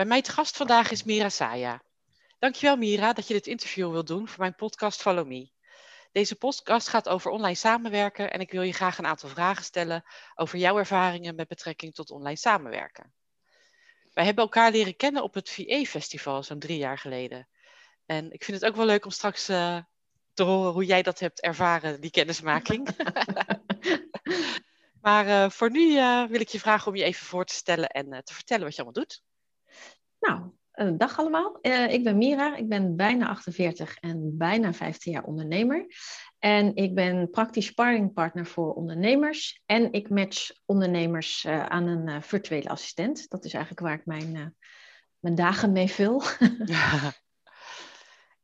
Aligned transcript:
Bij 0.00 0.08
mij 0.08 0.22
te 0.22 0.30
gast 0.30 0.56
vandaag 0.56 0.90
is 0.90 1.02
Mira 1.02 1.28
Saya. 1.28 1.82
Dankjewel 2.38 2.76
Mira 2.76 3.12
dat 3.12 3.26
je 3.26 3.34
dit 3.34 3.46
interview 3.46 3.90
wilt 3.90 4.06
doen 4.06 4.28
voor 4.28 4.38
mijn 4.38 4.54
podcast 4.54 5.00
Follow 5.00 5.26
Me. 5.26 5.50
Deze 6.12 6.36
podcast 6.36 6.88
gaat 6.88 7.08
over 7.08 7.30
online 7.30 7.54
samenwerken 7.54 8.32
en 8.32 8.40
ik 8.40 8.50
wil 8.50 8.62
je 8.62 8.72
graag 8.72 8.98
een 8.98 9.06
aantal 9.06 9.28
vragen 9.28 9.64
stellen 9.64 10.04
over 10.34 10.58
jouw 10.58 10.78
ervaringen 10.78 11.34
met 11.34 11.48
betrekking 11.48 11.94
tot 11.94 12.10
online 12.10 12.36
samenwerken. 12.36 13.12
Wij 14.12 14.24
hebben 14.24 14.44
elkaar 14.44 14.70
leren 14.70 14.96
kennen 14.96 15.22
op 15.22 15.34
het 15.34 15.50
VA-festival 15.50 16.42
zo'n 16.42 16.58
drie 16.58 16.78
jaar 16.78 16.98
geleden. 16.98 17.48
En 18.06 18.32
ik 18.32 18.44
vind 18.44 18.60
het 18.60 18.70
ook 18.70 18.76
wel 18.76 18.86
leuk 18.86 19.04
om 19.04 19.10
straks 19.10 19.50
uh, 19.50 19.78
te 20.34 20.42
horen 20.42 20.72
hoe 20.72 20.84
jij 20.84 21.02
dat 21.02 21.18
hebt 21.18 21.40
ervaren, 21.40 22.00
die 22.00 22.10
kennismaking. 22.10 22.88
maar 25.02 25.26
uh, 25.26 25.50
voor 25.50 25.70
nu 25.70 25.90
uh, 25.90 26.24
wil 26.24 26.40
ik 26.40 26.48
je 26.48 26.60
vragen 26.60 26.88
om 26.88 26.96
je 26.96 27.04
even 27.04 27.26
voor 27.26 27.44
te 27.44 27.54
stellen 27.54 27.88
en 27.88 28.24
te 28.24 28.34
vertellen 28.34 28.64
wat 28.64 28.76
je 28.76 28.82
allemaal 28.82 29.04
doet. 29.04 29.22
Nou, 30.20 30.50
uh, 30.74 30.90
dag 30.98 31.18
allemaal. 31.18 31.58
Uh, 31.62 31.92
ik 31.92 32.04
ben 32.04 32.18
Mira, 32.18 32.56
ik 32.56 32.68
ben 32.68 32.96
bijna 32.96 33.28
48 33.28 33.96
en 33.96 34.36
bijna 34.36 34.72
15 34.72 35.12
jaar 35.12 35.24
ondernemer. 35.24 35.86
En 36.38 36.76
ik 36.76 36.94
ben 36.94 37.30
praktisch 37.30 37.66
sparringpartner 37.66 38.46
voor 38.46 38.74
ondernemers. 38.74 39.62
En 39.66 39.92
ik 39.92 40.08
match 40.08 40.50
ondernemers 40.66 41.44
uh, 41.44 41.66
aan 41.66 41.86
een 41.86 42.22
virtuele 42.22 42.68
assistent. 42.68 43.28
Dat 43.28 43.44
is 43.44 43.52
eigenlijk 43.52 43.86
waar 43.86 43.94
ik 43.94 44.06
mijn, 44.06 44.56
mijn 45.18 45.34
dagen 45.34 45.72
mee 45.72 45.88
vul. 45.88 46.22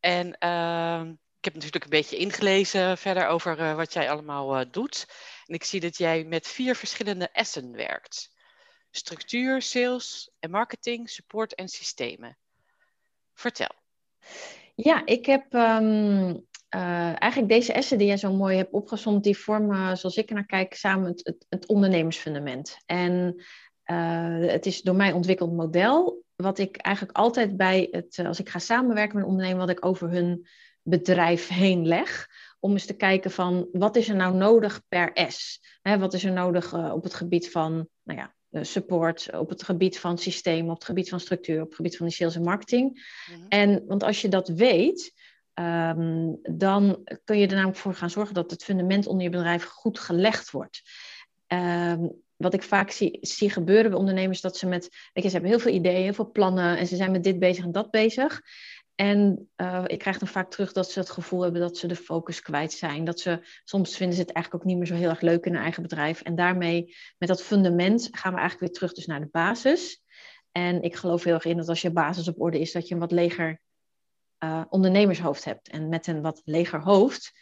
en 0.01 0.39
ehm, 0.39 1.11
ik 1.11 1.45
heb 1.45 1.55
natuurlijk 1.55 1.85
een 1.85 1.91
beetje 1.91 2.17
ingelezen 2.17 2.99
verder 2.99 3.27
over 3.27 3.77
wat 3.77 3.93
jij 3.93 4.11
allemaal 4.11 4.71
doet. 4.71 5.07
En 5.47 5.55
ik 5.55 5.65
zie 5.65 5.81
dat 5.81 5.97
jij 5.97 6.25
met 6.25 6.49
vier 6.49 6.75
verschillende 6.75 7.29
essen 7.33 7.73
werkt 7.73 8.35
structuur, 8.97 9.63
sales 9.63 10.31
en 10.39 10.51
marketing, 10.51 11.11
support 11.11 11.55
en 11.55 11.69
systemen. 11.69 12.39
Vertel. 13.35 13.75
Ja, 14.75 15.07
ik 15.07 15.27
heb 15.27 15.53
um, 15.53 16.47
uh, 16.75 17.21
eigenlijk 17.23 17.49
deze 17.49 17.73
essen 17.73 17.99
die 17.99 18.07
jij 18.07 18.17
zo 18.17 18.33
mooi 18.33 18.57
hebt 18.57 18.73
opgezond, 18.73 19.25
die 19.25 19.39
vormen, 19.39 19.99
zoals 19.99 20.17
ik 20.17 20.31
naar 20.31 20.47
kijk, 20.47 20.75
samen 20.75 21.09
het, 21.09 21.37
het, 21.49 21.67
ondernemersfundament. 21.67 22.77
En 22.87 23.35
uh, 23.85 24.51
het 24.51 24.67
is 24.67 24.83
door 24.83 24.97
mij 24.97 25.13
ontwikkeld 25.13 25.53
model, 25.53 26.23
wat 26.37 26.59
ik 26.59 26.77
eigenlijk 26.77 27.17
altijd 27.17 27.57
bij 27.57 27.89
het, 27.91 28.19
als 28.27 28.41
ik 28.41 28.49
ga 28.49 28.59
samenwerken 28.59 29.15
met 29.15 29.25
een 29.25 29.31
ondernemer, 29.31 29.61
wat 29.61 29.77
ik 29.77 29.85
over 29.85 30.11
hun 30.11 30.47
bedrijf 30.83 31.49
heen 31.49 31.87
leg 31.87 32.29
om 32.61 32.73
eens 32.73 32.87
te 32.87 32.97
kijken 32.97 33.31
van 33.31 33.69
wat 33.73 33.97
is 33.97 34.09
er 34.09 34.17
nou 34.17 34.35
nodig 34.35 34.83
per 34.89 35.11
S? 35.29 35.61
Hè, 35.83 35.99
wat 35.99 36.15
is 36.15 36.25
er 36.25 36.33
nodig 36.33 36.93
op 36.93 37.03
het 37.03 37.15
gebied 37.15 37.51
van 37.51 37.89
nou 38.03 38.19
ja, 38.19 38.25
eh, 38.25 38.36
support 38.53 39.31
op 39.33 39.49
het 39.49 39.63
gebied 39.63 39.99
van 39.99 40.19
systeem, 40.19 40.69
op 40.69 40.75
het 40.75 40.85
gebied 40.85 41.09
van 41.09 41.21
structuur, 41.21 41.61
op 41.61 41.67
het 41.67 41.77
gebied 41.77 41.97
van 41.97 42.07
de 42.07 42.13
sales 42.13 42.35
en 42.35 42.43
marketing. 42.43 43.07
Mhm. 43.31 43.47
En 43.49 43.85
want 43.87 44.03
als 44.03 44.21
je 44.21 44.29
dat 44.29 44.49
weet, 44.49 45.13
um, 45.55 46.39
dan 46.43 47.09
kun 47.25 47.39
je 47.39 47.47
er 47.47 47.55
namelijk 47.55 47.79
voor 47.79 47.95
gaan 47.95 48.11
zorgen 48.11 48.35
dat 48.35 48.51
het 48.51 48.65
fundament 48.65 49.07
onder 49.07 49.23
je 49.25 49.31
bedrijf 49.31 49.65
goed 49.65 49.99
gelegd 49.99 50.51
wordt. 50.51 50.83
Um, 51.49 52.25
wat 52.37 52.55
ik 52.55 52.63
vaak 52.63 52.91
zie, 52.91 53.19
zie, 53.21 53.51
gebeuren 53.51 53.91
bij 53.91 53.99
ondernemers, 53.99 54.41
dat 54.41 54.57
ze 54.57 54.67
met, 54.67 54.89
weet 55.13 55.25
je, 55.25 55.29
ze 55.29 55.35
hebben 55.35 55.51
heel 55.51 55.61
veel 55.61 55.73
ideeën, 55.73 56.03
heel 56.03 56.13
veel 56.13 56.31
plannen 56.31 56.79
en 56.79 56.87
ze 56.87 56.97
zijn 56.97 57.11
met 57.11 57.25
dit 57.25 57.39
bezig 57.39 57.65
en 57.65 57.73
dat 57.73 57.91
bezig. 57.91 58.41
En 58.97 59.49
uh, 59.57 59.85
ik 59.87 59.99
krijg 59.99 60.19
dan 60.19 60.29
vaak 60.29 60.51
terug 60.51 60.73
dat 60.73 60.91
ze 60.91 60.99
het 60.99 61.11
gevoel 61.11 61.43
hebben 61.43 61.61
dat 61.61 61.77
ze 61.77 61.87
de 61.87 61.97
focus 61.97 62.43
kwijt 62.43 62.73
zijn. 62.73 63.05
Dat 63.05 63.21
ze 63.21 63.41
soms 63.65 63.97
vinden 63.97 64.17
ze 64.17 64.23
het 64.23 64.33
eigenlijk 64.33 64.65
ook 64.65 64.71
niet 64.71 64.79
meer 64.79 64.87
zo 64.87 64.95
heel 64.95 65.09
erg 65.09 65.21
leuk 65.21 65.45
in 65.45 65.53
hun 65.53 65.63
eigen 65.63 65.83
bedrijf. 65.83 66.21
En 66.23 66.35
daarmee, 66.35 66.95
met 67.19 67.29
dat 67.29 67.43
fundament, 67.43 68.09
gaan 68.11 68.33
we 68.33 68.39
eigenlijk 68.39 68.61
weer 68.61 68.79
terug 68.79 68.93
dus 68.93 69.07
naar 69.07 69.21
de 69.21 69.29
basis. 69.31 70.03
En 70.53 70.83
ik 70.83 70.97
geloof 70.97 71.25
heel 71.25 71.35
erg 71.35 71.45
in 71.45 71.57
dat 71.57 71.69
als 71.69 71.83
je 71.83 71.91
basis 71.91 72.29
op 72.29 72.41
orde 72.41 72.61
is, 72.61 72.73
dat 72.73 72.89
je 72.89 72.95
een 72.95 73.01
wat 73.01 73.13
leger 73.13 73.61
uh, 74.45 74.63
ondernemershoofd 74.69 75.45
hebt. 75.45 75.69
En 75.69 75.89
met 75.89 76.07
een 76.07 76.23
wat 76.23 76.43
leger 76.45 76.81
hoofd 76.83 77.33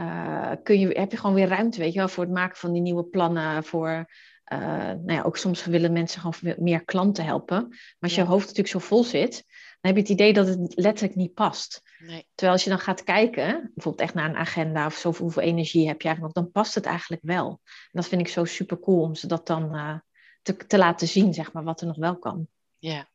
uh, 0.00 0.52
kun 0.62 0.80
je, 0.80 0.88
heb 0.88 1.10
je 1.10 1.16
gewoon 1.16 1.34
weer 1.34 1.48
ruimte, 1.48 1.78
weet 1.78 1.92
je 1.92 1.98
wel, 1.98 2.08
voor 2.08 2.24
het 2.24 2.32
maken 2.32 2.56
van 2.56 2.72
die 2.72 2.82
nieuwe 2.82 3.04
plannen, 3.04 3.64
voor 3.64 4.06
nou 4.48 5.12
ja, 5.12 5.22
ook 5.22 5.36
soms 5.36 5.64
willen 5.64 5.92
mensen 5.92 6.20
gewoon 6.20 6.54
meer 6.58 6.84
klanten 6.84 7.24
helpen. 7.24 7.68
Maar 7.68 7.96
als 7.98 8.14
je 8.14 8.22
hoofd 8.22 8.40
natuurlijk 8.40 8.68
zo 8.68 8.78
vol 8.78 9.04
zit, 9.04 9.44
heb 9.90 9.96
je 9.96 10.02
het 10.02 10.20
idee 10.20 10.32
dat 10.32 10.46
het 10.46 10.72
letterlijk 10.74 11.16
niet 11.16 11.34
past. 11.34 11.82
Nee. 11.98 12.26
Terwijl 12.34 12.52
als 12.52 12.64
je 12.64 12.70
dan 12.70 12.78
gaat 12.78 13.02
kijken, 13.02 13.70
bijvoorbeeld 13.74 14.00
echt 14.00 14.14
naar 14.14 14.28
een 14.28 14.36
agenda 14.36 14.86
of 14.86 14.94
zoveel 14.94 15.24
hoeveel 15.24 15.42
energie 15.42 15.86
heb 15.86 16.00
je 16.00 16.08
eigenlijk 16.08 16.36
nog, 16.36 16.44
dan 16.44 16.52
past 16.52 16.74
het 16.74 16.86
eigenlijk 16.86 17.22
wel. 17.24 17.60
En 17.66 17.90
dat 17.92 18.08
vind 18.08 18.20
ik 18.20 18.28
zo 18.28 18.44
super 18.44 18.80
cool 18.80 19.02
om 19.02 19.14
ze 19.14 19.26
dat 19.26 19.46
dan 19.46 19.74
uh, 19.74 19.98
te, 20.42 20.56
te, 20.56 20.78
laten 20.78 21.08
zien, 21.08 21.34
zeg 21.34 21.52
maar, 21.52 21.64
wat 21.64 21.80
er 21.80 21.86
nog 21.86 21.96
wel 21.96 22.18
kan. 22.18 22.48
Ja. 22.78 23.08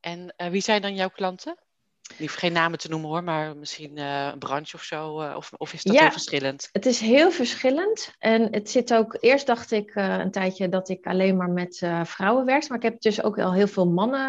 En 0.00 0.34
uh, 0.36 0.48
wie 0.48 0.60
zijn 0.60 0.82
dan 0.82 0.94
jouw 0.94 1.10
klanten? 1.10 1.65
Hoef 2.18 2.34
geen 2.34 2.52
namen 2.52 2.78
te 2.78 2.88
noemen 2.88 3.08
hoor, 3.08 3.24
maar 3.24 3.56
misschien 3.56 3.96
uh, 3.96 4.28
een 4.32 4.38
branche 4.38 4.76
of 4.76 4.82
zo. 4.82 5.22
Uh, 5.22 5.34
of, 5.36 5.52
of 5.56 5.72
is 5.72 5.82
dat 5.82 5.94
ja, 5.94 6.00
heel 6.00 6.10
verschillend? 6.10 6.68
Het 6.72 6.86
is 6.86 7.00
heel 7.00 7.30
verschillend. 7.30 8.14
En 8.18 8.48
het 8.50 8.70
zit 8.70 8.94
ook. 8.94 9.16
Eerst 9.20 9.46
dacht 9.46 9.70
ik 9.70 9.94
uh, 9.94 10.18
een 10.18 10.30
tijdje 10.30 10.68
dat 10.68 10.88
ik 10.88 11.06
alleen 11.06 11.36
maar 11.36 11.50
met 11.50 11.82
vrouwen 12.02 12.44
werk. 12.44 12.68
Maar 12.68 12.78
ik 12.78 12.84
heb 12.84 13.00
dus 13.00 13.22
ook 13.22 13.38
al 13.38 13.52
heel 13.52 13.68
veel 13.68 13.86
mannen 13.86 14.24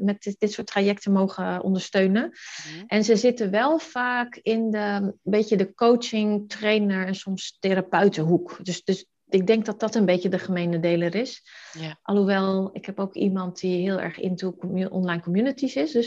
met 0.00 0.22
dit, 0.22 0.36
dit, 0.38 0.52
soort 0.52 0.66
trajecten 0.66 1.12
mogen 1.12 1.62
ondersteunen. 1.62 2.22
Mm. 2.22 2.84
En 2.86 3.04
ze 3.04 3.16
zitten 3.16 3.50
wel 3.50 3.78
vaak 3.78 4.36
in 4.42 4.70
de 4.70 4.78
een 4.78 5.14
beetje 5.22 5.56
de 5.56 5.74
coaching, 5.74 6.48
trainer 6.48 7.06
en 7.06 7.14
soms 7.14 7.56
therapeutenhoek. 7.60 8.58
Dus, 8.62 8.84
dus 8.84 9.06
ik 9.32 9.46
denk 9.46 9.64
dat 9.64 9.80
dat 9.80 9.94
een 9.94 10.04
beetje 10.04 10.28
de 10.28 10.38
gemene 10.38 10.80
deler 10.80 11.14
is. 11.14 11.42
Ja. 11.72 11.98
Alhoewel, 12.02 12.70
ik 12.72 12.86
heb 12.86 13.00
ook 13.00 13.14
iemand 13.14 13.60
die 13.60 13.80
heel 13.80 14.00
erg 14.00 14.18
into 14.18 14.56
online 14.90 15.22
communities 15.22 15.76
is. 15.76 15.92
Dus 15.92 16.06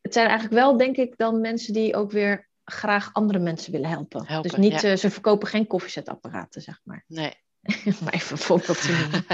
het 0.00 0.12
zijn 0.12 0.26
eigenlijk 0.26 0.60
wel, 0.60 0.76
denk 0.76 0.96
ik, 0.96 1.16
dan 1.16 1.40
mensen 1.40 1.72
die 1.72 1.96
ook 1.96 2.10
weer 2.10 2.48
graag 2.64 3.10
andere 3.12 3.38
mensen 3.38 3.72
willen 3.72 3.88
helpen. 3.88 4.26
helpen 4.26 4.50
dus 4.50 4.58
niet, 4.58 4.80
ja. 4.80 4.90
uh, 4.90 4.96
ze 4.96 5.10
verkopen 5.10 5.48
geen 5.48 5.66
koffiezetapparaten, 5.66 6.62
zeg 6.62 6.80
maar. 6.84 7.04
Nee. 7.06 7.34
maar 8.02 8.12
even 8.12 8.32
een 8.32 8.38
voorbeeld 8.42 8.80
te 8.80 8.92
noemen. 8.92 9.26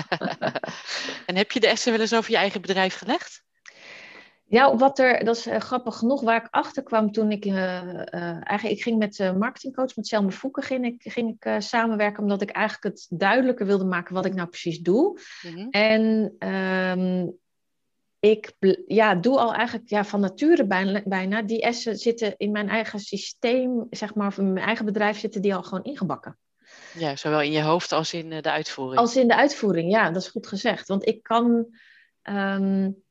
en 1.27 1.37
heb 1.37 1.53
je 1.53 1.61
de 1.61 1.69
essen 1.69 1.93
wel 1.93 2.01
eens 2.01 2.15
over 2.15 2.31
je 2.31 2.37
eigen 2.37 2.61
bedrijf 2.61 2.95
gelegd? 2.95 3.43
Ja, 4.51 4.77
wat 4.77 4.99
er, 4.99 5.25
dat 5.25 5.37
is 5.37 5.47
uh, 5.47 5.57
grappig 5.57 5.97
genoeg, 5.97 6.21
waar 6.21 6.45
ik 6.45 6.49
achter 6.51 6.83
kwam 6.83 7.13
toen 7.13 7.31
ik, 7.31 7.45
uh, 7.45 7.55
uh, 7.55 8.23
eigenlijk, 8.23 8.77
ik 8.77 8.83
ging 8.83 8.99
met 8.99 9.17
de 9.17 9.33
marketingcoach, 9.33 9.97
met 9.97 10.07
Selma 10.07 10.31
Voeken, 10.31 10.63
ging 10.63 10.85
ik, 10.85 11.13
ging 11.13 11.37
ik 11.41 11.63
samenwerken, 11.63 12.23
omdat 12.23 12.43
ik 12.43 12.51
eigenlijk 12.51 12.97
het 12.97 13.07
duidelijker 13.19 13.67
wilde 13.67 13.85
maken 13.85 14.15
wat 14.15 14.25
ik 14.25 14.35
nou 14.35 14.49
precies 14.49 14.79
doe. 14.79 15.21
Mm-hmm. 15.43 15.71
En 15.71 16.35
um, 16.99 17.39
ik 18.21 18.53
ja, 18.87 19.15
doe 19.15 19.39
al 19.39 19.55
eigenlijk 19.55 19.89
ja, 19.89 20.05
van 20.05 20.21
nature 20.21 20.67
bijna, 20.67 21.03
bijna, 21.05 21.43
die 21.43 21.61
essen 21.61 21.97
zitten 21.97 22.35
in 22.37 22.51
mijn 22.51 22.69
eigen 22.69 23.01
systeem, 23.01 23.87
zeg 23.91 24.15
maar, 24.15 24.27
of 24.27 24.39
in 24.39 24.53
mijn 24.53 24.67
eigen 24.67 24.85
bedrijf 24.85 25.19
zitten 25.19 25.43
die 25.43 25.55
al 25.55 25.63
gewoon 25.63 25.85
ingebakken. 25.85 26.39
Ja, 26.95 27.17
zowel 27.17 27.41
in 27.41 27.53
je 27.53 27.63
hoofd 27.63 27.93
als 27.93 28.13
in 28.13 28.29
de 28.29 28.51
uitvoering. 28.51 28.99
Als 28.99 29.17
in 29.17 29.29
de 29.29 29.37
uitvoering, 29.37 29.91
ja, 29.91 30.11
dat 30.11 30.23
is 30.23 30.29
goed 30.29 30.47
gezegd. 30.47 30.89
Want 30.89 31.07
ik 31.07 31.23
kan, 31.23 31.67
um, 32.23 33.03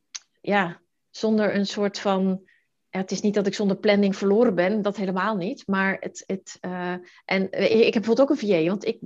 ja, 0.41 0.79
zonder 1.19 1.55
een 1.55 1.65
soort 1.65 1.99
van. 1.99 2.41
Ja, 2.89 2.99
het 2.99 3.11
is 3.11 3.21
niet 3.21 3.33
dat 3.33 3.47
ik 3.47 3.53
zonder 3.53 3.77
planning 3.77 4.15
verloren 4.15 4.55
ben, 4.55 4.81
dat 4.81 4.97
helemaal 4.97 5.35
niet. 5.35 5.67
Maar 5.67 5.97
het. 5.99 6.23
het 6.25 6.57
uh, 6.61 6.93
en 7.25 7.51
ik 7.51 7.93
heb 7.93 8.03
bijvoorbeeld 8.03 8.19
ook 8.19 8.29
een 8.29 8.47
VA, 8.47 8.63
want 8.63 8.85
ik 8.85 8.99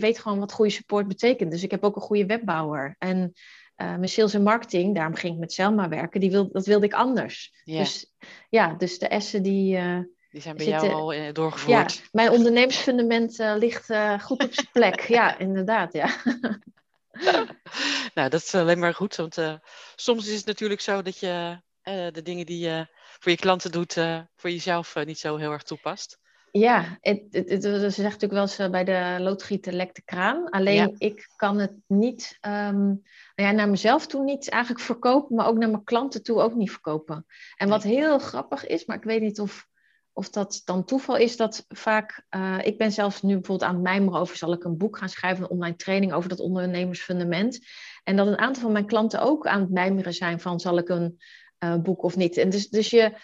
weet 0.00 0.18
gewoon 0.18 0.38
wat 0.38 0.52
goede 0.52 0.70
support 0.70 1.08
betekent. 1.08 1.50
Dus 1.50 1.62
ik 1.62 1.70
heb 1.70 1.84
ook 1.84 1.96
een 1.96 2.02
goede 2.02 2.26
webbouwer. 2.26 2.96
En 2.98 3.32
uh, 3.76 3.86
mijn 3.96 4.08
sales 4.08 4.34
en 4.34 4.42
marketing, 4.42 4.94
daarom 4.94 5.14
ging 5.14 5.34
ik 5.34 5.40
met 5.40 5.52
Selma 5.52 5.88
werken, 5.88 6.20
die 6.20 6.30
wil, 6.30 6.50
dat 6.52 6.66
wilde 6.66 6.86
ik 6.86 6.92
anders. 6.92 7.52
Ja. 7.64 7.78
Dus 7.78 8.12
ja, 8.48 8.74
dus 8.74 8.98
de 8.98 9.08
essen 9.08 9.42
die. 9.42 9.76
Uh, 9.76 9.98
die 10.30 10.40
zijn 10.40 10.56
bij 10.56 10.64
zitten, 10.64 10.88
jou 10.88 11.16
al 11.16 11.32
doorgevoerd. 11.32 11.94
Ja, 11.94 12.02
mijn 12.12 12.30
ondernemersfundament 12.30 13.38
ligt 13.38 13.86
goed 14.22 14.44
op 14.44 14.52
zijn 14.54 14.68
plek. 14.72 15.00
ja, 15.00 15.38
inderdaad, 15.38 15.92
ja. 15.92 16.10
nou, 18.14 18.28
dat 18.28 18.42
is 18.42 18.54
alleen 18.54 18.78
maar 18.78 18.94
goed. 18.94 19.16
Want 19.16 19.38
uh, 19.38 19.54
soms 19.96 20.28
is 20.28 20.36
het 20.36 20.46
natuurlijk 20.46 20.80
zo 20.80 21.02
dat 21.02 21.18
je 21.18 21.60
uh, 21.84 22.06
de 22.12 22.22
dingen 22.22 22.46
die 22.46 22.58
je 22.58 22.86
voor 23.18 23.32
je 23.32 23.38
klanten 23.38 23.72
doet, 23.72 23.96
uh, 23.96 24.20
voor 24.36 24.50
jezelf 24.50 24.94
niet 25.04 25.18
zo 25.18 25.36
heel 25.36 25.52
erg 25.52 25.62
toepast. 25.62 26.18
Ja, 26.52 26.98
het, 27.00 27.22
het, 27.30 27.48
het, 27.48 27.62
ze 27.62 27.90
zegt 27.90 27.96
natuurlijk 27.96 28.32
wel 28.32 28.42
eens 28.42 28.58
eh, 28.58 28.70
bij 28.70 28.84
de 28.84 29.16
loodgieter 29.22 29.72
lekt 29.72 29.96
de 29.96 30.02
kraan. 30.02 30.48
Alleen 30.48 30.94
ik 30.98 31.28
kan 31.36 31.58
het 31.58 31.72
niet, 31.86 32.38
um, 32.40 33.02
nou 33.34 33.48
ja, 33.48 33.50
naar 33.50 33.68
mezelf 33.68 34.06
toe 34.06 34.24
niet 34.24 34.48
eigenlijk 34.48 34.84
verkopen, 34.84 35.36
maar 35.36 35.46
ook 35.46 35.58
naar 35.58 35.70
mijn 35.70 35.84
klanten 35.84 36.22
toe 36.22 36.40
ook 36.40 36.54
niet 36.54 36.70
verkopen. 36.70 37.26
En 37.56 37.68
wat 37.68 37.82
heel 37.82 38.18
grappig 38.18 38.66
is, 38.66 38.84
maar 38.84 38.96
ik 38.96 39.02
weet 39.02 39.20
niet 39.20 39.40
of, 39.40 39.68
of 40.12 40.30
dat 40.30 40.62
dan 40.64 40.84
toeval 40.84 41.16
is, 41.16 41.36
dat 41.36 41.64
vaak, 41.68 42.24
uh, 42.30 42.58
ik 42.62 42.78
ben 42.78 42.92
zelfs 42.92 43.22
nu 43.22 43.34
bijvoorbeeld 43.34 43.68
aan 43.68 43.74
het 43.74 43.84
mijmeren 43.84 44.20
over, 44.20 44.36
zal 44.36 44.52
ik 44.52 44.64
een 44.64 44.76
boek 44.76 44.98
gaan 44.98 45.08
schrijven, 45.08 45.44
een 45.44 45.50
online 45.50 45.76
training 45.76 46.12
over 46.12 46.28
dat 46.28 46.40
ondernemersfundament. 46.40 47.58
En 48.04 48.16
dat 48.16 48.26
een 48.26 48.38
aantal 48.38 48.62
van 48.62 48.72
mijn 48.72 48.86
klanten 48.86 49.20
ook 49.20 49.46
aan 49.46 49.60
het 49.60 49.70
mijmeren 49.70 50.14
zijn 50.14 50.40
van, 50.40 50.60
zal 50.60 50.78
ik 50.78 50.88
een 50.88 51.20
uh, 51.64 51.76
boek 51.76 52.02
of 52.02 52.16
niet? 52.16 52.36
En 52.36 52.50
dus, 52.50 52.68
dus 52.68 52.90
je 52.90 53.18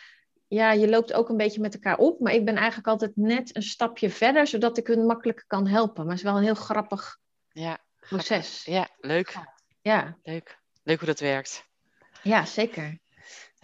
ja, 0.49 0.73
je 0.73 0.89
loopt 0.89 1.13
ook 1.13 1.29
een 1.29 1.37
beetje 1.37 1.61
met 1.61 1.75
elkaar 1.75 1.99
op. 1.99 2.21
Maar 2.21 2.33
ik 2.33 2.45
ben 2.45 2.57
eigenlijk 2.57 2.89
altijd 2.89 3.17
net 3.17 3.57
een 3.57 3.63
stapje 3.63 4.11
verder, 4.11 4.47
zodat 4.47 4.79
ik 4.79 4.87
hun 4.87 5.07
makkelijker 5.07 5.45
kan 5.47 5.67
helpen. 5.67 6.03
Maar 6.03 6.15
het 6.15 6.25
is 6.25 6.31
wel 6.31 6.37
een 6.37 6.45
heel 6.45 6.55
grappig 6.55 7.19
ja, 7.53 7.79
proces. 8.01 8.65
Ja, 8.65 8.89
leuk. 9.01 9.37
Ja. 9.83 10.19
Leuk. 10.23 10.59
Leuk 10.83 10.99
hoe 10.99 11.07
dat 11.07 11.21
werkt. 11.21 11.65
Ja, 12.23 12.45
zeker. 12.45 12.99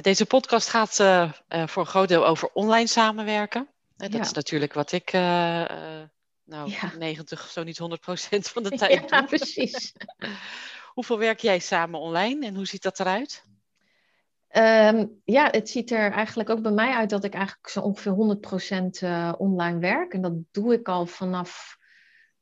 Deze 0.02 0.26
podcast 0.26 0.68
gaat 0.68 0.98
uh, 0.98 1.32
uh, 1.48 1.66
voor 1.66 1.82
een 1.82 1.88
groot 1.88 2.08
deel 2.08 2.26
over 2.26 2.50
online 2.52 2.86
samenwerken. 2.86 3.68
Uh, 3.98 4.10
dat 4.10 4.20
is 4.20 4.32
natuurlijk 4.32 4.72
wat 4.72 4.92
ik 4.92 5.12
nou, 5.12 6.70
ja. 6.70 6.92
90, 6.98 7.48
zo 7.50 7.62
niet 7.62 7.78
100 7.78 8.00
procent 8.00 8.48
van 8.48 8.62
de 8.62 8.70
tijd 8.78 9.10
ja, 9.10 9.18
doe. 9.18 9.26
precies. 9.26 9.92
Hoeveel 10.94 11.18
werk 11.18 11.40
jij 11.40 11.58
samen 11.58 12.00
online 12.00 12.46
en 12.46 12.54
hoe 12.54 12.66
ziet 12.66 12.82
dat 12.82 13.00
eruit? 13.00 13.44
Um, 14.56 15.20
ja, 15.24 15.48
het 15.50 15.68
ziet 15.68 15.90
er 15.90 16.10
eigenlijk 16.12 16.50
ook 16.50 16.62
bij 16.62 16.72
mij 16.72 16.92
uit 16.92 17.10
dat 17.10 17.24
ik 17.24 17.34
eigenlijk 17.34 17.68
zo 17.68 17.80
ongeveer 17.80 18.38
100% 19.02 19.02
uh, 19.02 19.32
online 19.38 19.78
werk. 19.78 20.14
En 20.14 20.22
dat 20.22 20.32
doe 20.50 20.72
ik 20.72 20.88
al 20.88 21.06
vanaf 21.06 21.78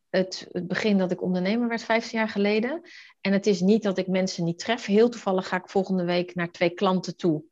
het, 0.09 0.49
het, 0.53 0.67
begin 0.67 0.99
dat 0.99 1.11
ik 1.11 1.23
ondernemer 1.23 1.69
werd, 1.69 1.83
15 1.83 2.19
jaar 2.19 2.29
geleden. 2.29 2.81
En 3.21 3.33
het 3.33 3.47
is 3.47 3.61
niet 3.61 3.83
dat 3.83 3.99
ik 3.99 4.07
mensen 4.07 4.45
niet 4.45 4.59
tref. 4.59 4.85
Heel 4.85 5.09
toevallig 5.09 5.49
ga 5.49 5.57
ik 5.57 5.69
volgende 5.69 6.05
week 6.05 6.35
naar 6.35 6.51
twee 6.51 6.71
klanten 6.71 7.17
toe. 7.17 7.50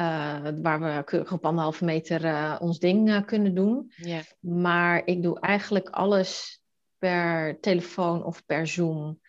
Uh, 0.00 0.48
waar 0.62 0.80
we 0.80 1.02
keurig 1.04 1.32
op 1.32 1.44
anderhalve 1.44 1.84
meter 1.84 2.24
uh, 2.24 2.56
ons 2.60 2.78
ding 2.78 3.24
kunnen 3.24 3.54
doen. 3.54 3.92
Yeah. 3.96 4.22
Maar 4.40 5.02
ik 5.04 5.22
doe 5.22 5.40
eigenlijk 5.40 5.88
alles 5.88 6.62
per 6.98 7.60
telefoon 7.60 8.24
of 8.24 8.46
per 8.46 8.66
Zoom. 8.66 9.20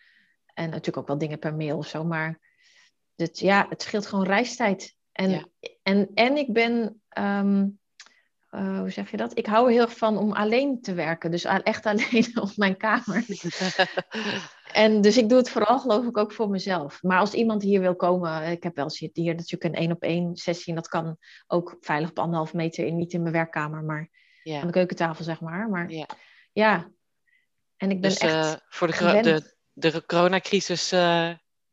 En 0.54 0.64
natuurlijk 0.70 0.96
ook 0.96 1.06
wel 1.06 1.18
dingen 1.18 1.38
per 1.38 1.54
mail 1.54 1.76
of 1.76 1.86
zo. 1.86 2.04
Maar 2.04 2.40
het, 3.16 3.38
ja, 3.38 3.66
het 3.68 3.82
scheelt 3.82 4.06
gewoon 4.06 4.24
reistijd. 4.24 4.96
En, 5.12 5.50
en, 5.82 6.10
en 6.14 6.36
ik 6.36 6.52
ben, 6.52 7.02
um, 7.18 7.78
uh, 8.50 8.78
hoe 8.78 8.90
zeg 8.90 9.10
je 9.10 9.16
dat? 9.16 9.38
Ik 9.38 9.46
hou 9.46 9.66
er 9.66 9.72
heel 9.72 9.82
erg 9.82 9.96
van 9.96 10.16
om 10.16 10.32
alleen 10.32 10.80
te 10.80 10.94
werken. 10.94 11.30
Dus 11.30 11.44
echt 11.44 11.86
alleen 11.92 12.40
op 12.40 12.56
mijn 12.56 12.76
kamer. 12.76 13.24
en 14.72 15.00
dus 15.00 15.16
ik 15.16 15.28
doe 15.28 15.38
het 15.38 15.50
vooral 15.50 15.78
geloof 15.78 16.04
ik 16.06 16.16
ook 16.16 16.32
voor 16.32 16.50
mezelf. 16.50 17.02
Maar 17.02 17.18
als 17.18 17.32
iemand 17.32 17.62
hier 17.62 17.80
wil 17.80 17.96
komen, 17.96 18.50
ik 18.50 18.62
heb 18.62 18.76
wel 18.76 18.84
eens 18.84 18.98
hier 18.98 19.34
natuurlijk 19.34 19.64
een 19.64 19.74
één 19.74 19.92
op 19.92 20.02
één 20.02 20.36
sessie. 20.36 20.68
En 20.68 20.74
dat 20.74 20.88
kan 20.88 21.16
ook 21.46 21.76
veilig 21.80 22.10
op 22.10 22.18
anderhalf 22.18 22.54
meter 22.54 22.86
in, 22.86 22.96
niet 22.96 23.12
in 23.12 23.20
mijn 23.20 23.34
werkkamer, 23.34 23.82
maar 23.82 24.10
ja. 24.42 24.60
aan 24.60 24.66
de 24.66 24.72
keukentafel 24.72 25.24
zeg 25.24 25.40
maar. 25.40 25.68
Maar 25.68 25.90
ja, 25.90 26.06
ja. 26.52 26.90
en 27.76 27.90
ik 27.90 28.00
ben 28.00 28.10
dus, 28.10 28.18
echt 28.18 28.34
uh, 28.34 28.52
voor 28.68 28.86
de, 28.86 29.42
de, 29.72 29.90
de 29.90 30.06
coronacrisis 30.06 30.92
uh, 30.92 31.30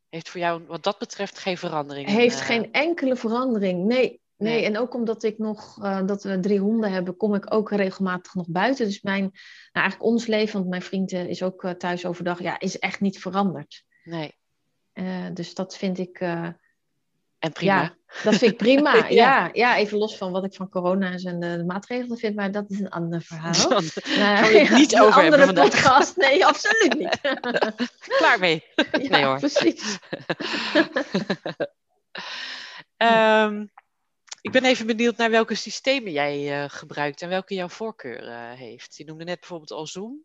heeft 0.09 0.29
voor 0.29 0.39
jou 0.39 0.63
wat 0.67 0.83
dat 0.83 0.97
betreft 0.97 1.39
geen 1.39 1.57
verandering? 1.57 2.07
Heeft 2.07 2.39
uh... 2.39 2.45
geen 2.45 2.71
enkele 2.71 3.15
verandering, 3.15 3.85
nee. 3.85 4.21
Nee, 4.39 4.65
en 4.65 4.77
ook 4.77 4.93
omdat 4.93 5.23
ik 5.23 5.37
nog, 5.37 5.77
uh, 5.83 6.05
dat 6.05 6.23
we 6.23 6.39
drie 6.39 6.59
honden 6.59 6.91
hebben, 6.91 7.17
kom 7.17 7.35
ik 7.35 7.53
ook 7.53 7.71
regelmatig 7.71 8.33
nog 8.33 8.47
buiten. 8.49 8.85
Dus 8.85 9.01
mijn, 9.01 9.21
nou 9.21 9.31
eigenlijk 9.71 10.03
ons 10.03 10.25
leven, 10.25 10.53
want 10.53 10.69
mijn 10.69 10.81
vriend 10.81 11.11
eh, 11.11 11.27
is 11.27 11.43
ook 11.43 11.63
uh, 11.63 11.71
thuis 11.71 12.05
overdag, 12.05 12.41
ja, 12.41 12.59
is 12.59 12.79
echt 12.79 12.99
niet 12.99 13.19
veranderd. 13.19 13.83
Nee. 14.03 14.37
dus 15.33 15.53
dat 15.53 15.77
vind 15.77 15.97
ik, 15.97 16.19
en 17.39 17.51
prima. 17.53 17.81
Ja, 17.81 17.95
dat 18.23 18.35
vind 18.35 18.51
ik 18.51 18.57
prima. 18.57 18.95
ja. 18.95 19.05
ja. 19.09 19.49
Ja, 19.53 19.77
even 19.77 19.97
los 19.97 20.17
van 20.17 20.31
wat 20.31 20.43
ik 20.43 20.53
van 20.53 20.69
corona 20.69 21.11
en 21.11 21.39
de, 21.39 21.57
de, 21.57 21.63
maatregelen 21.65 22.17
vind, 22.17 22.35
maar 22.35 22.51
dat 22.51 22.69
is 22.69 22.79
een 22.79 22.89
ander 22.89 23.21
verhaal. 23.21 23.69
Dat 23.69 23.93
gaan 24.03 24.51
we 24.51 24.59
het 24.59 24.77
niet 24.79 24.91
ja, 24.91 25.01
over 25.01 25.21
hebben 25.21 25.45
vandaag. 25.45 25.69
podcast. 25.69 26.17
Nee, 26.17 26.45
absoluut 26.45 26.97
niet. 26.97 27.19
Klaar 28.17 28.39
mee. 28.39 28.63
Nee 29.09 29.23
hoor. 29.23 29.39
precies. 29.39 29.99
um, 32.97 33.71
ik 34.41 34.51
ben 34.51 34.63
even 34.63 34.87
benieuwd 34.87 35.17
naar 35.17 35.29
welke 35.29 35.55
systemen 35.55 36.11
jij 36.11 36.61
uh, 36.61 36.69
gebruikt 36.69 37.21
en 37.21 37.29
welke 37.29 37.53
jouw 37.53 37.67
voorkeur 37.67 38.23
uh, 38.23 38.51
heeft. 38.51 38.97
Je 38.97 39.05
noemde 39.05 39.23
net 39.23 39.39
bijvoorbeeld 39.39 39.71
al 39.71 39.87
Zoom. 39.87 40.23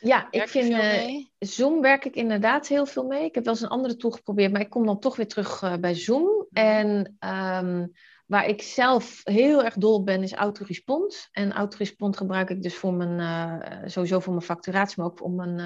Ja, 0.00 0.26
ik 0.30 0.48
vind 0.48 0.70
uh, 0.70 1.24
Zoom 1.38 1.80
werk 1.80 2.04
ik 2.04 2.14
inderdaad 2.14 2.68
heel 2.68 2.86
veel 2.86 3.04
mee. 3.04 3.24
Ik 3.24 3.34
heb 3.34 3.44
wel 3.44 3.52
eens 3.52 3.62
een 3.62 3.68
andere 3.68 3.96
tool 3.96 4.10
geprobeerd, 4.10 4.52
maar 4.52 4.60
ik 4.60 4.70
kom 4.70 4.86
dan 4.86 5.00
toch 5.00 5.16
weer 5.16 5.28
terug 5.28 5.80
bij 5.80 5.94
Zoom. 5.94 6.46
Mhm. 6.50 6.66
En 6.66 7.16
um, 7.64 7.92
waar 8.26 8.46
ik 8.46 8.62
zelf 8.62 9.20
heel 9.24 9.64
erg 9.64 9.74
dol 9.74 10.04
ben, 10.04 10.22
is 10.22 10.32
Autorespond. 10.32 11.28
En 11.32 11.52
Autorespond 11.52 12.16
gebruik 12.16 12.50
ik 12.50 12.62
dus 12.62 12.74
voor 12.74 12.94
mijn, 12.94 13.90
sowieso 13.90 14.20
voor 14.20 14.32
mijn 14.32 14.44
facturatie, 14.44 14.94
maar 14.96 15.06
ook 15.06 15.22
om 15.22 15.34
mijn, 15.34 15.56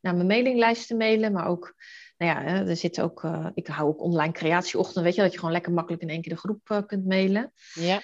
naar 0.00 0.14
mijn 0.14 0.26
mailinglijst 0.26 0.86
te 0.86 0.96
mailen. 0.96 1.32
Maar 1.32 1.46
ook, 1.46 1.74
nou 2.16 2.32
ja, 2.32 2.66
er 2.66 2.76
zit 2.76 3.00
ook, 3.00 3.28
ik 3.54 3.66
hou 3.66 3.88
ook 3.88 4.02
online 4.02 4.32
creatieochtend, 4.32 5.04
weet 5.04 5.14
je, 5.14 5.22
dat 5.22 5.32
je 5.32 5.38
gewoon 5.38 5.52
lekker 5.52 5.72
makkelijk 5.72 6.02
in 6.02 6.08
één 6.08 6.22
keer 6.22 6.32
de 6.32 6.38
groep 6.38 6.84
kunt 6.86 7.06
mailen. 7.06 7.52
Ja. 7.74 8.02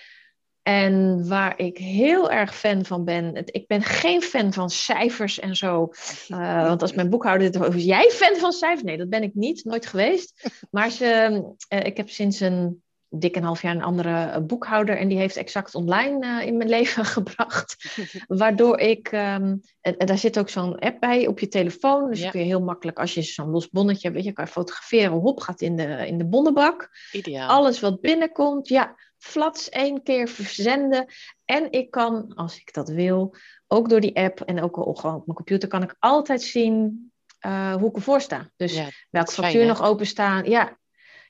En 0.63 1.29
waar 1.29 1.59
ik 1.59 1.79
heel 1.79 2.31
erg 2.31 2.57
fan 2.57 2.85
van 2.85 3.05
ben, 3.05 3.35
het, 3.35 3.55
ik 3.55 3.67
ben 3.67 3.83
geen 3.83 4.23
fan 4.23 4.53
van 4.53 4.71
cijfers 4.71 5.39
en 5.39 5.57
zo. 5.57 5.93
Uh, 6.29 6.67
want 6.69 6.83
als 6.83 6.93
mijn 6.93 7.11
boekhouder 7.11 7.53
dit 7.53 7.75
is 7.75 7.85
jij 7.85 8.11
fan 8.11 8.37
van 8.37 8.53
cijfers? 8.53 8.83
Nee, 8.83 8.97
dat 8.97 9.09
ben 9.09 9.23
ik 9.23 9.35
niet, 9.35 9.65
nooit 9.65 9.87
geweest. 9.87 10.51
Maar 10.71 10.91
ze, 10.91 11.43
ik 11.69 11.97
heb 11.97 12.09
sinds 12.09 12.41
een 12.41 12.83
dik 13.11 13.37
een 13.37 13.43
half 13.43 13.63
jaar 13.63 13.75
een 13.75 13.83
andere 13.83 14.41
boekhouder 14.41 14.97
en 14.97 15.09
die 15.09 15.19
heeft 15.19 15.37
exact 15.37 15.75
online 15.75 16.27
uh, 16.27 16.47
in 16.47 16.57
mijn 16.57 16.69
leven 16.79 17.05
gebracht. 17.05 17.77
Waardoor 18.27 18.79
ik, 18.79 19.13
um, 19.13 19.61
en, 19.81 19.97
en, 19.97 20.07
daar 20.07 20.19
zit 20.19 20.39
ook 20.39 20.49
zo'n 20.49 20.79
app 20.79 21.01
bij 21.01 21.27
op 21.27 21.39
je 21.39 21.49
telefoon. 21.49 22.11
Dus 22.11 22.21
ja. 22.21 22.31
kun 22.31 22.41
je 22.41 22.47
heel 22.47 22.63
makkelijk, 22.63 22.99
als 22.99 23.15
je 23.15 23.23
zo'n 23.23 23.51
los 23.51 23.69
bonnetje 23.69 24.03
hebt, 24.03 24.15
weet 24.15 24.25
je, 24.25 24.33
kan 24.33 24.45
je 24.45 24.51
fotograferen. 24.51 25.13
Hop, 25.13 25.41
gaat 25.41 25.61
in 25.61 25.77
de, 25.77 26.07
in 26.07 26.19
de 26.19 26.27
bonnenbak. 26.27 26.91
Ideaal. 27.13 27.49
Alles 27.49 27.81
wat 27.81 28.01
binnenkomt, 28.01 28.69
ja 28.69 28.97
flats 29.21 29.69
één 29.69 30.03
keer 30.03 30.29
verzenden. 30.29 31.07
En 31.45 31.73
ik 31.73 31.91
kan, 31.91 32.35
als 32.35 32.59
ik 32.59 32.73
dat 32.73 32.89
wil, 32.89 33.35
ook 33.67 33.89
door 33.89 34.01
die 34.01 34.17
app 34.17 34.41
en 34.41 34.63
ook 34.63 34.77
al 34.77 34.95
gewoon 34.95 35.17
op 35.17 35.27
mijn 35.27 35.37
computer, 35.37 35.69
kan 35.69 35.83
ik 35.83 35.97
altijd 35.99 36.43
zien 36.43 37.11
uh, 37.47 37.75
hoe 37.75 37.89
ik 37.89 37.97
ervoor 37.97 38.21
sta. 38.21 38.51
Dus 38.57 38.75
ja, 38.75 38.89
welke 39.11 39.33
factuur 39.33 39.67
nog 39.67 39.83
openstaan. 39.83 40.45
Ja. 40.45 40.79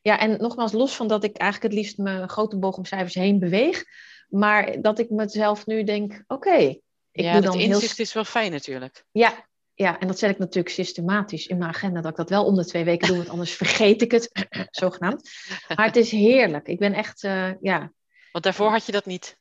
Ja, 0.03 0.19
en 0.19 0.37
nogmaals, 0.41 0.73
los 0.73 0.97
van 0.97 1.09
dat 1.09 1.25
ik 1.25 1.37
eigenlijk 1.37 1.73
het 1.73 1.83
liefst 1.83 1.99
mijn 1.99 2.29
grote 2.29 2.59
boog 2.59 2.77
om 2.77 2.85
cijfers 2.85 3.15
heen 3.15 3.39
beweeg. 3.39 3.85
Maar 4.29 4.81
dat 4.81 4.99
ik 4.99 5.11
mezelf 5.11 5.67
nu 5.67 5.85
denk, 5.85 6.13
oké. 6.13 6.49
Okay, 6.49 6.83
ik 7.13 7.25
ja, 7.25 7.33
doe 7.33 7.41
dan 7.41 7.59
inzicht 7.59 7.97
heel... 7.97 8.07
is 8.07 8.13
wel 8.13 8.25
fijn 8.25 8.51
natuurlijk. 8.51 9.05
Ja, 9.11 9.49
ja, 9.75 9.99
en 9.99 10.07
dat 10.07 10.19
zet 10.19 10.31
ik 10.31 10.39
natuurlijk 10.39 10.75
systematisch 10.75 11.47
in 11.47 11.59
mijn 11.59 11.71
agenda, 11.71 12.01
dat 12.01 12.11
ik 12.11 12.17
dat 12.17 12.31
wel 12.31 12.45
om 12.45 12.55
de 12.55 12.67
twee 12.67 12.85
weken 12.85 13.09
doe, 13.09 13.17
want 13.17 13.29
anders 13.29 13.53
vergeet 13.53 14.03
ik 14.03 14.11
het, 14.11 14.49
zogenaamd. 14.71 15.31
Maar 15.77 15.87
het 15.87 15.97
is 15.97 16.11
heerlijk. 16.11 16.69
Ik 16.69 16.79
ben 16.79 16.93
echt, 16.93 17.23
uh, 17.23 17.51
ja. 17.61 17.93
Want 18.33 18.45
daarvoor 18.45 18.71
had 18.71 18.87
je 18.87 18.93
dat 18.93 19.07
niet? 19.07 19.39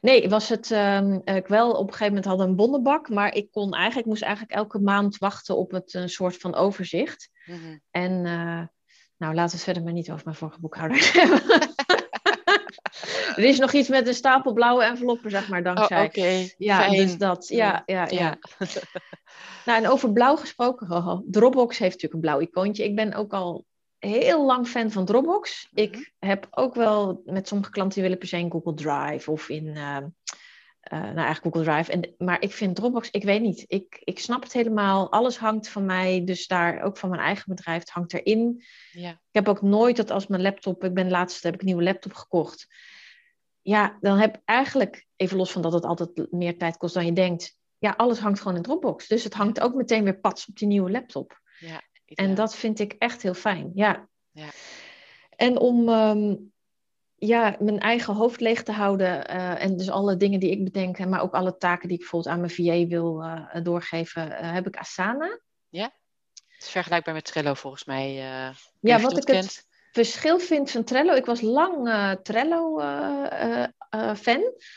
Nee, 0.00 0.28
was 0.28 0.48
het, 0.48 0.70
uh, 0.70 1.14
ik 1.24 1.46
wel 1.46 1.70
op 1.70 1.86
een 1.86 1.92
gegeven 1.92 2.14
moment 2.14 2.24
had 2.24 2.40
een 2.40 2.56
bonnenbak, 2.56 3.08
maar 3.08 3.34
ik 3.34 3.50
kon 3.50 3.74
eigenlijk, 3.74 4.06
moest 4.06 4.22
eigenlijk 4.22 4.52
elke 4.52 4.78
maand 4.78 5.18
wachten 5.18 5.56
op 5.56 5.70
het 5.70 5.94
een 5.94 6.08
soort 6.08 6.36
van 6.36 6.54
overzicht. 6.54 7.30
Mm 7.44 7.54
-hmm. 7.54 7.80
En 7.90 8.24
uh, 8.24 8.62
nou, 9.16 9.34
laten 9.34 9.50
we 9.50 9.56
het 9.56 9.64
verder 9.64 9.82
maar 9.82 9.92
niet 9.92 10.10
over 10.10 10.24
mijn 10.24 10.36
vorige 10.36 10.60
boekhouder 10.60 11.10
hebben. 11.12 11.42
er 13.36 13.44
is 13.44 13.58
nog 13.58 13.72
iets 13.72 13.88
met 13.88 14.06
een 14.06 14.14
stapel 14.14 14.52
blauwe 14.52 14.84
enveloppen, 14.84 15.30
zeg 15.30 15.48
maar, 15.48 15.62
dankzij. 15.62 15.98
Oh, 15.98 16.04
Oké, 16.04 16.48
ja, 16.58 16.78
Fijn. 16.78 16.96
dus 16.96 17.18
dat, 17.18 17.48
ja, 17.48 17.82
ja, 17.86 18.06
ja. 18.08 18.08
ja. 18.10 18.38
nou, 19.66 19.82
en 19.84 19.90
over 19.90 20.12
blauw 20.12 20.36
gesproken, 20.36 20.90
oh, 20.90 21.20
Dropbox 21.30 21.78
heeft 21.78 22.02
natuurlijk 22.02 22.14
een 22.14 22.20
blauw 22.20 22.40
icoontje. 22.40 22.84
Ik 22.84 22.94
ben 22.94 23.14
ook 23.14 23.32
al 23.32 23.64
heel 23.98 24.46
lang 24.46 24.68
fan 24.68 24.90
van 24.90 25.04
Dropbox. 25.04 25.68
Ik 25.74 26.12
heb 26.18 26.46
ook 26.50 26.74
wel 26.74 27.22
met 27.24 27.48
sommige 27.48 27.70
klanten 27.70 27.94
die 27.94 28.02
willen 28.02 28.18
per 28.18 28.28
se 28.28 28.38
in 28.38 28.50
Google 28.50 28.74
Drive 28.74 29.30
of 29.30 29.48
in... 29.48 29.66
Uh, 29.66 29.96
uh, 30.92 31.00
nou, 31.00 31.16
eigenlijk 31.16 31.56
Google 31.56 31.72
Drive. 31.72 31.92
En, 31.92 32.14
maar 32.18 32.42
ik 32.42 32.52
vind 32.52 32.76
Dropbox, 32.76 33.10
ik 33.10 33.24
weet 33.24 33.40
niet. 33.40 33.64
Ik, 33.66 34.00
ik 34.04 34.18
snap 34.18 34.42
het 34.42 34.52
helemaal. 34.52 35.12
Alles 35.12 35.38
hangt 35.38 35.68
van 35.68 35.84
mij. 35.84 36.24
Dus 36.24 36.46
daar 36.46 36.82
ook 36.82 36.96
van 36.96 37.08
mijn 37.08 37.22
eigen 37.22 37.44
bedrijf. 37.46 37.80
Het 37.80 37.90
hangt 37.90 38.12
erin. 38.12 38.62
Ja. 38.92 39.10
Ik 39.10 39.18
heb 39.30 39.48
ook 39.48 39.62
nooit 39.62 39.96
dat 39.96 40.10
als 40.10 40.26
mijn 40.26 40.42
laptop. 40.42 40.84
Ik 40.84 40.94
ben 40.94 41.10
laatst 41.10 41.42
heb 41.42 41.54
ik 41.54 41.60
een 41.60 41.66
nieuwe 41.66 41.82
laptop 41.82 42.14
gekocht. 42.14 42.66
Ja, 43.62 43.98
dan 44.00 44.18
heb 44.18 44.36
ik 44.36 44.42
eigenlijk, 44.44 45.06
even 45.16 45.36
los 45.36 45.52
van 45.52 45.62
dat 45.62 45.72
het 45.72 45.84
altijd 45.84 46.32
meer 46.32 46.58
tijd 46.58 46.76
kost 46.76 46.94
dan 46.94 47.06
je 47.06 47.12
denkt. 47.12 47.58
Ja, 47.78 47.94
alles 47.96 48.18
hangt 48.18 48.40
gewoon 48.40 48.56
in 48.56 48.62
Dropbox. 48.62 49.08
Dus 49.08 49.24
het 49.24 49.34
hangt 49.34 49.60
ook 49.60 49.74
meteen 49.74 50.04
weer 50.04 50.20
pats 50.20 50.48
op 50.48 50.56
die 50.56 50.68
nieuwe 50.68 50.90
laptop. 50.90 51.40
Ja, 51.58 51.82
en 52.04 52.34
dat 52.34 52.56
vind 52.56 52.78
ik 52.80 52.92
echt 52.92 53.22
heel 53.22 53.34
fijn. 53.34 53.70
Ja. 53.74 54.08
ja. 54.30 54.48
En 55.36 55.58
om. 55.58 55.88
Um, 55.88 56.52
ja, 57.26 57.56
mijn 57.58 57.80
eigen 57.80 58.14
hoofd 58.14 58.40
leeg 58.40 58.62
te 58.62 58.72
houden. 58.72 59.28
en 59.58 59.76
dus 59.76 59.90
alle 59.90 60.16
dingen 60.16 60.40
die 60.40 60.50
ik 60.50 60.64
bedenk, 60.64 60.98
maar 60.98 61.22
ook 61.22 61.34
alle 61.34 61.56
taken 61.56 61.88
die 61.88 61.96
ik 61.96 62.02
bijvoorbeeld 62.02 62.34
aan 62.34 62.40
mijn 62.40 62.52
VA 62.52 62.86
wil 62.86 63.24
doorgeven, 63.62 64.32
heb 64.32 64.66
ik 64.66 64.76
Asana. 64.76 65.40
Ja, 65.68 65.92
het 66.48 66.62
is 66.62 66.70
vergelijkbaar 66.70 67.14
met 67.14 67.24
Trello 67.24 67.54
volgens 67.54 67.84
mij. 67.84 68.14
ja, 68.80 69.00
wat 69.00 69.16
ik 69.16 69.26
het 69.26 69.66
verschil 69.92 70.38
vind 70.38 70.70
van 70.70 70.84
Trello. 70.84 71.14
Ik 71.14 71.26
was 71.26 71.40
lang 71.40 71.88
Trello-fan. 72.22 73.32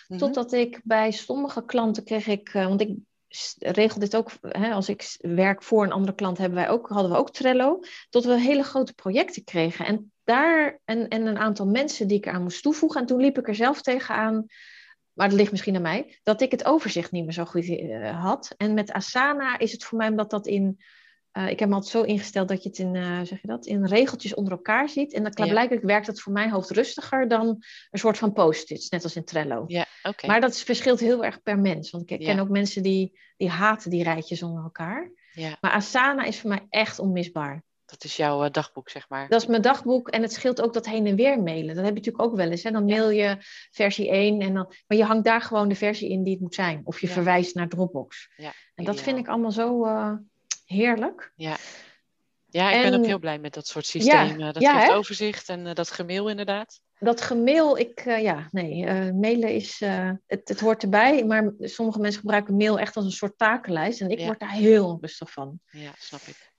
Mhm. 0.07 0.19
Totdat 0.19 0.53
ik 0.53 0.81
bij 0.83 1.11
sommige 1.11 1.65
klanten 1.65 2.03
kreeg 2.03 2.27
ik... 2.27 2.51
want 2.51 2.81
ik 2.81 2.95
regel 3.57 3.99
dit 3.99 4.15
ook, 4.15 4.31
hè, 4.41 4.71
als 4.71 4.89
ik 4.89 5.15
werk 5.17 5.63
voor 5.63 5.83
een 5.83 5.91
andere 5.91 6.15
klant, 6.15 6.37
hebben 6.37 6.57
wij 6.57 6.69
ook, 6.69 6.89
hadden 6.89 7.11
we 7.11 7.17
ook 7.17 7.31
Trello, 7.31 7.79
tot 8.09 8.25
we 8.25 8.39
hele 8.39 8.63
grote 8.63 8.93
projecten 8.93 9.43
kregen. 9.43 9.85
En 9.85 10.11
daar, 10.27 10.79
en, 10.85 11.07
en 11.07 11.25
een 11.25 11.37
aantal 11.37 11.67
mensen 11.67 12.07
die 12.07 12.17
ik 12.17 12.27
aan 12.27 12.43
moest 12.43 12.63
toevoegen. 12.63 13.01
En 13.01 13.07
toen 13.07 13.21
liep 13.21 13.37
ik 13.37 13.47
er 13.47 13.55
zelf 13.55 13.81
tegenaan, 13.81 14.45
maar 15.13 15.29
dat 15.29 15.37
ligt 15.37 15.51
misschien 15.51 15.75
aan 15.75 15.81
mij, 15.81 16.19
dat 16.23 16.41
ik 16.41 16.51
het 16.51 16.65
overzicht 16.65 17.11
niet 17.11 17.23
meer 17.23 17.33
zo 17.33 17.45
goed 17.45 17.67
uh, 17.67 18.23
had. 18.23 18.53
En 18.57 18.73
met 18.73 18.91
Asana 18.91 19.57
is 19.57 19.71
het 19.71 19.83
voor 19.83 19.97
mij 19.97 20.09
omdat 20.09 20.29
dat 20.29 20.47
in 20.47 20.79
uh, 21.37 21.49
ik 21.49 21.59
heb 21.59 21.69
me 21.69 21.75
altijd 21.75 21.91
zo 21.91 22.01
ingesteld 22.01 22.47
dat 22.47 22.63
je 22.63 22.69
het 22.69 22.77
in, 22.77 22.95
uh, 22.95 23.21
zeg 23.23 23.41
je 23.41 23.47
dat, 23.47 23.65
in 23.65 23.85
regeltjes 23.85 24.33
onder 24.33 24.51
elkaar 24.51 24.89
ziet. 24.89 25.13
En 25.13 25.23
dan 25.23 25.45
ja. 25.45 25.51
blijkbaar 25.51 25.79
werkt 25.81 26.05
dat 26.05 26.21
voor 26.21 26.33
mijn 26.33 26.49
hoofd 26.49 26.69
rustiger 26.69 27.27
dan 27.27 27.47
een 27.91 27.99
soort 27.99 28.17
van 28.17 28.33
post-its, 28.33 28.89
net 28.89 29.03
als 29.03 29.15
in 29.15 29.25
Trello. 29.25 29.63
Ja, 29.67 29.85
okay. 30.03 30.29
Maar 30.29 30.41
dat 30.41 30.59
verschilt 30.59 30.99
heel 30.99 31.25
erg 31.25 31.41
per 31.41 31.59
mens. 31.59 31.91
Want 31.91 32.11
ik 32.11 32.19
ken 32.19 32.39
ook 32.39 32.49
mensen 32.49 32.83
die, 32.83 33.19
die 33.37 33.49
haten 33.49 33.89
die 33.89 34.03
rijtjes 34.03 34.43
onder 34.43 34.63
elkaar. 34.63 35.11
Ja. 35.33 35.57
Maar 35.61 35.71
Asana 35.71 36.23
is 36.23 36.39
voor 36.39 36.49
mij 36.49 36.65
echt 36.69 36.99
onmisbaar. 36.99 37.63
Dat 37.87 38.03
is 38.03 38.15
jouw 38.15 38.43
uh, 38.43 38.51
dagboek, 38.51 38.89
zeg 38.89 39.09
maar. 39.09 39.29
Dat 39.29 39.41
is 39.41 39.47
mijn 39.47 39.61
dagboek 39.61 40.09
en 40.09 40.21
het 40.21 40.33
scheelt 40.33 40.61
ook 40.61 40.73
dat 40.73 40.85
heen 40.85 41.05
en 41.05 41.15
weer 41.15 41.43
mailen. 41.43 41.75
Dat 41.75 41.85
heb 41.85 41.93
je 41.93 41.99
natuurlijk 41.99 42.23
ook 42.23 42.35
wel 42.35 42.49
eens. 42.49 42.63
Hè? 42.63 42.71
Dan 42.71 42.85
mail 42.85 43.09
je 43.09 43.37
versie 43.71 44.09
1, 44.09 44.41
en 44.41 44.53
dan, 44.53 44.73
maar 44.87 44.97
je 44.97 45.03
hangt 45.03 45.25
daar 45.25 45.41
gewoon 45.41 45.69
de 45.69 45.75
versie 45.75 46.09
in 46.09 46.23
die 46.23 46.33
het 46.33 46.41
moet 46.41 46.55
zijn. 46.55 46.81
Of 46.83 47.01
je 47.01 47.07
verwijst 47.07 47.55
naar 47.55 47.67
Dropbox. 47.67 48.29
Ja, 48.35 48.53
en 48.75 48.85
dat 48.85 49.01
vind 49.01 49.17
ik 49.17 49.27
allemaal 49.27 49.51
zo 49.51 49.85
heerlijk. 50.65 51.31
Ja, 51.35 51.57
ja 52.45 52.71
ik 52.71 52.81
ben 52.81 52.99
ook 52.99 53.05
heel 53.05 53.19
blij 53.19 53.39
met 53.39 53.53
dat 53.53 53.67
soort 53.67 53.85
systemen. 53.85 54.39
Ja, 54.39 54.51
dat 54.51 54.61
ja, 54.61 54.79
geeft 54.79 54.93
overzicht 54.93 55.49
en 55.49 55.65
uh, 55.65 55.73
dat 55.73 55.91
gemail 55.91 56.29
inderdaad. 56.29 56.79
Dat 56.99 57.21
gemail, 57.21 57.77
ik, 57.77 58.05
uh, 58.05 58.21
ja, 58.21 58.47
nee, 58.51 58.83
uh, 58.83 59.11
mailen 59.11 59.53
is, 59.53 59.79
het, 60.25 60.47
het 60.47 60.59
hoort 60.59 60.83
erbij, 60.83 61.25
maar 61.25 61.53
sommige 61.59 61.99
mensen 61.99 62.19
gebruiken 62.19 62.57
mail 62.57 62.79
echt 62.79 62.95
als 62.95 63.05
een 63.05 63.11
soort 63.11 63.37
takenlijst 63.37 64.01
en 64.01 64.09
ik 64.09 64.25
word 64.25 64.39
daar 64.39 64.51
heel 64.51 64.87
onrustig 64.87 65.31
van. 65.31 65.59
Ja, 65.71 65.91
snap 65.97 66.21
ik. 66.21 66.55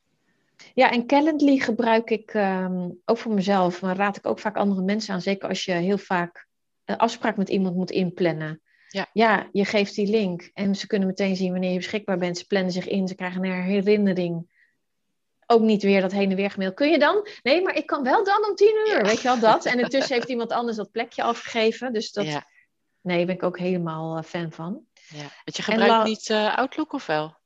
Ja, 0.78 0.90
en 0.90 1.06
Calendly 1.06 1.58
gebruik 1.58 2.10
ik 2.10 2.34
um, 2.34 3.00
ook 3.04 3.18
voor 3.18 3.32
mezelf, 3.32 3.82
maar 3.82 3.96
raad 3.96 4.16
ik 4.16 4.26
ook 4.26 4.38
vaak 4.38 4.56
andere 4.56 4.82
mensen 4.82 5.14
aan, 5.14 5.20
zeker 5.20 5.48
als 5.48 5.64
je 5.64 5.72
heel 5.72 5.98
vaak 5.98 6.46
een 6.84 6.96
afspraak 6.96 7.36
met 7.36 7.48
iemand 7.48 7.76
moet 7.76 7.90
inplannen. 7.90 8.62
Ja. 8.88 9.08
ja, 9.12 9.48
je 9.52 9.64
geeft 9.64 9.94
die 9.94 10.06
link 10.06 10.50
en 10.54 10.74
ze 10.74 10.86
kunnen 10.86 11.08
meteen 11.08 11.36
zien 11.36 11.52
wanneer 11.52 11.70
je 11.70 11.76
beschikbaar 11.76 12.18
bent. 12.18 12.38
Ze 12.38 12.46
plannen 12.46 12.72
zich 12.72 12.88
in, 12.88 13.08
ze 13.08 13.14
krijgen 13.14 13.44
een 13.44 13.62
herinnering. 13.62 14.50
Ook 15.46 15.60
niet 15.60 15.82
weer 15.82 16.00
dat 16.00 16.12
heen 16.12 16.30
en 16.30 16.36
weer 16.36 16.50
gemaild. 16.50 16.74
Kun 16.74 16.90
je 16.90 16.98
dan? 16.98 17.28
Nee, 17.42 17.62
maar 17.62 17.76
ik 17.76 17.86
kan 17.86 18.02
wel 18.02 18.24
dan 18.24 18.48
om 18.48 18.54
tien 18.54 18.84
uur. 18.88 19.02
Weet 19.02 19.20
je 19.20 19.28
wel 19.28 19.38
dat? 19.38 19.64
En 19.64 19.80
intussen 19.80 20.14
heeft 20.14 20.28
iemand 20.36 20.52
anders 20.52 20.76
dat 20.76 20.90
plekje 20.90 21.22
afgegeven. 21.22 21.92
Dus 21.92 22.12
dat. 22.12 22.26
Ja. 22.26 22.46
Nee, 23.00 23.16
daar 23.16 23.26
ben 23.26 23.34
ik 23.34 23.42
ook 23.42 23.58
helemaal 23.58 24.16
eh, 24.16 24.22
fan 24.22 24.52
van. 24.52 24.84
Ja. 25.08 25.18
Want 25.44 25.56
je 25.56 25.62
gebruikt 25.62 26.04
niet 26.04 26.28
uh, 26.28 26.58
Outlook 26.58 26.92
of 26.92 27.06
wel? 27.06 27.37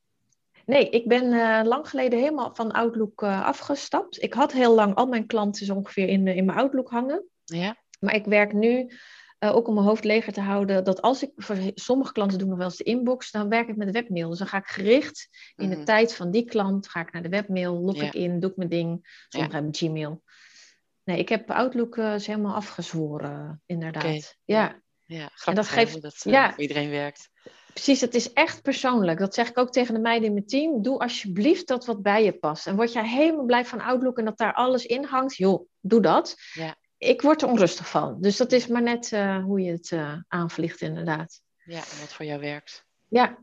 Nee, 0.72 0.90
ik 0.90 1.08
ben 1.08 1.32
uh, 1.32 1.60
lang 1.64 1.88
geleden 1.88 2.18
helemaal 2.18 2.54
van 2.54 2.70
Outlook 2.70 3.22
uh, 3.22 3.44
afgestapt. 3.44 4.22
Ik 4.22 4.34
had 4.34 4.52
heel 4.52 4.74
lang 4.74 4.94
al 4.94 5.06
mijn 5.06 5.26
klanten 5.26 5.66
zo 5.66 5.74
ongeveer 5.74 6.08
in, 6.08 6.26
in 6.26 6.44
mijn 6.44 6.58
Outlook 6.58 6.90
hangen. 6.90 7.24
Ja. 7.44 7.76
Maar 8.00 8.14
ik 8.14 8.24
werk 8.24 8.52
nu 8.52 8.92
uh, 9.38 9.56
ook 9.56 9.68
om 9.68 9.74
mijn 9.74 9.86
hoofd 9.86 10.04
leger 10.04 10.32
te 10.32 10.40
houden, 10.40 10.84
dat 10.84 11.02
als 11.02 11.22
ik 11.22 11.30
voor 11.36 11.56
sommige 11.74 12.12
klanten 12.12 12.38
doe 12.38 12.48
nog 12.48 12.56
wel 12.56 12.66
eens 12.66 12.76
de 12.76 12.84
inbox, 12.84 13.30
dan 13.30 13.48
werk 13.48 13.68
ik 13.68 13.76
met 13.76 13.86
de 13.86 13.92
webmail. 13.92 14.28
Dus 14.28 14.38
dan 14.38 14.46
ga 14.46 14.58
ik 14.58 14.66
gericht 14.66 15.28
in 15.56 15.68
de 15.68 15.76
mhm. 15.76 15.84
tijd 15.84 16.14
van 16.14 16.30
die 16.30 16.44
klant, 16.44 16.88
ga 16.88 17.00
ik 17.00 17.12
naar 17.12 17.22
de 17.22 17.28
webmail, 17.28 17.74
log 17.74 18.02
ik 18.02 18.14
in, 18.14 18.40
doe 18.40 18.50
ik 18.50 18.56
mijn 18.56 18.68
ding. 18.68 19.24
Sommigen 19.28 19.54
hebben 19.54 19.74
Gmail. 19.74 20.22
Nee, 21.04 21.18
ik 21.18 21.28
heb 21.28 21.50
Outlook 21.50 21.96
uh, 21.96 22.14
helemaal 22.14 22.54
afgezworen, 22.54 23.62
inderdaad. 23.66 24.04
Okay. 24.04 24.22
Ja. 24.44 24.80
Ja, 25.06 25.30
grappig 25.34 25.46
en 25.46 25.54
dat 25.54 25.66
geeft, 25.66 26.02
dat 26.02 26.22
uh, 26.26 26.32
ja, 26.32 26.56
iedereen 26.56 26.90
werkt. 26.90 27.30
Precies, 27.72 28.00
het 28.00 28.14
is 28.14 28.32
echt 28.32 28.62
persoonlijk. 28.62 29.18
Dat 29.18 29.34
zeg 29.34 29.48
ik 29.48 29.58
ook 29.58 29.72
tegen 29.72 29.94
de 29.94 30.00
meiden 30.00 30.26
in 30.28 30.34
mijn 30.34 30.46
team. 30.46 30.82
Doe 30.82 30.98
alsjeblieft 30.98 31.68
dat 31.68 31.86
wat 31.86 32.02
bij 32.02 32.24
je 32.24 32.32
past. 32.32 32.66
En 32.66 32.76
word 32.76 32.92
jij 32.92 33.08
helemaal 33.08 33.44
blij 33.44 33.64
van 33.64 33.80
Outlook 33.80 34.18
en 34.18 34.24
dat 34.24 34.38
daar 34.38 34.54
alles 34.54 34.86
in 34.86 35.04
hangt, 35.04 35.36
joh, 35.36 35.68
doe 35.80 36.00
dat. 36.00 36.36
Ja 36.52 36.76
ik 37.02 37.22
word 37.22 37.42
er 37.42 37.48
onrustig 37.48 37.88
van. 37.88 38.16
Dus 38.20 38.36
dat 38.36 38.52
is 38.52 38.66
maar 38.66 38.82
net 38.82 39.10
uh, 39.12 39.44
hoe 39.44 39.60
je 39.60 39.70
het 39.70 39.90
uh, 39.90 40.14
aanvliegt, 40.28 40.80
inderdaad. 40.80 41.40
Ja, 41.64 41.76
en 41.76 42.00
wat 42.00 42.12
voor 42.12 42.24
jou 42.24 42.40
werkt. 42.40 42.84
Ja. 43.08 43.38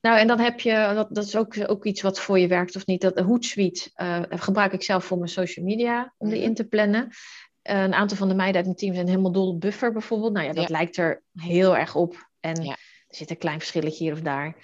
Nou, 0.00 0.18
en 0.18 0.26
dan 0.26 0.38
heb 0.38 0.60
je, 0.60 0.92
dat, 0.94 1.14
dat 1.14 1.24
is 1.24 1.36
ook, 1.36 1.54
ook 1.66 1.84
iets 1.84 2.02
wat 2.02 2.20
voor 2.20 2.38
je 2.38 2.46
werkt 2.46 2.76
of 2.76 2.86
niet. 2.86 3.00
Dat 3.00 3.16
de 3.16 3.22
Hootsuite 3.22 3.90
uh, 3.96 4.22
gebruik 4.28 4.72
ik 4.72 4.82
zelf 4.82 5.04
voor 5.04 5.18
mijn 5.18 5.30
social 5.30 5.64
media 5.64 6.14
om 6.18 6.28
die 6.28 6.38
mhm. 6.38 6.46
in 6.46 6.54
te 6.54 6.64
plannen. 6.64 7.08
een 7.62 7.94
aantal 7.94 8.16
van 8.16 8.28
de 8.28 8.34
meiden 8.34 8.56
uit 8.56 8.64
mijn 8.64 8.76
team 8.76 8.94
zijn 8.94 9.08
helemaal 9.08 9.32
dol 9.32 9.48
op 9.48 9.60
buffer 9.60 9.92
bijvoorbeeld. 9.92 10.32
Nou 10.32 10.46
ja, 10.46 10.52
dat 10.52 10.68
lijkt 10.68 10.96
er 10.96 11.22
heel 11.32 11.76
erg 11.76 11.94
op. 11.94 12.28
En 12.40 12.62
ja. 12.62 12.76
Er 13.16 13.22
zit 13.22 13.30
een 13.30 13.38
klein 13.38 13.58
verschilletje 13.58 14.04
hier 14.04 14.12
of 14.12 14.20
daar. 14.20 14.56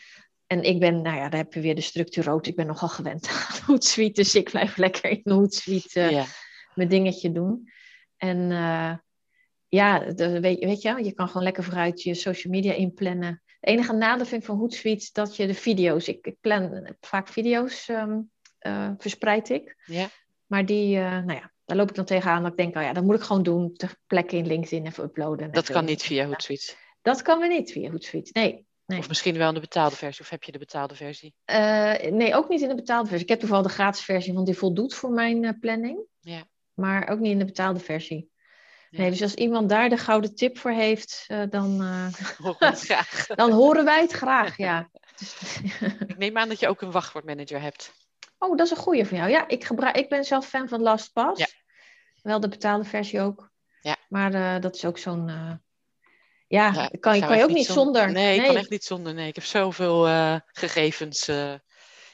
En 0.47 0.63
ik 0.63 0.81
ben, 0.81 1.03
nou 1.03 1.17
ja, 1.17 1.29
daar 1.29 1.41
heb 1.41 1.55
je 1.55 1.61
weer 1.61 1.75
de 1.75 1.81
structuur 1.81 2.25
rood. 2.25 2.47
Ik 2.47 2.57
ben 2.57 2.67
nogal 2.67 2.89
gewend 2.89 3.29
aan 3.49 3.59
Hootsuite, 3.67 4.21
dus 4.21 4.35
ik 4.35 4.51
blijf 4.51 4.77
lekker 4.77 5.11
in 5.11 5.33
Hootsuite 5.33 6.01
ja. 6.01 6.25
mijn 6.75 6.89
dingetje 6.89 7.33
doen. 7.33 7.71
En 8.17 8.51
uh, 8.51 8.95
ja, 9.69 9.99
de, 9.99 10.41
weet, 10.41 10.65
weet, 10.65 10.83
je, 10.83 11.05
je 11.05 11.13
kan 11.13 11.27
gewoon 11.27 11.43
lekker 11.43 11.65
vooruit 11.65 12.03
je 12.03 12.15
social 12.15 12.53
media 12.53 12.73
inplannen. 12.73 13.43
Het 13.61 13.71
enige 13.71 13.93
nadeel 13.93 14.27
vind 14.27 14.41
ik 14.41 14.47
van 14.47 14.59
Hootsuite 14.59 15.09
dat 15.13 15.37
je 15.37 15.47
de 15.47 15.55
video's, 15.55 16.09
ik, 16.09 16.27
ik 16.27 16.37
plan 16.41 16.95
vaak 17.01 17.29
video's, 17.29 17.89
um, 17.89 18.31
uh, 18.61 18.91
verspreid 18.99 19.49
ik. 19.49 19.77
Ja. 19.85 20.09
Maar 20.47 20.67
die, 20.67 20.97
nou 20.97 21.33
ja, 21.33 21.53
daar 21.65 21.77
loop 21.77 21.89
ik 21.89 21.95
dan 21.95 22.05
tegenaan 22.05 22.43
dat 22.43 22.51
ik 22.51 22.57
denk, 22.57 22.77
oh 22.77 22.83
ja, 22.83 22.93
dat 22.93 23.05
moet 23.05 23.15
ik 23.15 23.23
gewoon 23.23 23.43
doen, 23.43 23.73
ter 23.75 23.97
plekke 24.07 24.37
in 24.37 24.47
LinkedIn 24.47 24.87
even 24.87 25.05
uploaden. 25.05 25.53
Dat 25.53 25.71
kan 25.71 25.85
niet 25.85 26.03
via 26.03 26.27
Hootsuite? 26.27 26.75
Dat 27.03 27.23
kan 27.23 27.39
we 27.39 27.47
niet 27.47 27.73
via 27.73 27.91
Hootsuite, 27.91 28.31
nee. 28.33 28.67
Nee. 28.87 28.99
Of 28.99 29.09
misschien 29.09 29.37
wel 29.37 29.49
in 29.49 29.55
de 29.55 29.61
betaalde 29.61 29.97
versie, 29.97 30.23
of 30.25 30.31
heb 30.31 30.43
je 30.43 30.53
de 30.53 30.59
betaalde 30.59 30.95
versie? 30.95 31.35
Uh, 31.51 32.01
nee, 32.01 32.35
ook 32.35 32.49
niet 32.49 32.61
in 32.61 32.69
de 32.69 32.75
betaalde 32.75 33.09
versie. 33.09 33.25
Ik 33.25 33.31
heb 33.31 33.41
toevallig 33.41 33.67
de 33.67 33.73
gratis 33.73 34.01
versie, 34.01 34.33
want 34.33 34.47
die 34.47 34.59
voldoet 34.59 34.95
voor 34.95 35.11
mijn 35.11 35.43
uh, 35.43 35.51
planning. 35.61 36.07
Ja 36.21 36.47
maar 36.75 37.09
ook 37.09 37.19
niet 37.19 37.33
in 37.33 37.39
de 37.39 37.45
betaalde 37.45 37.81
versie. 37.81 38.31
Nee, 38.91 39.11
dus 39.11 39.23
als 39.23 39.35
iemand 39.35 39.69
daar 39.69 39.89
de 39.89 39.97
gouden 39.97 40.35
tip 40.35 40.59
voor 40.59 40.71
heeft, 40.71 41.25
uh, 41.29 41.43
dan, 41.51 41.79
dan 43.35 43.51
horen 43.51 43.85
wij 43.85 44.01
het 44.01 44.13
graag, 44.13 44.57
ja. 44.57 44.91
ik 46.07 46.19
neem 46.19 46.39
aan 46.39 46.49
dat 46.49 46.61
je 46.61 46.69
ook 46.69 46.83
een 46.83 46.91
wachtwoordmanager 46.91 47.61
hebt. 47.61 47.93
Oh, 48.39 48.57
dat 48.57 48.67
is 48.67 48.71
een 48.71 48.83
goede 48.83 49.07
van 49.07 49.19
jou. 49.19 49.31
Ja, 49.31 49.49
ik, 49.49 49.65
gebruik, 49.65 49.97
ik 49.97 50.09
ben 50.09 50.25
zelf 50.25 50.47
fan 50.47 50.69
van 50.69 50.81
LastPass. 50.81 51.41
Ja. 51.41 51.47
Wel 52.23 52.41
de 52.41 52.49
betaalde 52.49 52.85
versie 52.85 53.21
ook. 53.21 53.51
Ja. 53.81 53.97
Maar 54.09 54.35
uh, 54.35 54.61
dat 54.61 54.75
is 54.75 54.85
ook 54.85 54.99
zo'n... 54.99 55.31
ja, 56.53 56.73
ja, 56.73 56.89
kan, 57.01 57.21
kan 57.21 57.37
je 57.37 57.43
ook 57.43 57.51
niet 57.51 57.67
zonder. 57.67 58.03
zonder. 58.03 58.23
Nee, 58.23 58.39
ik 58.39 58.45
kan 58.45 58.57
echt 58.57 58.71
niet 58.71 58.85
zonder. 58.85 59.15
Nee, 59.15 59.29
ik 59.29 59.35
heb 59.35 59.45
zoveel 59.45 60.05
gegevens 60.47 61.31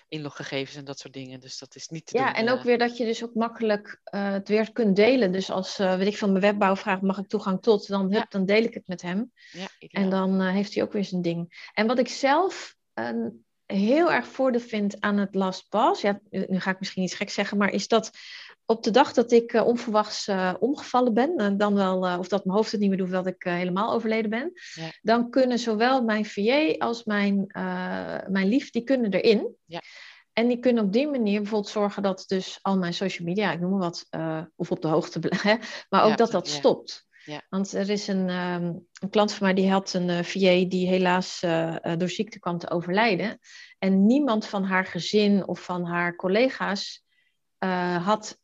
inloggegevens 0.08 0.76
en 0.76 0.84
dat 0.84 0.98
soort 0.98 1.14
dingen. 1.14 1.40
Dus 1.40 1.58
dat 1.58 1.74
is 1.74 1.88
niet 1.88 2.06
te 2.06 2.18
Ja, 2.18 2.24
doen, 2.24 2.34
en 2.34 2.50
ook 2.50 2.58
uh... 2.58 2.64
weer 2.64 2.78
dat 2.78 2.96
je 2.96 3.04
dus 3.04 3.24
ook 3.24 3.34
makkelijk 3.34 4.00
het 4.04 4.48
weer 4.48 4.72
kunt 4.72 4.96
delen. 4.96 5.32
Dus 5.32 5.50
als, 5.50 5.76
weet 5.76 6.06
ik 6.06 6.18
van 6.18 6.30
mijn 6.30 6.42
webbouw 6.42 6.76
vraagt, 6.76 7.02
mag 7.02 7.18
ik 7.18 7.28
toegang 7.28 7.62
tot? 7.62 7.88
Dan, 7.88 8.02
hup, 8.02 8.12
ja. 8.12 8.26
dan 8.28 8.46
deel 8.46 8.62
ik 8.62 8.74
het 8.74 8.88
met 8.88 9.02
hem. 9.02 9.32
Ja, 9.50 9.68
en 9.90 10.10
dan 10.10 10.40
heeft 10.40 10.74
hij 10.74 10.82
ook 10.82 10.92
weer 10.92 11.04
zijn 11.04 11.22
ding. 11.22 11.70
En 11.74 11.86
wat 11.86 11.98
ik 11.98 12.08
zelf 12.08 12.76
heel 13.66 14.12
erg 14.12 14.26
voordeel 14.26 14.60
vind 14.60 15.00
aan 15.00 15.16
het 15.16 15.34
LastPass, 15.34 16.00
ja, 16.00 16.20
nu 16.30 16.60
ga 16.60 16.70
ik 16.70 16.78
misschien 16.78 17.02
iets 17.02 17.14
gek 17.14 17.30
zeggen, 17.30 17.58
maar 17.58 17.70
is 17.70 17.88
dat 17.88 18.10
op 18.70 18.82
de 18.82 18.90
dag 18.90 19.12
dat 19.12 19.32
ik 19.32 19.52
uh, 19.52 19.66
onverwachts 19.66 20.28
uh, 20.28 20.54
omgevallen 20.58 21.14
ben, 21.14 21.40
uh, 21.40 21.48
dan 21.56 21.74
wel, 21.74 22.18
of 22.18 22.28
dat 22.28 22.44
mijn 22.44 22.56
hoofd 22.56 22.72
het 22.72 22.80
niet 22.80 22.88
meer 22.88 22.98
doet, 22.98 23.10
dat 23.10 23.26
ik 23.26 23.42
helemaal 23.42 23.92
overleden 23.92 24.30
ben, 24.30 24.52
ja. 24.74 24.90
dan 25.02 25.30
kunnen 25.30 25.58
zowel 25.58 26.02
mijn 26.02 26.24
VA 26.24 26.74
als 26.78 27.04
mijn, 27.04 27.44
mijn 28.28 28.48
lief, 28.48 28.70
die 28.70 28.82
kunnen 28.82 29.12
erin. 29.12 29.56
Ja. 29.64 29.80
En 30.32 30.48
die 30.48 30.58
kunnen 30.58 30.84
op 30.84 30.92
die 30.92 31.08
manier 31.08 31.40
bijvoorbeeld 31.40 31.72
zorgen 31.72 32.02
dat 32.02 32.24
dus 32.26 32.58
al 32.62 32.78
mijn 32.78 32.94
social 32.94 33.26
media, 33.26 33.52
ik 33.52 33.60
noem 33.60 33.70
maar 33.70 33.78
wat, 33.78 34.06
of 34.56 34.70
op 34.70 34.82
de 34.82 34.88
hoogte 34.88 35.18
blijven, 35.18 35.58
maar 35.90 36.02
ook 36.02 36.10
ja, 36.10 36.16
dat 36.16 36.30
dat 36.30 36.48
stopt. 36.48 37.06
Ja. 37.24 37.42
Want 37.48 37.72
er 37.72 37.90
is 37.90 38.08
een, 38.08 38.28
um, 38.30 38.86
een, 39.00 39.10
klant 39.10 39.32
van 39.32 39.46
mij 39.46 39.54
die 39.54 39.70
had 39.70 39.92
een 39.92 40.24
VA 40.24 40.68
die 40.68 40.86
helaas 40.88 41.40
door 41.96 42.08
ziekte 42.08 42.38
kwam 42.38 42.58
te 42.58 42.70
overlijden. 42.70 43.38
En 43.78 44.06
niemand 44.06 44.46
van 44.46 44.64
haar 44.64 44.84
gezin 44.84 45.46
of 45.46 45.60
van 45.60 45.84
haar 45.84 46.16
collega's 46.16 47.04
had 48.02 48.38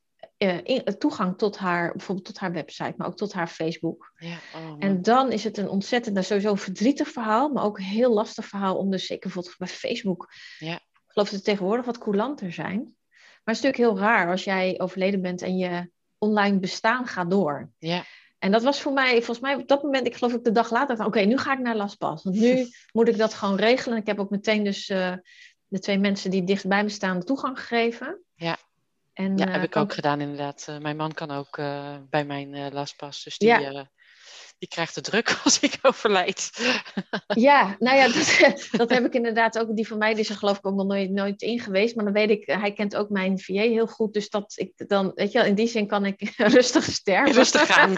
uh, 0.45 0.77
toegang 0.79 1.39
tot 1.39 1.59
haar, 1.59 1.93
bijvoorbeeld 1.93 2.27
tot 2.27 2.39
haar 2.39 2.53
website, 2.53 2.95
maar 2.97 3.07
ook 3.07 3.17
tot 3.17 3.33
haar 3.33 3.49
Facebook. 3.49 4.13
Ja, 4.17 4.37
oh 4.55 4.77
en 4.79 5.03
dan 5.03 5.33
is 5.33 5.45
het 5.45 5.59
een 5.59 5.69
ontzettend, 5.69 6.15
nou, 6.15 6.27
sowieso 6.27 6.55
verdrietig 6.55 7.09
verhaal, 7.09 7.49
maar 7.49 7.65
ook 7.65 7.79
een 7.79 7.85
heel 7.85 8.13
lastig 8.13 8.47
verhaal 8.47 8.77
om 8.77 8.91
dus 8.91 9.07
zeker 9.07 9.23
bijvoorbeeld 9.23 9.59
bij 9.59 9.69
Facebook. 9.69 10.33
Ja. 10.59 10.75
Ik 10.75 10.81
geloof 11.07 11.29
dat 11.29 11.39
er 11.39 11.45
tegenwoordig 11.45 11.85
wat 11.87 11.99
coulanter 11.99 12.53
zijn. 12.53 12.79
Maar 12.79 13.55
het 13.55 13.57
is 13.57 13.61
natuurlijk 13.63 13.99
heel 14.01 14.09
raar 14.09 14.31
als 14.31 14.45
jij 14.45 14.81
overleden 14.81 15.23
bent 15.23 15.43
en 15.43 15.57
je 15.57 15.91
online 16.19 16.59
bestaan 16.59 17.07
gaat 17.07 17.31
door. 17.31 17.71
Ja. 17.79 18.05
En 18.39 18.51
dat 18.51 18.63
was 18.63 18.81
voor 18.81 18.93
mij, 18.93 19.11
volgens 19.11 19.41
mij 19.41 19.55
op 19.55 19.69
dat 19.69 19.83
moment, 19.83 20.07
ik 20.07 20.15
geloof 20.15 20.33
ik 20.33 20.45
de 20.45 20.53
dag 20.53 20.71
later, 20.71 20.97
van 20.97 21.07
oké, 21.07 21.21
nu 21.21 21.39
ga 21.39 21.53
ik 21.53 21.59
naar 21.59 21.77
LastPass. 21.77 22.25
Want 22.25 22.37
nu 22.37 22.67
moet 22.93 23.09
ik 23.09 23.17
dat 23.17 23.35
gewoon 23.35 23.57
regelen. 23.57 23.99
Ik 23.99 24.07
heb 24.07 24.19
ook 24.19 24.31
meteen 24.31 24.65
dus 24.65 24.89
uh, 24.89 25.13
de 25.67 25.79
twee 25.79 25.99
mensen 25.99 26.31
die 26.31 26.45
dicht 26.45 26.67
bij 26.67 26.83
me 26.83 26.89
staan 26.89 27.19
de 27.19 27.25
toegang 27.25 27.61
gegeven. 27.61 28.23
Ja. 28.35 28.59
En, 29.15 29.37
ja, 29.37 29.49
heb 29.49 29.63
ik 29.63 29.77
ook 29.77 29.93
gedaan 29.93 30.21
inderdaad. 30.21 30.77
mijn 30.81 30.97
man 30.97 31.13
kan 31.13 31.31
ook 31.31 31.57
bij 32.11 32.25
mijn 32.25 32.73
LastPass. 32.73 33.25
Dus 33.25 33.39
die, 33.39 33.49
ja 33.49 33.89
die 34.59 34.69
krijgt 34.69 34.95
het 34.95 35.05
druk 35.05 35.37
als 35.45 35.61
ik 35.61 35.79
overlijd. 35.83 36.51
Ja, 37.27 37.77
nou 37.79 37.97
ja, 37.97 38.07
dat, 38.07 38.69
dat 38.81 38.91
heb 38.91 39.05
ik 39.05 39.15
inderdaad 39.15 39.59
ook. 39.59 39.77
Die 39.77 39.87
van 39.87 39.99
mij 39.99 40.13
die 40.13 40.23
is 40.23 40.29
er 40.29 40.37
geloof 40.37 40.59
ik 40.59 40.67
ook 40.67 40.75
nog 40.75 40.87
nooit, 40.87 41.11
nooit 41.11 41.43
in 41.43 41.61
geweest. 41.61 41.95
Maar 41.95 42.05
dan 42.05 42.15
weet 42.15 42.31
ik, 42.31 42.47
hij 42.47 42.73
kent 42.73 42.97
ook 42.97 43.11
mijn 43.11 43.39
VA 43.39 43.53
heel 43.53 43.87
goed. 43.87 44.13
Dus 44.13 44.29
dat 44.29 44.53
ik 44.57 44.89
dan, 44.89 45.13
weet 45.15 45.33
je 45.33 45.39
wel, 45.39 45.47
in 45.47 45.55
die 45.55 45.67
zin 45.67 45.87
kan 45.87 46.05
ik 46.05 46.33
rustig 46.37 46.85
sterven. 46.85 47.35
Rustig 47.35 47.67
gaan. 47.67 47.93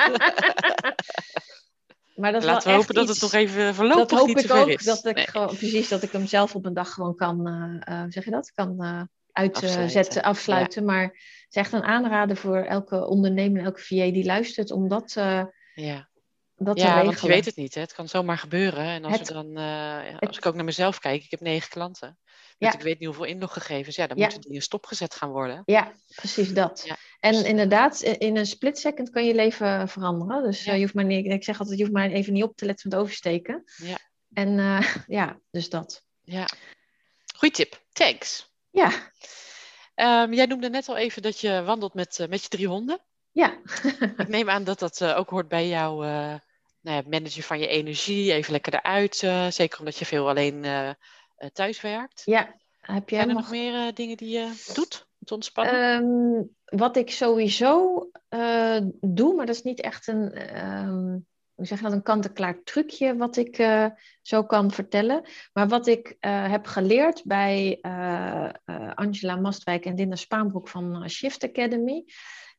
Maar 2.15 2.33
dat 2.33 2.45
Laten 2.45 2.71
we 2.71 2.77
hopen 2.77 2.95
dat 2.95 3.09
het 3.09 3.21
nog 3.21 3.33
even 3.33 3.75
verloopt. 3.75 4.11
Dat 4.11 4.19
hoop 4.19 4.29
ik 4.29 4.53
ook. 4.53 4.85
Dat 4.85 5.07
ik 5.07 5.19
gewoon, 5.19 5.57
precies, 5.57 5.89
dat 5.89 6.03
ik 6.03 6.13
hem 6.13 6.27
zelf 6.27 6.55
op 6.55 6.65
een 6.65 6.75
dag 6.75 6.93
gewoon 6.93 7.15
kan, 7.15 7.49
uh, 7.89 8.05
zeg 8.09 8.25
je 8.25 8.31
dat? 8.31 8.53
Kan 8.53 8.77
uh, 8.79 9.03
uitzetten, 9.37 9.83
afsluiten. 9.85 10.23
afsluiten. 10.23 10.85
Maar 10.85 11.03
het 11.03 11.47
is 11.49 11.57
echt 11.57 11.73
een 11.73 11.83
aanrader 11.83 12.37
voor 12.37 12.57
elke 12.57 13.07
ondernemer, 13.07 13.65
elke 13.65 13.81
VA 13.81 14.11
die 14.11 14.25
luistert, 14.25 14.71
om 14.71 14.89
dat 14.89 15.13
ja 15.75 16.09
dat 16.57 16.79
ja, 16.79 17.05
want 17.05 17.21
je 17.21 17.29
weet 17.29 17.45
het 17.45 17.57
niet. 17.57 17.75
Hè? 17.75 17.81
Het 17.81 17.93
kan 17.93 18.09
zomaar 18.09 18.39
gebeuren. 18.39 18.85
En 18.85 19.05
als, 19.05 19.19
we 19.19 19.33
dan, 19.33 19.59
uh, 19.59 20.19
als 20.19 20.37
ik 20.37 20.47
ook 20.47 20.55
naar 20.55 20.65
mezelf 20.65 20.99
kijk, 20.99 21.25
ik 21.25 21.31
heb 21.31 21.41
negen 21.41 21.69
klanten. 21.69 22.19
Dus 22.59 22.75
ik 22.75 22.81
weet 22.81 22.99
niet 22.99 23.09
hoeveel 23.09 23.25
inloggegevens. 23.25 23.97
Ja, 23.97 24.07
dan 24.07 24.19
moeten 24.19 24.41
die 24.41 24.53
in 24.53 24.63
stopgezet 24.63 25.15
gaan 25.15 25.31
worden. 25.31 25.63
Ja, 25.65 25.93
precies 26.15 26.55
dat. 26.55 26.97
En 27.21 27.33
dus- 27.33 27.43
inderdaad, 27.43 28.01
in 28.01 28.37
een 28.37 28.47
split 28.47 28.79
second 28.79 29.11
kan 29.11 29.27
je 29.27 29.35
leven 29.35 29.89
veranderen. 29.89 30.43
Dus 30.43 30.67
uh, 30.67 30.75
je 30.75 30.81
hoeft 30.81 30.95
maar 30.95 31.05
niet, 31.05 31.27
ik 31.27 31.45
zeg 31.45 31.59
altijd, 31.59 31.79
je 31.79 31.85
hoeft 31.85 31.97
maar 31.97 32.11
even 32.11 32.33
niet 32.33 32.43
op 32.43 32.57
te 32.57 32.67
letten 32.67 32.89
met 32.89 32.99
oversteken. 32.99 33.63
Ja. 33.77 33.99
En 34.33 34.81
ja, 35.19 35.41
dus 35.51 35.69
dat. 35.69 36.05
Ja. 36.23 36.49
Goeie 37.37 37.55
tip. 37.55 37.85
Thanks. 37.93 38.55
Ja. 38.77 38.91
Um, 40.23 40.35
jij 40.35 40.47
noemde 40.47 40.71
net 40.71 40.89
al 40.89 40.97
even 40.97 41.23
dat 41.23 41.41
je 41.41 41.63
wandelt 41.63 41.95
met, 41.95 42.27
met 42.29 42.43
je 42.43 42.49
drie 42.49 42.67
honden. 42.67 43.01
Ja. 43.33 43.59
ik 44.17 44.29
neem 44.29 44.51
aan 44.51 44.65
dat 44.65 44.79
dat 44.79 45.05
ook 45.05 45.31
hoort 45.31 45.49
bij 45.49 45.69
jouw 45.69 46.01
nou 46.01 46.41
ja, 46.81 47.03
managen 47.07 47.43
van 47.43 47.59
je 47.59 47.67
energie, 47.67 48.33
even 48.33 48.53
lekker 48.53 48.75
eruit. 48.75 49.23
Uh, 49.23 49.51
zeker 49.51 49.79
omdat 49.79 49.97
je 49.97 50.05
veel 50.05 50.29
alleen 50.29 50.65
uh, 50.65 50.91
thuis 51.53 51.81
werkt. 51.81 52.23
Ja, 52.25 52.55
heb 52.81 53.09
jij 53.09 53.19
Zijn 53.19 53.29
er 53.29 53.35
nog, 53.35 53.51
meer 53.51 53.95
dingen 53.95 54.17
die 54.17 54.39
je 54.39 54.65
doet 54.75 55.07
om 55.19 55.27
te 55.27 55.35
ontspannen? 55.35 56.05
Um, 56.05 56.57
wat 56.65 56.97
ik 56.97 57.11
sowieso 57.11 58.03
doe, 59.01 59.35
maar 59.35 59.47
dat 59.47 59.55
is 59.55 59.63
niet 59.63 59.81
echt 59.81 60.07
een, 60.07 60.57
um, 60.67 61.27
hoe 61.57 61.67
zeg 61.67 61.79
je 61.79 61.85
dat, 61.85 61.93
een 61.93 62.03
kant-en-klaar 62.03 62.63
trucje 62.65 63.17
wat 63.17 63.37
ik 63.37 63.67
zo 64.23 64.45
kan 64.45 64.71
vertellen. 64.71 65.23
Maar 65.53 65.69
wat 65.69 65.87
ik 65.87 66.17
heb 66.21 66.67
geleerd 66.67 67.25
bij 67.25 67.79
Angela 68.95 69.37
Mastwijk 69.37 69.85
en 69.85 69.95
Dinda 69.95 70.17
Spaanbroek 70.17 70.69
van 70.69 71.09
Shift 71.11 71.45
Academy, 71.45 72.05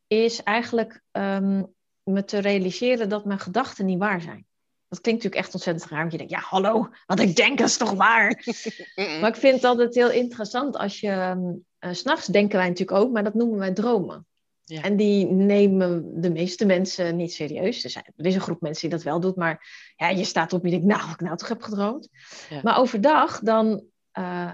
is 0.08 0.44
eigenlijk 0.44 1.02
um, 1.12 1.74
me 2.04 2.24
te 2.24 2.38
realiseren 2.40 3.10
dat 3.10 3.26
mijn 3.26 3.40
gedachten 3.40 3.86
niet 3.86 4.00
waar 4.00 4.22
zijn. 4.22 4.46
Dat 4.88 5.02
klinkt 5.02 5.24
natuurlijk 5.24 5.46
echt 5.46 5.54
ontzettend 5.54 5.90
raar. 5.90 6.00
Want 6.00 6.12
je 6.12 6.18
denkt, 6.18 6.34
ja, 6.34 6.40
hallo, 6.40 6.90
wat 7.06 7.20
ik 7.20 7.36
denk 7.36 7.60
is 7.60 7.78
toch 7.78 7.92
waar? 7.92 8.44
maar 9.22 9.30
ik 9.30 9.36
vind 9.36 9.56
het 9.56 9.64
altijd 9.64 9.96
heel 9.96 10.12
interessant 10.12 10.78
als 10.78 11.00
je... 11.00 11.36
Uh, 11.80 11.94
S'nachts 11.94 12.28
denken 12.28 12.58
wij 12.58 12.68
natuurlijk 12.68 12.98
ook, 12.98 13.12
maar 13.12 13.24
dat 13.24 13.34
noemen 13.34 13.58
wij 13.58 13.74
dromen. 13.74 14.28
Ja. 14.70 14.82
En 14.82 14.96
die 14.96 15.26
nemen 15.26 16.22
de 16.22 16.32
meeste 16.32 16.66
mensen 16.66 17.16
niet 17.16 17.34
serieus. 17.34 17.84
Er, 17.84 17.90
zijn, 17.90 18.14
er, 18.16 18.26
is 18.26 18.36
een 18.36 18.42
groep 18.42 18.62
mensen 18.62 18.90
die 18.90 18.98
dat 18.98 19.06
wel 19.06 19.20
doet, 19.20 19.36
maar 19.36 19.68
ja, 19.96 20.10
je 20.10 20.24
staat 20.24 20.54
op 20.54 20.64
en 20.64 20.70
je 20.70 20.80
denkt, 20.80 20.94
nou, 20.94 21.06
wat 21.06 21.14
ik 21.14 21.26
nou 21.26 21.38
toch 21.38 21.48
heb 21.48 21.62
gedroomd. 21.62 22.10
Ja. 22.50 22.60
Maar 22.64 22.78
overdag, 22.78 23.40
dan, 23.40 23.84
uh, 24.20 24.54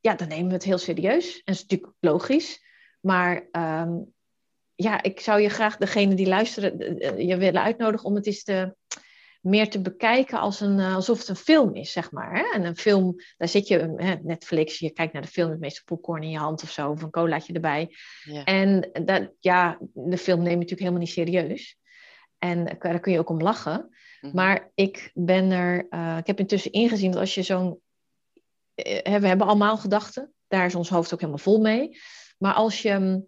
ja, 0.00 0.14
dan 0.14 0.28
nemen 0.28 0.46
we 0.46 0.54
het 0.54 0.64
heel 0.64 0.78
serieus. 0.78 1.34
En 1.34 1.42
dat 1.44 1.54
is 1.54 1.60
natuurlijk 1.60 1.92
logisch. 2.00 2.64
Maar 3.00 3.48
um, 3.52 4.12
ja, 4.74 5.02
ik 5.02 5.20
zou 5.20 5.40
je 5.40 5.48
graag, 5.48 5.76
degene 5.76 6.14
die 6.14 6.28
luisteren, 6.28 6.78
je 7.26 7.36
willen 7.36 7.62
uitnodigen 7.62 8.06
om 8.06 8.14
het 8.14 8.26
eens 8.26 8.42
te, 8.42 8.74
meer 9.48 9.70
te 9.70 9.80
bekijken 9.80 10.38
als 10.38 10.60
een, 10.60 10.78
eh, 10.78 10.94
alsof 10.94 11.18
het 11.18 11.28
een 11.28 11.36
film 11.36 11.74
is, 11.74 11.92
zeg 11.92 12.10
maar. 12.10 12.36
Hè? 12.36 12.52
En 12.52 12.64
een 12.64 12.76
film, 12.76 13.14
daar 13.36 13.48
zit 13.48 13.68
je, 13.68 13.94
hè, 13.96 14.14
Netflix, 14.22 14.78
je 14.78 14.90
kijkt 14.90 15.12
naar 15.12 15.22
de 15.22 15.28
film 15.28 15.50
met 15.50 15.60
meestal 15.60 15.84
popcorn 15.84 16.22
in 16.22 16.30
je 16.30 16.38
hand 16.38 16.62
of 16.62 16.70
zo, 16.70 16.90
of 16.90 17.02
een 17.02 17.10
colaatje 17.10 17.52
erbij. 17.52 17.96
Ja. 18.24 18.44
En 18.44 18.90
dat, 19.04 19.30
ja, 19.40 19.78
de 19.92 20.18
film 20.18 20.38
neem 20.38 20.50
je 20.50 20.54
natuurlijk 20.54 20.80
helemaal 20.80 21.00
niet 21.00 21.10
serieus. 21.10 21.76
En 22.38 22.64
daar 22.78 23.00
kun 23.00 23.12
je 23.12 23.18
ook 23.18 23.30
om 23.30 23.42
lachen. 23.42 23.96
Mhm. 24.20 24.34
Maar 24.34 24.70
ik 24.74 25.10
ben 25.14 25.50
er, 25.50 25.86
uh, 25.90 26.16
ik 26.18 26.26
heb 26.26 26.38
intussen 26.38 26.72
ingezien 26.72 27.10
dat 27.10 27.20
als 27.20 27.34
je 27.34 27.42
zo'n, 27.42 27.80
uh, 28.74 29.02
we 29.02 29.26
hebben 29.26 29.46
allemaal 29.46 29.76
gedachten, 29.76 30.32
daar 30.48 30.66
is 30.66 30.74
ons 30.74 30.88
hoofd 30.88 31.12
ook 31.12 31.20
helemaal 31.20 31.42
vol 31.42 31.60
mee. 31.60 31.98
Maar 32.38 32.54
als 32.54 32.82
je 32.82 33.22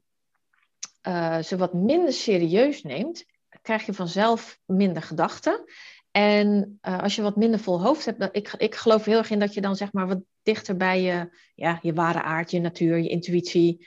uh, 1.09 1.39
ze 1.39 1.57
wat 1.57 1.75
minder 1.75 2.13
serieus 2.13 2.83
neemt, 2.83 3.25
krijg 3.63 3.87
je 3.87 3.95
vanzelf 3.95 4.59
minder 4.65 5.03
gedachten. 5.03 5.65
En 6.11 6.79
uh, 6.83 7.03
als 7.03 7.17
je 7.17 7.23
wat 7.23 7.37
minder 7.37 7.61
vol 7.61 7.83
hoofd 7.83 8.05
hebt, 8.05 8.21
dan, 8.21 8.29
ik, 8.33 8.53
ik 8.57 8.75
geloof 8.75 9.05
heel 9.05 9.19
erg 9.19 9.31
in 9.31 9.39
dat 9.39 9.55
je 9.55 9.61
dan 9.61 9.77
zeg 9.77 9.93
maar 9.93 10.07
wat 10.07 10.21
dichter 10.43 10.77
bij 10.77 11.03
je, 11.03 11.39
ja, 11.55 11.79
je 11.83 11.93
ware 11.93 12.23
aard, 12.23 12.51
je 12.51 12.61
natuur, 12.61 12.97
je 12.97 13.09
intuïtie, 13.09 13.87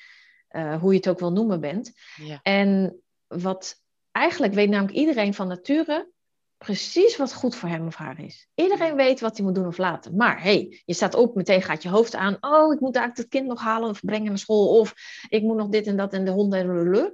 uh, 0.51 0.79
hoe 0.81 0.91
je 0.91 0.97
het 0.97 1.09
ook 1.09 1.19
wil 1.19 1.31
noemen 1.31 1.59
bent. 1.59 1.91
Ja. 2.15 2.39
En 2.41 3.01
wat 3.27 3.81
eigenlijk 4.11 4.53
weet 4.53 4.69
namelijk 4.69 4.97
iedereen 4.97 5.33
van 5.33 5.47
nature 5.47 6.11
precies 6.57 7.17
wat 7.17 7.33
goed 7.33 7.55
voor 7.55 7.69
hem 7.69 7.87
of 7.87 7.95
haar 7.95 8.19
is. 8.19 8.47
Iedereen 8.55 8.95
weet 8.95 9.19
wat 9.19 9.37
hij 9.37 9.45
moet 9.45 9.55
doen 9.55 9.67
of 9.67 9.77
laten. 9.77 10.15
Maar 10.15 10.41
hey, 10.41 10.81
je 10.85 10.93
staat 10.93 11.15
op, 11.15 11.35
meteen 11.35 11.61
gaat 11.61 11.83
je 11.83 11.89
hoofd 11.89 12.15
aan. 12.15 12.37
Oh, 12.39 12.73
ik 12.73 12.79
moet 12.79 12.95
eigenlijk 12.95 13.17
het 13.17 13.27
kind 13.27 13.47
nog 13.47 13.61
halen 13.61 13.89
of 13.89 13.99
brengen 13.99 14.27
naar 14.27 14.37
school. 14.37 14.79
Of 14.79 14.93
ik 15.29 15.41
moet 15.41 15.57
nog 15.57 15.67
dit 15.67 15.87
en 15.87 15.97
dat 15.97 16.13
en 16.13 16.25
de 16.25 16.31
honden. 16.31 17.13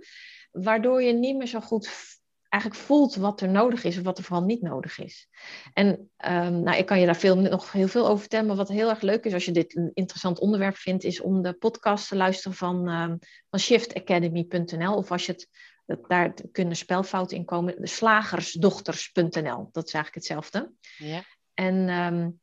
Waardoor 0.52 1.04
je 1.04 1.14
niet 1.14 1.38
meer 1.38 1.48
zo 1.48 1.60
goed 1.60 1.90
eigenlijk 2.50 2.84
voelt 2.84 3.16
wat 3.16 3.42
er 3.42 3.50
nodig 3.50 3.84
is 3.84 3.98
of 3.98 4.04
wat 4.04 4.18
er 4.18 4.24
vooral 4.24 4.46
niet 4.46 4.62
nodig 4.62 5.00
is. 5.00 5.28
En 5.74 5.88
um, 6.26 6.64
nou, 6.64 6.78
ik 6.78 6.86
kan 6.86 7.00
je 7.00 7.06
daar 7.06 7.16
veel, 7.16 7.36
nog 7.36 7.72
heel 7.72 7.88
veel 7.88 8.08
over 8.08 8.20
vertellen. 8.20 8.48
Maar 8.48 8.56
wat 8.56 8.68
heel 8.68 8.90
erg 8.90 9.02
leuk 9.02 9.24
is 9.24 9.34
als 9.34 9.46
je 9.46 9.52
dit 9.52 9.76
een 9.76 9.92
interessant 9.94 10.40
onderwerp 10.40 10.76
vindt, 10.76 11.04
is 11.04 11.22
om 11.22 11.42
de 11.42 11.54
podcast 11.54 12.08
te 12.08 12.16
luisteren 12.16 12.58
van, 12.58 12.90
um, 12.90 13.20
van 13.50 13.60
shiftacademy.nl. 13.60 14.96
Of 14.96 15.12
als 15.12 15.26
je 15.26 15.32
het 15.32 15.48
daar 16.08 16.34
kunnen 16.52 16.76
spelfouten 16.76 17.38
in 17.38 17.46
komen. 17.46 17.76
Slagersdochters.nl, 17.82 19.70
dat 19.72 19.88
is 19.88 19.94
eigenlijk 19.94 20.16
hetzelfde. 20.16 20.72
Ja. 20.98 21.24
En 21.54 21.90
um, 21.90 22.40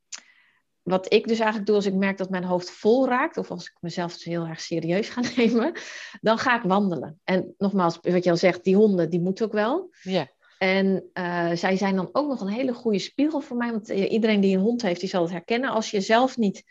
wat 0.87 1.13
ik 1.13 1.29
dus 1.29 1.39
eigenlijk 1.39 1.67
doe 1.67 1.77
als 1.77 1.87
ik 1.87 1.95
merk 1.95 2.19
dat 2.19 2.31
mijn 2.31 2.45
hoofd 2.45 2.71
vol 2.71 3.09
raakt, 3.09 3.37
of 3.37 3.51
als 3.51 3.67
ik 3.67 3.77
mezelf 3.81 4.13
dus 4.13 4.25
heel 4.25 4.47
erg 4.47 4.61
serieus 4.61 5.09
ga 5.09 5.21
nemen, 5.37 5.73
dan 6.21 6.39
ga 6.39 6.57
ik 6.57 6.63
wandelen. 6.63 7.21
En 7.25 7.55
nogmaals, 7.59 7.99
wat 8.03 8.25
je 8.25 8.31
al 8.31 8.37
zegt, 8.37 8.65
die 8.65 8.77
honden, 8.77 9.11
die 9.11 9.21
moeten 9.21 9.45
ook 9.45 9.53
wel. 9.53 9.91
Ja. 10.03 10.31
En 10.59 11.11
uh, 11.15 11.51
zij 11.53 11.77
zijn 11.77 11.97
dan 11.97 12.09
ook 12.13 12.29
nog 12.29 12.41
een 12.41 12.49
hele 12.49 12.73
goede 12.73 12.99
spiegel 12.99 13.41
voor 13.41 13.57
mij. 13.57 13.71
Want 13.71 13.91
uh, 13.91 14.11
iedereen 14.11 14.41
die 14.41 14.57
een 14.57 14.63
hond 14.63 14.83
heeft, 14.83 15.01
die 15.01 15.09
zal 15.09 15.23
het 15.23 15.31
herkennen. 15.31 15.71
Als 15.71 15.91
je 15.91 16.01
zelf 16.01 16.37
niet 16.37 16.65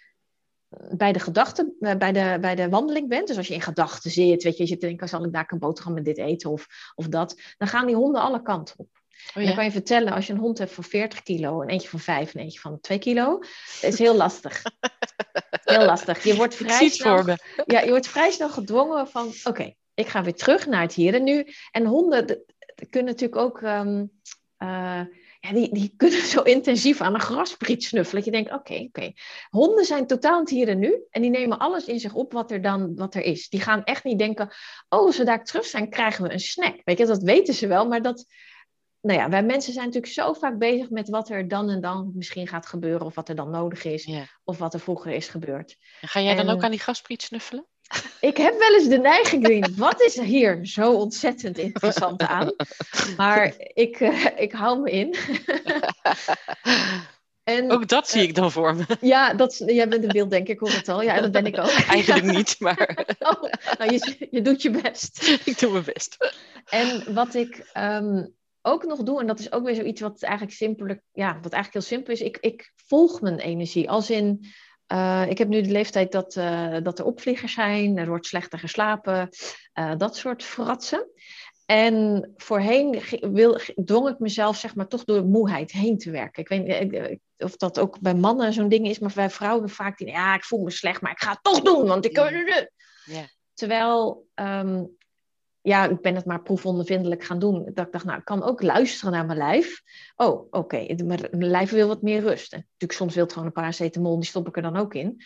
bij 0.89 1.11
de 1.11 1.19
gedachten, 1.19 1.75
eh, 1.79 1.95
bij 1.95 2.11
de, 2.11 2.37
bij 2.41 2.55
de 2.55 2.69
wandeling 2.69 3.09
bent, 3.09 3.27
dus 3.27 3.37
als 3.37 3.47
je 3.47 3.53
in 3.53 3.61
gedachten 3.61 4.11
zit, 4.11 4.43
weet 4.43 4.57
je, 4.57 4.63
je 4.63 4.69
zit 4.69 4.79
te 4.79 4.87
denken, 4.87 5.09
zal 5.09 5.25
ik 5.25 5.33
daar 5.33 5.45
een 5.47 5.59
boterham 5.59 5.93
met 5.93 6.05
dit 6.05 6.17
eten 6.17 6.49
of, 6.49 6.67
of 6.95 7.07
dat, 7.07 7.41
dan 7.57 7.67
gaan 7.67 7.85
die 7.85 7.95
honden 7.95 8.21
alle 8.21 8.41
kanten 8.41 8.79
op. 8.79 9.03
Oh, 9.35 9.41
ja. 9.41 9.45
dan 9.45 9.55
kan 9.55 9.65
je 9.65 9.71
vertellen, 9.71 10.13
als 10.13 10.27
je 10.27 10.33
een 10.33 10.39
hond 10.39 10.57
hebt 10.57 10.71
van 10.71 10.83
40 10.83 11.23
kilo, 11.23 11.61
een 11.61 11.69
eentje 11.69 11.89
van 11.89 11.99
5 11.99 12.33
en 12.33 12.41
eentje 12.41 12.59
van 12.59 12.79
2 12.79 12.99
kilo, 12.99 13.39
dat 13.81 13.93
is 13.93 13.99
heel 13.99 14.15
lastig. 14.15 14.63
heel 15.63 15.85
lastig. 15.85 16.23
Je 16.23 16.35
wordt 16.35 16.55
vrij, 16.55 16.89
snel, 16.89 17.25
ja, 17.65 17.79
je 17.79 17.89
wordt 17.89 18.07
vrij 18.07 18.31
snel 18.31 18.49
gedwongen 18.49 19.07
van, 19.07 19.33
oké, 19.43 19.73
ik 19.93 20.07
ga 20.07 20.23
weer 20.23 20.35
terug 20.35 20.65
naar 20.65 20.81
het 20.81 20.93
hier 20.93 21.13
en 21.13 21.23
nu. 21.23 21.47
En 21.71 21.85
honden 21.85 22.43
kunnen 22.89 23.11
natuurlijk 23.11 23.41
ook... 23.41 23.61
Um, 23.61 24.11
uh, 24.59 25.01
ja, 25.45 25.53
die, 25.53 25.73
die 25.73 25.93
kunnen 25.97 26.21
zo 26.21 26.41
intensief 26.41 27.01
aan 27.01 27.13
een 27.13 27.19
graspriet 27.19 27.83
snuffelen. 27.83 28.23
Dat 28.23 28.33
je 28.33 28.41
denkt, 28.41 28.53
oké, 28.53 28.73
oké. 28.73 29.13
Honden 29.49 29.85
zijn 29.85 30.07
totaal 30.07 30.39
het 30.39 30.49
hier 30.49 30.67
en 30.67 30.79
nu. 30.79 31.03
En 31.09 31.21
die 31.21 31.31
nemen 31.31 31.59
alles 31.59 31.85
in 31.85 31.99
zich 31.99 32.13
op 32.13 32.33
wat 32.33 32.51
er 32.51 32.61
dan 32.61 32.95
wat 32.95 33.15
er 33.15 33.21
is. 33.21 33.49
Die 33.49 33.61
gaan 33.61 33.83
echt 33.83 34.03
niet 34.03 34.19
denken, 34.19 34.49
oh, 34.89 34.99
als 34.99 35.17
we 35.17 35.23
daar 35.23 35.43
terug 35.43 35.65
zijn, 35.65 35.89
krijgen 35.89 36.23
we 36.23 36.31
een 36.31 36.39
snack. 36.39 36.81
Weet 36.83 36.97
je, 36.97 37.05
dat 37.05 37.23
weten 37.23 37.53
ze 37.53 37.67
wel. 37.67 37.87
Maar 37.87 38.01
dat, 38.01 38.25
nou 39.05 39.19
ja, 39.19 39.29
wij 39.29 39.43
mensen 39.43 39.73
zijn 39.73 39.85
natuurlijk 39.85 40.13
zo 40.13 40.33
vaak 40.33 40.57
bezig 40.57 40.89
met 40.89 41.09
wat 41.09 41.29
er 41.29 41.47
dan 41.47 41.69
en 41.69 41.81
dan 41.81 42.11
misschien 42.13 42.47
gaat 42.47 42.65
gebeuren. 42.65 43.05
Of 43.05 43.15
wat 43.15 43.29
er 43.29 43.35
dan 43.35 43.49
nodig 43.49 43.83
is. 43.83 44.09
Of 44.43 44.57
wat 44.57 44.73
er 44.73 44.79
vroeger 44.79 45.11
is 45.11 45.27
gebeurd. 45.27 45.77
En 46.01 46.07
ga 46.07 46.21
jij 46.21 46.35
dan 46.35 46.49
ook 46.49 46.63
aan 46.63 46.71
die 46.71 46.79
graspriet 46.79 47.21
snuffelen? 47.21 47.65
Ik 48.19 48.37
heb 48.37 48.57
wel 48.57 48.73
eens 48.73 48.87
de 48.87 48.97
neiging, 48.97 49.75
wat 49.75 50.01
is 50.01 50.19
hier 50.19 50.65
zo 50.65 50.93
ontzettend 50.93 51.57
interessant 51.57 52.21
aan? 52.21 52.55
Maar 53.17 53.53
ik, 53.57 53.99
uh, 53.99 54.25
ik 54.35 54.51
hou 54.51 54.81
me 54.81 54.91
in. 54.91 55.15
En, 57.43 57.71
ook 57.71 57.87
dat 57.87 58.09
zie 58.09 58.21
ik 58.21 58.35
dan 58.35 58.51
voor 58.51 58.75
me. 58.75 58.85
Ja, 59.01 59.33
dat, 59.33 59.63
jij 59.65 59.87
bent 59.87 60.03
een 60.03 60.11
beeld, 60.11 60.29
denk 60.29 60.47
ik, 60.47 60.59
hoor 60.59 60.71
het 60.71 60.89
al. 60.89 61.01
Ja, 61.01 61.21
dat 61.21 61.31
ben 61.31 61.45
ik 61.45 61.57
ook. 61.57 61.71
Eigenlijk 61.89 62.37
niet, 62.37 62.59
maar... 62.59 63.05
Oh, 63.19 63.43
nou, 63.77 63.93
je, 63.93 64.27
je 64.31 64.41
doet 64.41 64.61
je 64.61 64.69
best. 64.69 65.39
Ik 65.45 65.59
doe 65.59 65.71
mijn 65.71 65.83
best. 65.83 66.17
En 66.69 67.13
wat 67.13 67.33
ik 67.33 67.71
um, 67.77 68.35
ook 68.65 68.85
nog 68.85 69.03
doe, 69.03 69.19
en 69.19 69.27
dat 69.27 69.39
is 69.39 69.51
ook 69.51 69.65
weer 69.65 69.75
zoiets 69.75 70.01
wat 70.01 70.21
eigenlijk 70.21 70.55
simpeler, 70.55 71.01
ja, 71.11 71.39
wat 71.41 71.53
eigenlijk 71.53 71.73
heel 71.73 71.97
simpel 71.97 72.13
is. 72.13 72.21
Ik, 72.21 72.37
ik 72.37 72.71
volg 72.75 73.21
mijn 73.21 73.39
energie. 73.39 73.89
Als 73.89 74.09
in, 74.09 74.45
uh, 74.93 75.25
ik 75.29 75.37
heb 75.37 75.47
nu 75.47 75.61
de 75.61 75.71
leeftijd 75.71 76.11
dat, 76.11 76.35
uh, 76.35 76.77
dat 76.83 76.99
er 76.99 77.05
opvliegers 77.05 77.53
zijn, 77.53 77.97
er 77.97 78.07
wordt 78.07 78.25
slechter 78.25 78.59
geslapen, 78.59 79.29
uh, 79.79 79.93
dat 79.97 80.15
soort 80.15 80.43
fratsen. 80.43 81.09
En 81.65 82.31
voorheen 82.37 83.01
wil, 83.21 83.59
dwong 83.85 84.09
ik 84.09 84.19
mezelf 84.19 84.57
zeg 84.57 84.75
maar, 84.75 84.87
toch 84.87 85.03
door 85.03 85.23
moeheid 85.23 85.71
heen 85.71 85.97
te 85.97 86.11
werken. 86.11 86.41
Ik 86.41 86.49
weet 86.49 86.91
niet 86.91 87.19
of 87.37 87.57
dat 87.57 87.79
ook 87.79 87.99
bij 87.99 88.15
mannen 88.15 88.53
zo'n 88.53 88.69
ding 88.69 88.87
is, 88.87 88.99
maar 88.99 89.11
bij 89.15 89.29
vrouwen 89.29 89.69
vaak 89.69 89.97
die, 89.97 90.07
ja, 90.07 90.35
ik 90.35 90.43
voel 90.43 90.63
me 90.63 90.71
slecht, 90.71 91.01
maar 91.01 91.11
ik 91.11 91.21
ga 91.21 91.31
het 91.31 91.43
toch 91.43 91.61
doen, 91.61 91.87
want 91.87 92.05
ik... 92.05 92.15
Ja. 93.05 93.25
Terwijl, 93.53 94.27
um, 94.35 94.97
ja, 95.65 95.85
ik 95.85 96.01
ben 96.01 96.15
het 96.15 96.25
maar 96.25 96.41
proefondervindelijk 96.41 97.23
gaan 97.23 97.39
doen. 97.39 97.71
Dat 97.73 97.85
ik 97.85 97.91
dacht, 97.91 98.05
nou, 98.05 98.17
ik 98.17 98.25
kan 98.25 98.43
ook 98.43 98.61
luisteren 98.61 99.13
naar 99.13 99.25
mijn 99.25 99.37
lijf. 99.37 99.81
Oh, 100.15 100.27
oké, 100.27 100.57
okay. 100.57 100.99
mijn 101.05 101.29
lijf 101.31 101.69
wil 101.69 101.87
wat 101.87 102.01
meer 102.01 102.21
rust. 102.21 102.51
natuurlijk, 102.51 102.91
soms 102.91 103.13
wil 103.13 103.23
het 103.23 103.31
gewoon 103.33 103.47
een 103.47 103.53
paracetamol, 103.53 104.15
die 104.15 104.29
stop 104.29 104.47
ik 104.47 104.55
er 104.55 104.61
dan 104.61 104.77
ook 104.77 104.93
in. 104.93 105.21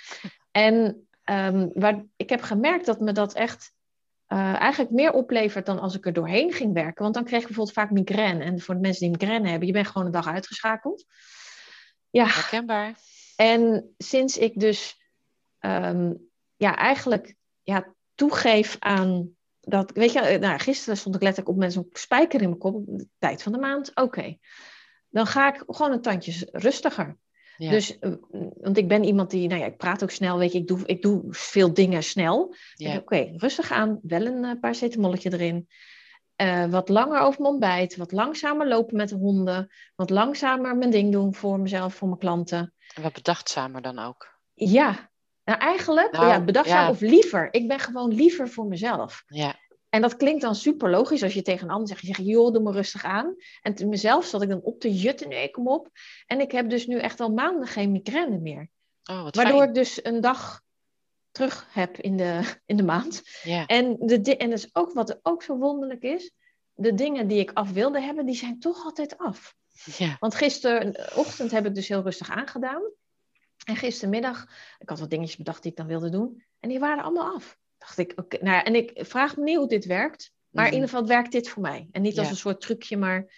En 0.52 1.08
um, 1.26 1.72
waar, 1.74 2.06
ik 2.16 2.30
heb 2.30 2.42
gemerkt 2.42 2.86
dat 2.86 3.00
me 3.00 3.12
dat 3.12 3.34
echt 3.34 3.74
uh, 4.28 4.56
eigenlijk 4.56 4.92
meer 4.92 5.12
oplevert 5.12 5.66
dan 5.66 5.80
als 5.80 5.96
ik 5.96 6.06
er 6.06 6.14
doorheen 6.14 6.54
ging 6.54 6.74
werken. 6.74 7.04
Want 7.04 7.16
dan 7.16 7.24
kreeg 7.24 7.40
ik 7.40 7.46
bijvoorbeeld 7.46 7.76
vaak 7.76 7.92
migraine. 7.92 8.44
En 8.44 8.60
voor 8.60 8.76
de 8.76 8.82
mensen 8.82 9.02
die 9.02 9.18
migraine 9.18 9.50
hebben, 9.50 9.68
je 9.68 9.74
bent 9.74 9.88
gewoon 9.88 10.06
een 10.06 10.14
dag 10.14 10.28
uitgeschakeld. 10.28 11.06
Ja. 12.10 12.26
Herkenbaar. 12.26 12.94
En 13.36 13.94
sinds 13.98 14.38
ik 14.38 14.60
dus 14.60 15.02
um, 15.60 16.30
ja, 16.56 16.76
eigenlijk 16.76 17.36
ja, 17.64 17.94
toegeef 18.16 18.76
aan 18.80 19.38
dat, 19.70 19.92
weet 19.92 20.12
je, 20.12 20.20
eh, 20.20 20.40
nou, 20.40 20.60
gisteren 20.60 20.98
stond 20.98 21.16
ik 21.16 21.22
letterlijk 21.22 21.56
op 21.56 21.62
met 21.62 21.74
zo'n 21.74 21.90
spijker 21.92 22.42
in 22.42 22.48
mijn 22.48 22.60
kop, 22.60 22.84
de 22.86 23.08
tijd 23.20 23.44
van 23.44 23.52
de 23.52 23.58
maand, 23.58 23.92
oké. 23.96 24.38
Dan 25.10 25.26
ga 25.26 25.54
ik 25.54 25.64
gewoon 25.68 25.92
een 25.92 26.02
tandje 26.02 26.48
rustiger. 26.52 27.18
Dus, 27.58 28.00
eh, 28.00 28.12
want 28.62 28.78
ik 28.78 28.88
ben 28.88 29.04
iemand 29.04 29.30
die, 29.30 29.48
nou 29.48 29.60
ja, 29.60 29.66
ik 29.66 29.78
praat 29.78 30.04
ook 30.04 30.12
snel, 30.12 30.38
weet 30.38 30.52
je, 30.52 30.60
ik 30.60 30.68
doe, 30.68 30.80
ik 30.86 31.02
doe 31.02 31.24
veel 31.30 31.74
dingen 31.74 32.04
snel. 32.04 32.56
Ja. 32.74 32.98
Oké, 32.98 33.32
rustig 33.36 33.72
aan, 33.72 34.00
wel 34.02 34.26
een 34.26 34.44
uh, 34.44 34.60
paracetamolletje 34.60 35.34
erin. 35.34 35.68
Uh, 36.42 36.66
wat 36.66 36.90
langer 36.90 37.20
over 37.20 37.42
mijn 37.42 37.54
ontbijt, 37.54 37.96
wat 37.96 38.12
langzamer 38.12 38.68
lopen 38.68 38.98
met 38.98 39.10
de 39.10 39.16
honden, 39.16 39.72
wat 39.96 40.10
langzamer 40.10 40.78
mijn 40.78 40.92
ding 40.92 41.12
doen 41.12 41.34
voor 41.34 41.60
mezelf, 41.60 41.96
voor 41.96 42.08
mijn 42.08 42.20
klanten. 42.20 42.74
En 42.96 43.02
wat 43.02 43.14
bedachtzamer 43.14 43.82
dan 43.82 44.00
ook. 44.00 44.40
Ja, 44.54 45.09
nou 45.50 45.62
eigenlijk, 45.62 46.12
nou, 46.12 46.28
ja, 46.28 46.44
bedachtzaam 46.44 46.90
of 46.90 47.00
liever. 47.00 47.48
Ik 47.52 47.68
ben 47.68 47.80
gewoon 47.80 48.14
liever 48.14 48.50
voor 48.50 48.66
mezelf. 48.66 49.24
Ja. 49.28 49.56
En 49.90 50.02
dat 50.02 50.18
klinkt 50.18 50.42
dan 50.42 50.56
super 50.56 50.90
logisch 50.90 51.24
als 51.24 51.34
je 51.34 51.42
tegen 51.42 51.68
een 51.68 51.74
ander 51.74 51.88
zegt, 51.88 52.02
je 52.02 52.08
zegt, 52.08 52.28
joh, 52.28 52.54
doe 52.54 52.62
me 52.62 52.72
rustig 52.72 53.04
aan. 53.04 53.36
En 53.62 53.76
te 53.76 53.86
mezelf 53.86 54.26
zat 54.26 54.42
ik 54.42 54.50
dan 54.50 54.62
op 54.62 54.80
te 54.80 54.94
jutten, 54.94 55.30
nee, 55.30 55.52
kom 55.52 55.68
op. 55.68 55.90
En 56.26 56.40
ik 56.40 56.52
heb 56.52 56.70
dus 56.70 56.88
nu 56.88 57.00
echt 57.00 57.20
al 57.20 57.30
maanden 57.30 57.68
geen 57.68 57.92
migraine 57.92 58.38
meer. 58.38 58.70
Oh, 59.04 59.24
wat 59.24 59.36
Waardoor 59.36 59.58
fijn. 59.58 59.70
ik 59.70 59.76
dus 59.76 60.04
een 60.04 60.22
dag 60.22 60.62
terug 61.32 61.68
heb 61.72 61.98
in 61.98 62.18
de, 62.18 62.42
in 62.66 62.78
de 62.78 62.84
maand. 62.84 63.22
Ja. 63.44 63.66
En, 63.66 63.96
de, 64.00 64.38
en 64.38 64.50
dat 64.50 64.60
is 64.60 64.70
ook 64.76 64.94
wat 64.94 65.20
ook 65.22 65.44
zo 65.44 65.58
wonderlijk 65.58 66.04
is. 66.04 66.32
De 66.74 66.94
dingen 66.94 67.28
die 67.28 67.40
ik 67.40 67.52
af 67.54 67.72
wilde 67.72 68.02
hebben, 68.02 68.26
die 68.26 68.36
zijn 68.36 68.60
toch 68.60 68.84
altijd 68.84 69.18
af. 69.18 69.56
Ja. 69.98 70.18
Want 70.20 70.36
gisterochtend 70.36 71.52
heb 71.52 71.66
ik 71.66 71.76
dus 71.76 71.88
heel 71.88 72.02
rustig 72.02 72.30
aangedaan. 72.30 72.82
En 73.70 73.76
gistermiddag, 73.76 74.46
ik 74.80 74.90
had 74.90 75.00
wat 75.00 75.10
dingetjes 75.10 75.38
bedacht 75.38 75.62
die 75.62 75.72
ik 75.72 75.78
dan 75.78 75.88
wilde 75.88 76.10
doen. 76.10 76.44
En 76.60 76.70
die 76.70 76.80
waren 76.80 77.04
allemaal 77.04 77.34
af. 77.36 77.58
Dacht 77.78 77.98
ik, 77.98 78.14
oké. 78.16 78.38
nou 78.42 78.56
ja, 78.56 78.64
en 78.64 78.76
ik 78.76 78.92
vraag 78.96 79.38
me 79.38 79.44
niet 79.44 79.58
hoe 79.58 79.68
dit 79.68 79.86
werkt. 79.86 80.32
Maar 80.50 80.64
in 80.66 80.72
Mhm. 80.72 80.82
ieder 80.82 80.90
geval 80.96 81.08
werkt 81.16 81.32
dit 81.32 81.50
voor 81.50 81.62
mij. 81.62 81.88
En 81.92 82.02
niet 82.02 82.20
als 82.20 82.30
een 82.30 82.36
soort 82.36 82.62
trucje, 82.62 82.98
maar 82.98 83.34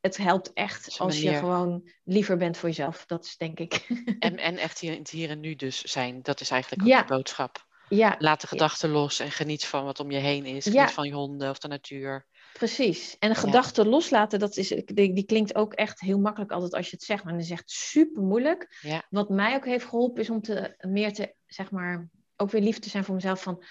het 0.00 0.16
helpt 0.16 0.52
echt 0.52 0.98
als 0.98 1.20
je 1.20 1.34
gewoon 1.34 1.90
liever 2.04 2.36
bent 2.36 2.56
voor 2.56 2.68
jezelf. 2.68 3.06
Dat 3.06 3.24
is 3.24 3.36
denk 3.36 3.58
ik. 3.58 3.86
En, 4.18 4.36
en 4.36 4.56
echt 4.56 4.78
hier, 4.78 5.00
hier 5.10 5.30
en 5.30 5.40
nu 5.40 5.54
dus 5.56 5.82
zijn. 5.82 6.22
Dat 6.22 6.40
is 6.40 6.50
eigenlijk 6.50 6.82
ook 6.82 6.88
Ja. 6.88 7.00
de 7.02 7.14
boodschap. 7.14 7.66
ja, 7.88 8.14
Laat 8.18 8.40
de 8.40 8.46
gedachten 8.46 8.90
los 8.90 9.18
en 9.18 9.30
geniet 9.30 9.64
van 9.64 9.84
wat 9.84 10.00
om 10.00 10.10
je 10.10 10.18
heen 10.18 10.44
is. 10.44 10.64
Geniet 10.64 10.90
van 10.90 11.06
je 11.06 11.14
honden 11.14 11.50
of 11.50 11.58
de 11.58 11.68
natuur. 11.68 12.26
Precies. 12.52 13.16
En 13.18 13.30
een 13.30 13.36
gedachte 13.36 13.86
loslaten, 13.86 14.38
dat 14.38 14.56
is, 14.56 14.68
die, 14.68 15.12
die 15.12 15.24
klinkt 15.24 15.54
ook 15.54 15.72
echt 15.72 16.00
heel 16.00 16.18
makkelijk 16.18 16.52
altijd 16.52 16.74
als 16.74 16.90
je 16.90 16.96
het 16.96 17.04
zegt. 17.04 17.24
Maar 17.24 17.32
dat 17.32 17.42
is 17.42 17.50
echt 17.50 17.70
super 17.70 18.22
moeilijk. 18.22 18.78
Ja. 18.80 19.06
Wat 19.10 19.28
mij 19.28 19.54
ook 19.54 19.64
heeft 19.64 19.84
geholpen 19.84 20.22
is 20.22 20.30
om 20.30 20.40
te, 20.40 20.74
meer 20.78 21.12
te, 21.12 21.34
zeg 21.46 21.70
maar, 21.70 22.08
ook 22.36 22.50
weer 22.50 22.62
lief 22.62 22.78
te 22.78 22.88
zijn 22.88 23.04
voor 23.04 23.14
mezelf. 23.14 23.42
Van, 23.42 23.64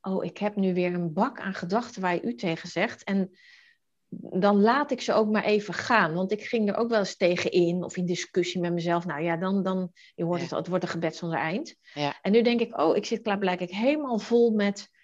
oh, 0.00 0.24
ik 0.24 0.38
heb 0.38 0.56
nu 0.56 0.74
weer 0.74 0.94
een 0.94 1.12
bak 1.12 1.40
aan 1.40 1.54
gedachten 1.54 2.02
waar 2.02 2.14
je 2.14 2.22
u 2.22 2.34
tegen 2.34 2.68
zegt. 2.68 3.04
En 3.04 3.30
dan 4.18 4.60
laat 4.60 4.90
ik 4.90 5.00
ze 5.00 5.12
ook 5.12 5.30
maar 5.30 5.44
even 5.44 5.74
gaan. 5.74 6.14
Want 6.14 6.32
ik 6.32 6.42
ging 6.42 6.68
er 6.68 6.76
ook 6.76 6.88
wel 6.88 6.98
eens 6.98 7.16
tegen 7.16 7.50
in 7.50 7.84
of 7.84 7.96
in 7.96 8.06
discussie 8.06 8.60
met 8.60 8.72
mezelf. 8.72 9.06
Nou 9.06 9.22
ja, 9.22 9.36
dan, 9.36 9.62
dan 9.62 9.92
je 10.14 10.24
hoort 10.24 10.40
Ja. 10.40 10.46
het, 10.46 10.54
het 10.54 10.68
wordt 10.68 10.84
een 10.84 10.90
gebed 10.90 11.16
zonder 11.16 11.38
eind. 11.38 11.76
Ja. 11.94 12.18
En 12.22 12.32
nu 12.32 12.42
denk 12.42 12.60
ik, 12.60 12.78
oh, 12.78 12.96
ik 12.96 13.04
zit 13.06 13.22
klaarblijkelijk 13.22 13.74
helemaal 13.74 14.18
vol 14.18 14.50
met... 14.50 14.94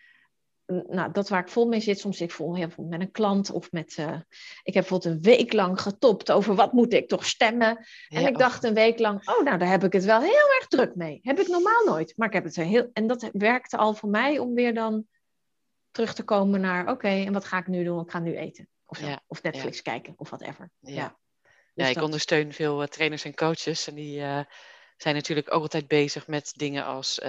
Nou, 0.66 1.12
dat 1.12 1.29
waar 1.29 1.40
ik 1.40 1.48
vol 1.48 1.66
mee 1.66 1.81
zit, 1.81 1.98
soms 1.98 2.20
ik 2.20 2.31
vol 2.31 2.57
heel 2.57 2.70
veel 2.70 2.85
met 2.85 3.01
een 3.01 3.11
klant 3.11 3.51
of 3.51 3.72
met... 3.72 3.94
eh, 3.96 4.20
ik 4.62 4.75
heb 4.75 4.88
bijvoorbeeld 4.88 5.14
een 5.14 5.22
week 5.22 5.53
lang 5.53 5.81
getopt 5.81 6.33
over 6.33 6.55
wat 6.55 6.72
moet 6.72 6.92
ik 6.92 7.09
toch 7.09 7.27
stemmen. 7.27 7.87
En 8.09 8.27
ik 8.27 8.38
dacht 8.38 8.64
een 8.64 8.75
week 8.75 8.98
lang, 8.98 9.29
oh, 9.29 9.44
nou, 9.44 9.59
daar 9.59 9.68
heb 9.68 9.85
ik 9.85 9.92
het 9.92 10.05
wel 10.05 10.20
heel 10.20 10.51
erg 10.59 10.66
druk 10.68 10.94
mee. 10.94 11.18
Heb 11.22 11.38
ik 11.38 11.48
normaal 11.48 11.85
nooit. 11.85 12.12
Maar 12.16 12.29
ik 12.29 12.35
heb 12.35 12.44
het 12.44 12.57
heel... 12.57 12.90
En 12.92 13.07
dat 13.07 13.31
werkte 13.33 13.77
al 13.77 13.94
voor 13.94 14.09
mij 14.09 14.38
om 14.38 14.55
weer 14.55 14.75
dan 14.75 15.07
terug 15.90 16.14
te 16.14 16.22
komen 16.22 16.61
naar... 16.61 16.88
Oké, 16.90 17.09
en 17.09 17.33
wat 17.33 17.44
ga 17.44 17.59
ik 17.59 17.66
nu 17.66 17.85
doen? 17.85 18.01
Ik 18.01 18.11
ga 18.11 18.18
nu 18.18 18.37
eten. 18.37 18.68
Of, 18.87 18.98
zo. 18.98 19.07
Ja, 19.07 19.20
of 19.27 19.42
Netflix 19.42 19.83
kijken, 19.83 20.14
of 20.16 20.29
whatever. 20.31 20.70
Ja. 20.79 20.94
Ja. 20.94 21.18
Ja, 21.75 21.85
Dus 21.85 21.96
ik 21.96 22.03
ondersteun 22.03 22.53
veel 22.53 22.83
eh, 22.83 22.88
trainers 22.88 23.25
en 23.25 23.35
coaches. 23.35 23.88
En 23.88 23.94
die 23.94 24.20
eh, 24.22 24.40
zijn 24.96 25.14
natuurlijk 25.14 25.55
ook 25.55 25.62
altijd 25.62 25.88
bezig 25.88 26.27
met 26.27 26.53
dingen 26.57 26.85
als... 26.85 27.20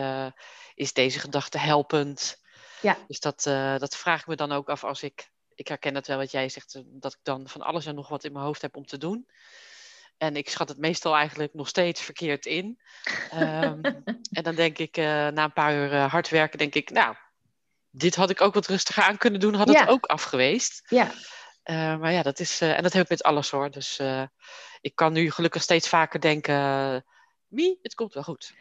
is 0.76 0.94
deze 0.94 1.20
gedachte 1.20 1.58
helpend? 1.58 2.42
Ja. 2.84 2.98
Dus 3.08 3.20
dat, 3.20 3.46
eh, 3.46 3.78
dat 3.78 3.96
vraag 3.96 4.20
ik 4.20 4.28
me 4.28 4.36
dan 4.36 4.52
ook 4.52 4.70
af 4.70 4.84
als 4.84 5.04
ik... 5.04 5.32
Ik 5.56 5.68
herken 5.68 5.94
dat 5.94 6.08
wel 6.08 6.18
wat 6.18 6.32
jij 6.32 6.50
zegt, 6.50 6.76
eh, 6.76 6.82
dat 6.86 7.14
ik 7.14 7.20
dan 7.24 7.48
van 7.48 7.62
alles 7.62 7.86
en 7.86 7.96
nog 7.96 8.08
wat 8.08 8.24
in 8.24 8.32
mijn 8.32 8.46
hoofd 8.46 8.62
heb 8.62 8.76
om 8.76 8.86
te 8.86 8.98
doen. 8.98 9.28
En 10.18 10.36
ik 10.36 10.50
schat 10.50 10.70
het 10.70 10.78
meestal 10.78 11.16
eigenlijk 11.16 11.54
nog 11.54 11.68
steeds 11.68 12.02
verkeerd 12.02 12.46
in. 12.46 12.80
Ehm, 13.30 13.80
en 14.38 14.44
dan 14.44 14.56
denk 14.56 14.78
ik, 14.78 14.98
eh, 14.98 15.06
na 15.06 15.44
een 15.44 15.54
paar 15.54 15.74
uur 15.74 15.96
hard 15.96 16.30
werken, 16.30 16.58
denk 16.58 16.76
ik... 16.76 16.90
Nou, 16.90 17.16
dit 17.90 18.16
had 18.16 18.30
ik 18.30 18.42
ook 18.42 18.54
wat 18.54 18.68
rustiger 18.68 19.04
aan 19.04 19.18
kunnen 19.18 19.40
doen. 19.40 19.54
Had 19.54 19.68
het 19.68 19.88
ook 19.88 20.06
af 20.06 20.24
geweest. 20.24 20.82
Ja, 20.88 21.12
maar 21.98 22.12
ja, 22.12 22.22
dat 22.22 22.40
is, 22.40 22.62
en 22.62 22.84
dat 22.84 22.94
heb 22.94 23.04
ik 23.04 23.10
met 23.10 23.24
alles 23.24 23.50
hoor. 23.50 23.72
Dus 23.72 24.00
ik 24.82 24.96
kan 24.96 25.14
nu 25.14 25.32
gelukkig 25.32 25.62
steeds 25.62 25.90
vaker 25.90 26.20
denken, 26.20 27.06
Mie, 27.48 27.80
het 27.82 27.96
komt 27.96 28.14
wel 28.14 28.24
goed. 28.24 28.54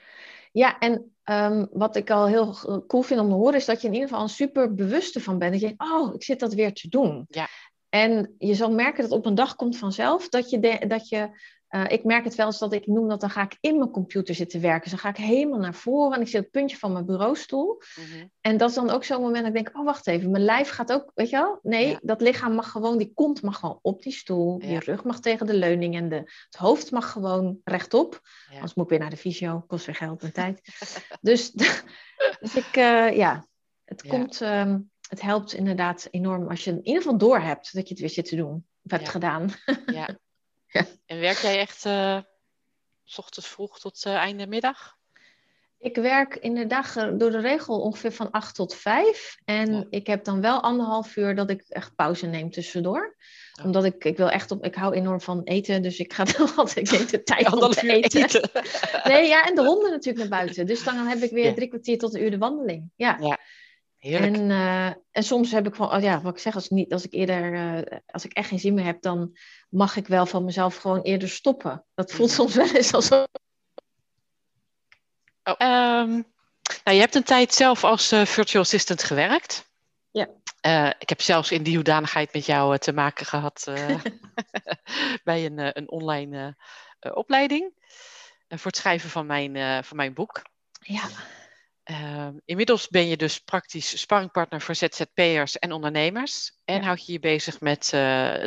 Ja, 0.52 0.78
en 0.78 1.14
ehm, 1.24 1.66
wat 1.70 1.96
ik 1.96 2.10
al 2.10 2.26
heel 2.26 2.56
cool 2.86 3.02
vind 3.02 3.20
om 3.20 3.28
te 3.28 3.34
horen, 3.34 3.54
is 3.54 3.64
dat 3.64 3.80
je 3.80 3.86
in 3.86 3.92
ieder 3.92 4.08
geval 4.08 4.22
een 4.22 4.28
super 4.30 4.74
bewuste 4.74 5.20
van 5.20 5.38
bent. 5.38 5.52
Dat 5.52 5.60
je 5.60 5.66
denkt, 5.66 5.82
oh, 5.82 6.14
ik 6.14 6.22
zit 6.22 6.40
dat 6.40 6.54
weer 6.54 6.72
te 6.72 6.88
doen. 6.88 7.26
Ja. 7.28 7.48
En 7.88 8.34
je 8.38 8.54
zal 8.54 8.70
merken 8.72 9.02
dat 9.02 9.12
op 9.18 9.26
een 9.26 9.34
dag 9.34 9.54
komt 9.54 9.78
vanzelf 9.78 10.28
dat 10.28 10.50
je, 10.50 10.58
de- 10.58 10.84
dat 10.88 11.08
je 11.08 11.30
eh, 11.72 11.84
ik 11.88 12.04
merk 12.04 12.24
het 12.24 12.34
wel 12.34 12.46
eens 12.46 12.58
dat 12.58 12.72
ik 12.72 12.86
noem 12.86 13.08
dat, 13.08 13.20
dan 13.20 13.30
ga 13.30 13.42
ik 13.42 13.56
in 13.60 13.78
mijn 13.78 13.90
computer 13.90 14.34
zitten 14.34 14.60
werken. 14.60 14.82
Dus 14.82 14.90
dan 14.90 14.98
ga 15.00 15.08
ik 15.08 15.24
helemaal 15.26 15.58
naar 15.58 15.74
voren 15.74 16.16
en 16.16 16.20
ik 16.20 16.28
zit 16.28 16.36
op 16.38 16.42
het 16.42 16.52
puntje 16.52 16.76
van 16.76 16.92
mijn 16.92 17.06
bureaustoel. 17.06 17.82
Mhm. 17.94 18.26
En 18.40 18.56
dat 18.56 18.68
is 18.68 18.74
dan 18.74 18.90
ook 18.90 19.04
zo'n 19.04 19.20
moment 19.20 19.44
dat 19.44 19.56
ik 19.56 19.64
denk, 19.64 19.78
oh 19.78 19.84
wacht 19.84 20.06
even, 20.06 20.30
mijn 20.30 20.44
lijf 20.44 20.68
gaat 20.68 20.92
ook, 20.92 21.10
weet 21.14 21.30
je 21.30 21.36
wel? 21.36 21.58
Nee, 21.62 21.88
Ja. 21.88 21.98
dat 22.02 22.20
lichaam 22.20 22.54
mag 22.54 22.70
gewoon, 22.70 22.98
die 22.98 23.12
kont 23.14 23.42
mag 23.42 23.58
gewoon 23.58 23.78
op 23.82 24.02
die 24.02 24.12
stoel. 24.12 24.60
Ja. 24.62 24.68
Je 24.68 24.78
rug 24.78 25.04
mag 25.04 25.20
tegen 25.20 25.46
de 25.46 25.54
leuning 25.54 25.96
en 25.96 26.08
de, 26.08 26.16
het 26.16 26.56
hoofd 26.56 26.90
mag 26.90 27.10
gewoon 27.12 27.58
rechtop. 27.64 28.20
Ja. 28.48 28.54
Anders 28.54 28.74
moet 28.74 28.84
ik 28.84 28.90
weer 28.90 29.00
naar 29.00 29.10
de 29.10 29.16
fysio, 29.16 29.64
kost 29.66 29.86
weer 29.86 29.94
geld 29.94 30.22
en 30.22 30.32
tijd. 30.32 30.60
dus, 31.20 31.52
dus 32.40 32.56
ik, 32.56 32.76
eh, 32.76 33.16
ja, 33.16 33.46
het 33.84 34.06
komt, 34.06 34.40
ehm, 34.40 34.78
het 35.08 35.20
helpt 35.20 35.52
inderdaad 35.52 36.08
enorm 36.10 36.48
als 36.48 36.64
je 36.64 36.70
in 36.70 36.86
ieder 36.86 37.02
geval 37.02 37.18
door 37.18 37.40
hebt 37.40 37.74
dat 37.74 37.84
je 37.88 37.94
het 37.94 38.00
weer 38.00 38.10
zit 38.10 38.28
te 38.28 38.36
doen. 38.36 38.66
Of 38.82 38.90
hebt 38.90 39.08
gedaan. 39.08 39.50
Ja. 39.86 40.08
Ja. 40.72 40.84
En 41.06 41.20
werk 41.20 41.36
jij 41.38 41.58
echt 41.58 41.84
eh, 41.86 42.18
s 43.04 43.18
ochtends 43.18 43.48
vroeg 43.48 43.78
tot 43.80 44.04
eh, 44.04 44.14
einde 44.14 44.46
middag? 44.46 44.96
Ik 45.78 45.96
werk 45.96 46.34
in 46.36 46.54
de 46.54 46.66
dag 46.66 46.96
eh, 46.96 47.10
door 47.16 47.30
de 47.30 47.40
regel 47.40 47.80
ongeveer 47.80 48.12
van 48.12 48.30
8 48.30 48.54
tot 48.54 48.74
5. 48.74 49.36
En 49.44 49.72
Ja. 49.72 49.84
ik 49.90 50.06
heb 50.06 50.24
dan 50.24 50.40
wel 50.40 50.60
anderhalf 50.62 51.16
uur 51.16 51.34
dat 51.34 51.50
ik 51.50 51.62
echt 51.68 51.94
pauze 51.94 52.26
neem 52.26 52.50
tussendoor. 52.50 53.16
Ja. 53.52 53.64
Omdat 53.64 53.84
ik, 53.84 54.04
ik 54.04 54.16
wil 54.16 54.30
echt 54.30 54.50
op, 54.50 54.64
ik 54.64 54.74
hou 54.74 54.94
enorm 54.94 55.20
van 55.20 55.42
eten, 55.44 55.82
dus 55.82 55.98
ik 55.98 56.12
ga 56.12 56.24
dan 56.38 56.54
altijd 56.56 57.10
de 57.10 57.22
tijd 57.22 57.52
om 57.52 57.70
te 57.70 57.90
eten. 57.92 58.22
eten. 58.24 58.50
Nee, 59.04 59.26
ja, 59.28 59.44
en 59.46 59.54
de 59.54 59.64
honden 59.64 59.90
natuurlijk 59.90 60.28
naar 60.28 60.40
buiten. 60.40 60.66
Dus 60.66 60.84
dan 60.84 60.96
heb 60.96 61.18
ik 61.18 61.30
weer 61.30 61.44
Ja. 61.44 61.54
drie 61.54 61.68
kwartier 61.68 61.98
tot 61.98 62.14
een 62.14 62.22
uur 62.22 62.30
de 62.30 62.38
wandeling. 62.38 62.90
Ja. 62.96 63.38
Heerlijk. 64.02 64.36
En, 64.36 64.50
eh, 64.50 64.86
en 65.10 65.22
soms 65.22 65.50
heb 65.50 65.66
ik 65.66 65.74
gewoon, 65.74 65.92
oh 65.94 66.02
ja, 66.02 66.20
wat 66.20 66.32
ik 66.34 66.40
zeg, 66.40 66.54
als 66.54 66.64
ik, 66.64 66.70
niet, 66.70 66.92
als 66.92 67.04
ik 67.04 67.12
eerder, 67.12 67.54
eh, 67.54 67.98
als 68.06 68.24
ik 68.24 68.32
echt 68.32 68.48
geen 68.48 68.58
zin 68.58 68.74
meer 68.74 68.84
heb, 68.84 69.02
dan 69.02 69.36
mag 69.68 69.96
ik 69.96 70.06
wel 70.06 70.26
van 70.26 70.44
mezelf 70.44 70.76
gewoon 70.76 71.02
eerder 71.02 71.28
stoppen. 71.28 71.84
Dat 71.94 72.12
voelt 72.12 72.28
Mhm. 72.28 72.38
soms 72.38 72.54
wel 72.54 72.74
eens 72.74 72.92
alsof. 72.92 73.26
Oh, 75.44 75.54
ehm, 75.58 76.10
nou, 76.84 76.96
je 76.96 77.00
hebt 77.00 77.14
een 77.14 77.22
tijd 77.22 77.54
zelf 77.54 77.84
als 77.84 78.12
eh, 78.12 78.24
virtual 78.26 78.62
assistant 78.62 79.02
gewerkt. 79.02 79.70
Ja. 80.10 80.28
Uh, 80.66 80.90
ik 80.98 81.08
heb 81.08 81.20
zelfs 81.20 81.50
in 81.50 81.62
die 81.62 81.74
hoedanigheid 81.74 82.32
met 82.32 82.46
jou 82.46 82.72
uh, 82.72 82.78
te 82.78 82.92
maken 82.92 83.26
gehad 83.26 83.66
uh, 83.68 84.00
bij 85.24 85.46
een, 85.46 85.78
een 85.78 85.90
online 85.90 86.56
opleiding 87.00 87.72
voor 88.48 88.70
het 88.70 88.76
schrijven 88.76 89.10
van 89.10 89.26
mijn, 89.26 89.84
van 89.84 89.96
mijn 89.96 90.14
boek. 90.14 90.42
Ja. 90.80 91.02
Ehm, 91.92 92.36
inmiddels 92.44 92.88
ben 92.88 93.08
je 93.08 93.16
dus 93.16 93.38
praktisch 93.38 94.00
sparringpartner 94.00 94.60
voor 94.60 94.74
ZZP'ers 94.74 95.58
en 95.58 95.72
ondernemers. 95.72 96.60
En 96.64 96.76
Ja. 96.76 96.82
houd 96.82 97.06
je 97.06 97.12
je 97.12 97.18
bezig 97.18 97.60
met 97.60 97.88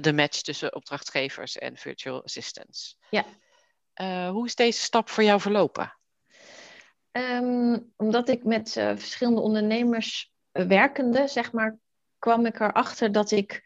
de 0.02 0.12
match 0.16 0.42
tussen 0.42 0.76
opdrachtgevers 0.76 1.58
en 1.58 1.78
virtual 1.78 2.24
assistants. 2.24 2.98
Ja. 3.10 3.26
hoe 4.30 4.46
is 4.46 4.56
deze 4.56 4.80
stap 4.80 5.10
voor 5.10 5.24
jou 5.24 5.40
verlopen? 5.42 5.96
Ehm, 7.16 7.80
omdat 7.96 8.30
ik 8.30 8.44
met 8.44 8.78
eh, 8.78 8.92
verschillende 8.96 9.42
ondernemers 9.42 10.34
eh, 10.52 10.66
werkende, 10.66 11.28
zeg 11.28 11.52
maar, 11.52 11.78
kwam 12.20 12.46
ik 12.46 12.60
erachter 12.60 13.12
dat 13.12 13.32
ik 13.32 13.64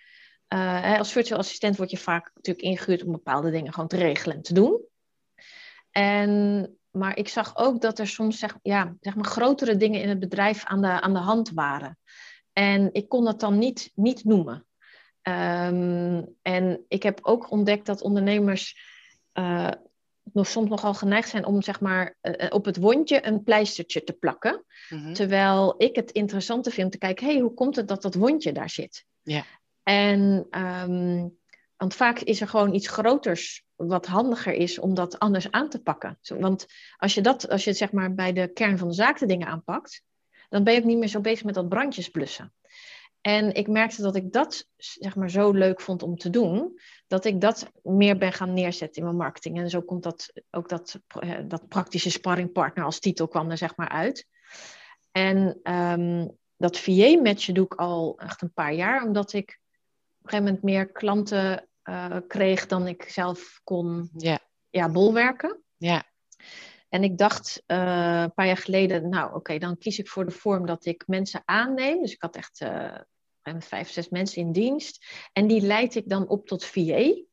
eh, 0.48 0.98
als 0.98 1.12
virtual 1.12 1.40
assistent 1.40 1.78
word 1.78 1.92
je 1.92 1.98
vaak 1.98 2.32
natuurlijk 2.34 2.66
ingehuurd 2.66 3.04
om 3.04 3.12
bepaalde 3.12 3.52
dingen 3.52 3.74
gewoon 3.74 3.88
te 3.90 3.98
regelen 3.98 4.36
en 4.36 4.42
te 4.42 4.54
doen. 4.54 4.82
En, 5.92 6.79
maar 7.00 7.18
ik 7.18 7.28
zag 7.28 7.58
ook 7.58 7.82
dat 7.82 8.00
er 8.00 8.08
soms 8.08 8.40
zeg, 8.40 8.58
ja, 8.62 8.96
zeg 9.00 9.16
maar 9.16 9.26
grotere 9.26 9.78
dingen 9.78 10.02
in 10.02 10.10
het 10.10 10.20
bedrijf 10.20 10.66
aan 10.66 10.82
de, 10.82 11.02
aan 11.02 11.14
de 11.14 11.20
hand 11.20 11.50
waren. 11.50 11.98
En 12.54 12.90
ik 12.92 13.10
kon 13.10 13.26
dat 13.26 13.40
dan 13.40 13.58
niet, 13.58 13.92
niet 13.96 14.24
noemen. 14.24 14.66
Ehm, 15.22 16.24
en 16.42 16.86
ik 16.88 17.04
heb 17.04 17.20
ook 17.22 17.52
ontdekt 17.52 17.86
dat 17.86 18.02
ondernemers 18.02 18.78
eh, 19.32 19.72
nog 20.34 20.48
soms 20.48 20.70
nogal 20.70 20.94
geneigd 20.94 21.30
zijn 21.30 21.46
om 21.46 21.62
zeg 21.62 21.80
maar, 21.80 22.18
eh, 22.22 22.54
op 22.54 22.66
het 22.66 22.78
wondje 22.78 23.26
een 23.26 23.44
pleistertje 23.44 24.04
te 24.04 24.14
plakken. 24.14 24.66
Mhm. 24.90 25.14
Terwijl 25.14 25.76
ik 25.78 25.96
het 25.96 26.12
interessante 26.12 26.72
vind 26.72 26.86
om 26.86 26.92
te 26.92 26.98
kijken, 26.98 27.26
hey, 27.26 27.40
hoe 27.40 27.54
komt 27.54 27.76
het 27.76 27.88
dat 27.88 28.02
dat 28.02 28.16
wondje 28.16 28.52
daar 28.52 28.70
zit? 28.70 29.06
Ja. 29.22 29.44
En 29.84 30.48
ehm, 30.50 31.28
want 31.80 31.96
vaak 31.96 32.20
is 32.20 32.42
er 32.42 32.48
gewoon 32.48 32.74
iets 32.74 32.88
groters 32.88 33.64
wat 33.76 34.06
handiger 34.06 34.54
is 34.54 34.80
om 34.80 34.94
dat 34.94 35.20
anders 35.20 35.52
aan 35.52 35.70
te 35.70 35.82
pakken. 35.82 36.20
Want 36.38 36.66
als 36.98 37.14
je 37.14 37.22
dat, 37.22 37.50
als 37.50 37.64
je 37.64 37.74
zeg 37.74 37.92
maar 37.92 38.14
bij 38.14 38.34
de 38.34 38.48
kern 38.48 38.78
van 38.78 38.88
de 38.88 38.94
zaak 38.94 39.20
de 39.20 39.26
dingen 39.26 39.48
aanpakt, 39.48 40.04
dan 40.50 40.64
ben 40.64 40.74
je 40.74 40.80
ook 40.80 40.86
niet 40.86 40.98
meer 40.98 41.08
zo 41.08 41.22
bezig 41.22 41.44
met 41.44 41.54
dat 41.54 41.70
brandjes 41.70 42.10
blussen. 42.10 42.54
En 43.22 43.54
ik 43.54 43.68
merkte 43.68 44.02
dat 44.02 44.16
ik 44.16 44.32
dat 44.32 44.68
zeg 44.78 45.16
maar 45.16 45.30
zo 45.30 45.52
leuk 45.52 45.82
vond 45.82 46.04
om 46.04 46.18
te 46.18 46.30
doen, 46.30 46.80
dat 47.08 47.26
ik 47.26 47.42
dat 47.42 47.72
meer 47.84 48.18
ben 48.18 48.34
gaan 48.34 48.54
neerzetten 48.54 49.02
in 49.02 49.04
mijn 49.04 49.18
marketing. 49.18 49.58
En 49.58 49.70
zo 49.70 49.82
komt 49.82 50.04
dat 50.04 50.34
ook 50.52 50.70
dat, 50.70 51.00
eh, 51.08 51.40
dat 51.48 51.68
praktische 51.68 52.12
sparringpartner 52.12 52.86
als 52.86 53.00
titel 53.00 53.28
kwam 53.28 53.52
er 53.52 53.58
zeg 53.58 53.76
maar 53.76 53.90
uit. 53.90 54.28
En 55.12 55.60
ehm, 55.64 56.28
dat 56.58 56.80
VA-matchen 56.80 57.54
doe 57.54 57.66
ik 57.66 57.74
al 57.74 58.18
echt 58.18 58.42
een 58.42 58.54
paar 58.54 58.74
jaar, 58.74 59.04
omdat 59.04 59.34
ik 59.34 59.60
op 60.20 60.26
een 60.26 60.30
gegeven 60.30 60.44
moment 60.44 60.64
meer 60.64 60.92
klanten 60.92 61.69
eh, 61.90 62.18
kreeg 62.28 62.68
dan 62.68 62.88
ik 62.88 63.04
zelf 63.04 63.62
kon 63.64 64.10
Ja, 64.18 64.40
ja, 64.70 64.90
bolwerken. 64.92 65.64
ja, 65.78 66.04
En 66.90 67.04
ik 67.04 67.18
dacht 67.18 67.64
eh, 67.66 68.22
een 68.22 68.34
paar 68.34 68.46
jaar 68.46 68.58
geleden, 68.58 69.10
nou 69.10 69.36
oké, 69.36 69.58
dan 69.58 69.78
kies 69.78 70.00
ik 70.00 70.08
voor 70.08 70.26
de 70.26 70.32
vorm 70.32 70.66
dat 70.66 70.86
ik 70.86 71.04
mensen 71.08 71.42
aanneem. 71.46 72.02
Dus 72.02 72.14
ik 72.14 72.22
had 72.22 72.36
echt 72.36 72.62
eh, 72.62 72.96
vijf, 73.60 73.90
zes 73.90 74.10
mensen 74.10 74.42
in 74.42 74.52
dienst. 74.52 75.06
En 75.34 75.48
die 75.48 75.62
leid 75.62 75.96
ik 75.96 76.10
dan 76.10 76.28
op 76.28 76.48
tot 76.48 76.66
VA. 76.66 76.82
Mhm. 76.82 77.24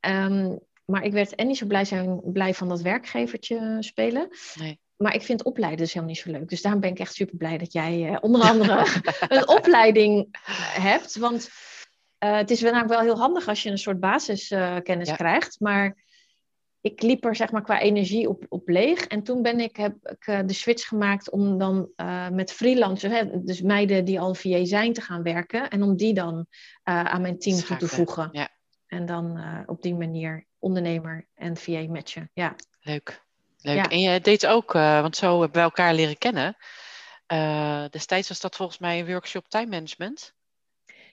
Ehm, 0.00 0.56
maar 0.84 1.04
ik 1.04 1.12
werd 1.12 1.34
en 1.34 1.46
niet 1.46 1.56
zo 1.58 1.66
blij, 1.66 1.84
zijn, 1.84 2.20
blij 2.24 2.54
van 2.54 2.68
dat 2.68 2.80
werkgevertje 2.80 3.76
spelen. 3.80 4.28
Nee. 4.54 4.80
Maar 4.96 5.14
ik 5.14 5.22
vind 5.22 5.42
opleiden 5.42 5.78
dus 5.78 5.92
helemaal 5.92 6.14
niet 6.14 6.22
zo 6.22 6.30
leuk. 6.30 6.48
Dus 6.48 6.62
daarom 6.62 6.80
ben 6.80 6.90
ik 6.90 6.98
echt 6.98 7.14
super 7.14 7.36
blij 7.36 7.58
dat 7.58 7.72
jij 7.72 8.08
eh, 8.08 8.16
onder 8.20 8.40
andere 8.40 8.86
een 9.36 9.48
opleiding 9.48 10.28
hebt. 10.80 11.16
Want 11.16 11.48
eh, 12.18 12.36
het 12.36 12.50
is 12.50 12.60
wel, 12.60 12.72
namelijk 12.72 13.00
wel 13.00 13.08
heel 13.08 13.22
handig 13.22 13.48
als 13.48 13.62
je 13.62 13.70
een 13.70 13.78
soort 13.78 14.00
basiskennis 14.00 15.08
Ja. 15.08 15.14
krijgt. 15.14 15.60
Maar 15.60 16.04
ik 16.80 17.02
liep 17.02 17.24
er 17.24 17.36
zeg 17.36 17.50
maar 17.50 17.62
qua 17.62 17.80
energie 17.80 18.28
op, 18.28 18.44
op 18.48 18.68
leeg. 18.68 19.06
En 19.06 19.22
toen 19.22 19.42
ben 19.42 19.60
ik, 19.60 19.76
heb 19.76 19.94
ik 20.02 20.26
eh, 20.26 20.40
de 20.46 20.52
switch 20.52 20.88
gemaakt 20.88 21.30
om 21.30 21.58
dan 21.58 21.88
eh, 21.96 22.28
met 22.28 22.52
freelancers, 22.52 23.12
hè, 23.12 23.42
dus 23.44 23.60
meiden 23.60 24.04
die 24.04 24.20
al 24.20 24.34
VA 24.34 24.64
zijn, 24.64 24.92
te 24.92 25.00
gaan 25.00 25.22
werken. 25.22 25.70
En 25.70 25.82
om 25.82 25.96
die 25.96 26.14
dan 26.14 26.46
aan 26.82 27.20
mijn 27.20 27.38
team 27.38 27.58
toe 27.58 27.76
te 27.76 27.88
voegen. 27.88 28.28
Ja. 28.32 28.48
En 28.86 29.06
dan 29.06 29.40
op 29.66 29.82
die 29.82 29.94
manier 29.94 30.46
ondernemer 30.58 31.26
en 31.34 31.56
VA 31.56 31.86
matchen. 31.88 32.30
Ja. 32.32 32.54
Leuk. 32.80 33.24
Leuk. 33.60 33.76
Ja. 33.76 33.88
En 33.88 34.00
je 34.00 34.20
deed 34.20 34.46
ook, 34.46 34.72
want 34.72 35.16
zo 35.16 35.40
hebben 35.40 35.56
we 35.56 35.64
elkaar 35.64 35.94
leren 35.94 36.18
kennen. 36.18 36.56
Destijds 37.90 38.28
was 38.28 38.40
dat 38.40 38.56
volgens 38.56 38.78
mij 38.78 39.00
een 39.00 39.06
workshop 39.06 39.48
time 39.48 39.66
management. 39.66 40.35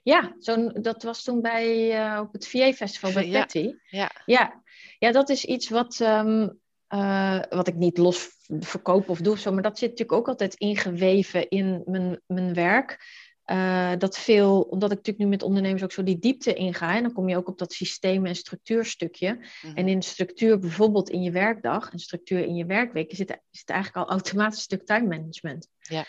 Ja, 0.04 0.36
zo, 0.40 0.72
dat 0.72 1.04
was 1.04 1.24
toen 1.24 1.42
bij, 1.42 1.92
eh, 1.92 2.20
op 2.20 2.34
het 2.34 2.48
VA-festival 2.48 3.14
bij 3.14 3.28
Ja. 3.28 3.40
Patty. 3.40 3.74
Ja. 3.86 4.12
Ja. 4.26 4.64
ja, 5.00 5.12
dat 5.12 5.30
is 5.30 5.46
iets 5.46 5.70
wat, 5.70 6.00
ehm, 6.00 6.50
eh, 6.88 7.40
wat 7.50 7.68
ik 7.68 7.76
niet 7.76 7.98
los 7.98 8.30
verkoop 8.60 9.10
of 9.10 9.20
doe 9.20 9.34
of 9.34 9.40
zo, 9.40 9.52
maar 9.52 9.64
dat 9.64 9.78
zit 9.78 9.90
natuurlijk 9.90 10.20
ook 10.20 10.28
altijd 10.28 10.54
ingeweven 10.56 11.50
in 11.50 11.82
mijn, 11.86 12.22
mijn 12.28 12.54
werk. 12.54 13.22
Eh, 13.44 13.92
dat 13.98 14.18
veel, 14.18 14.62
omdat 14.62 14.92
ik 14.92 14.98
natuurlijk 14.98 15.26
nu 15.26 15.32
met 15.32 15.44
ondernemers 15.44 15.84
ook 15.84 15.92
zo 15.92 16.04
die 16.04 16.20
diepte 16.20 16.54
inga, 16.54 16.96
en 16.96 17.04
dan 17.04 17.14
kom 17.14 17.30
je 17.30 17.38
ook 17.38 17.48
op 17.48 17.58
dat 17.58 17.74
systeem- 17.74 18.26
en 18.26 18.36
structuurstukje. 18.36 19.46
Mhm. 19.62 19.78
En 19.78 19.88
in 19.88 20.02
structuur 20.02 20.60
bijvoorbeeld 20.60 21.10
in 21.10 21.22
je 21.22 21.32
werkdag 21.32 21.92
en 21.92 22.00
structuur 22.00 22.40
in 22.46 22.56
je 22.56 22.66
werkweken 22.66 23.18
zit, 23.18 23.40
zit 23.52 23.70
eigenlijk 23.70 24.06
al 24.06 24.14
automatisch 24.14 24.58
een 24.58 24.64
stuk 24.64 24.86
time 24.86 25.08
management. 25.08 25.68
Ja. 25.80 26.06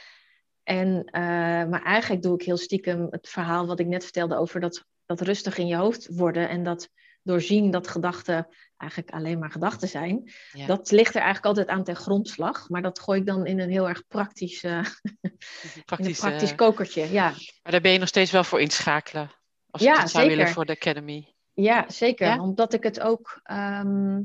En, 0.65 1.05
eh, 1.05 1.23
maar 1.69 1.83
eigenlijk 1.83 2.23
doe 2.23 2.35
ik 2.35 2.43
heel 2.43 2.57
stiekem 2.57 3.07
het 3.11 3.29
verhaal 3.29 3.67
wat 3.67 3.81
ik 3.81 3.87
net 3.87 4.03
vertelde 4.03 4.37
over 4.37 4.61
dat, 4.61 4.85
dat 5.07 5.21
rustig 5.21 5.59
in 5.59 5.67
je 5.67 5.77
hoofd 5.77 6.09
worden 6.17 6.49
en 6.49 6.65
dat 6.65 6.89
doorzien 7.23 7.71
dat 7.71 7.89
gedachten 7.89 8.47
eigenlijk 8.77 9.11
alleen 9.11 9.39
maar 9.39 9.51
gedachten 9.51 9.89
zijn. 9.89 10.33
Ja. 10.53 10.67
Dat 10.67 10.91
ligt 10.91 11.15
er 11.15 11.21
eigenlijk 11.21 11.47
altijd 11.47 11.69
aan 11.69 11.85
ten 11.85 11.97
grondslag, 11.97 12.69
maar 12.69 12.83
dat 12.83 13.01
gooi 13.01 13.21
ik 13.21 13.27
dan 13.27 13.47
in 13.47 13.61
een 13.61 13.71
heel 13.71 13.89
erg 13.89 14.07
praktisch, 14.07 14.63
eh, 14.63 14.81
Praktisch, 15.85 16.19
praktisch 16.19 16.51
eh, 16.51 16.57
kokertje. 16.57 17.13
Ja. 17.13 17.31
maar 17.63 17.73
daar 17.73 17.81
ben 17.81 17.93
je 17.93 17.99
nog 17.99 18.09
steeds 18.09 18.31
wel 18.31 18.45
voor 18.45 18.61
inschakelen. 18.61 19.31
Als 19.71 19.83
je 19.83 19.89
Ja, 19.89 20.01
het 20.01 20.11
zou 20.11 20.23
willen 20.23 20.39
zeker. 20.39 20.55
voor 20.55 20.67
de 20.67 20.73
Academy. 20.73 21.35
Ja, 21.53 21.85
zeker. 21.89 22.27
Ja? 22.27 22.41
Omdat 22.41 22.73
ik 22.73 22.83
het 22.83 23.01
ook 23.01 23.41
ehm, 23.43 24.23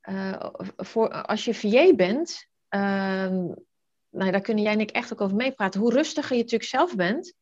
eh, 0.00 0.50
voor 0.76 1.22
als 1.22 1.44
je 1.44 1.54
VA 1.54 1.94
bent, 1.94 2.48
ehm, 2.68 3.46
nou, 4.10 4.30
daar 4.30 4.40
kunnen 4.40 4.62
jij 4.64 4.72
en 4.72 4.80
ik 4.80 4.90
echt 4.90 5.12
ook 5.12 5.20
over 5.20 5.36
meepraten. 5.36 5.80
Hoe 5.80 5.92
rustiger 5.92 6.36
je 6.36 6.42
natuurlijk 6.42 6.70
zelf 6.70 6.94
bent, 6.96 7.34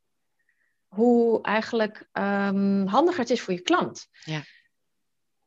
hoe 0.86 1.42
eigenlijk 1.42 2.08
ehm, 2.12 2.86
handiger 2.86 3.20
het 3.20 3.30
is 3.30 3.40
voor 3.40 3.52
je 3.54 3.60
klant. 3.60 4.06
Ja. 4.24 4.42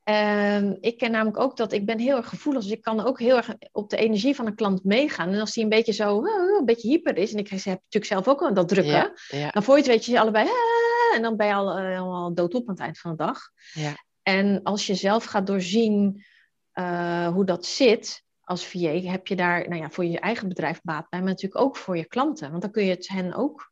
Ehm, 0.04 0.76
ik 0.80 0.98
ken 0.98 1.12
namelijk 1.12 1.38
ook 1.40 1.58
dat 1.58 1.72
ik 1.72 1.86
ben 1.86 2.00
heel 2.00 2.18
erg 2.18 2.30
gevoelig, 2.30 2.64
dus 2.64 2.72
ik 2.72 2.82
kan 2.82 3.06
ook 3.06 3.20
heel 3.20 3.38
erg 3.38 3.56
op 3.72 3.90
de 3.90 3.98
energie 3.98 4.36
van 4.36 4.46
een 4.46 4.56
klant 4.56 4.84
meegaan. 4.84 5.30
En 5.34 5.40
als 5.40 5.54
die 5.54 5.64
een 5.64 5.70
beetje 5.70 5.94
zo, 5.94 6.26
eh, 6.26 6.58
een 6.60 6.66
beetje 6.66 6.88
hyper 6.90 7.18
is, 7.18 7.32
en 7.34 7.38
ik 7.40 7.48
heb 7.48 7.64
natuurlijk 7.66 8.06
zelf 8.06 8.28
ook 8.28 8.40
wel 8.40 8.54
dat 8.54 8.68
drukken, 8.68 8.94
Ja, 8.94 9.14
ja, 9.28 9.50
dan 9.50 9.64
voor 9.64 9.74
je 9.76 9.82
het 9.82 9.90
weet 9.92 10.06
je 10.06 10.20
allebei, 10.20 10.46
"Ah," 10.48 11.16
en 11.16 11.22
dan 11.22 11.36
ben 11.38 11.48
je 11.48 11.54
al 11.54 11.70
eh, 11.70 11.84
helemaal 11.86 12.34
doodop 12.34 12.68
aan 12.68 12.74
het 12.74 12.84
eind 12.84 13.00
van 13.00 13.12
de 13.12 13.18
dag. 13.18 13.40
ja. 13.74 13.94
En 14.24 14.64
als 14.64 14.88
je 14.88 14.96
zelf 14.96 15.24
gaat 15.24 15.48
doorzien 15.48 16.26
eh, 16.72 17.28
hoe 17.28 17.46
dat 17.46 17.66
zit 17.66 18.24
als 18.50 18.66
VA, 18.66 18.92
heb 19.00 19.28
je 19.28 19.36
daar 19.36 19.70
nou 19.70 19.82
ja, 19.82 19.90
voor 19.90 20.06
je 20.06 20.20
eigen 20.20 20.48
bedrijf 20.48 20.82
baat 20.84 21.10
bij, 21.10 21.20
maar 21.20 21.30
natuurlijk 21.30 21.62
ook 21.62 21.78
voor 21.78 21.98
je 21.98 22.06
klanten. 22.06 22.50
Want 22.50 22.62
dan 22.62 22.72
kun 22.72 22.84
je 22.84 22.90
het 22.90 23.08
hen 23.08 23.34
ook 23.34 23.72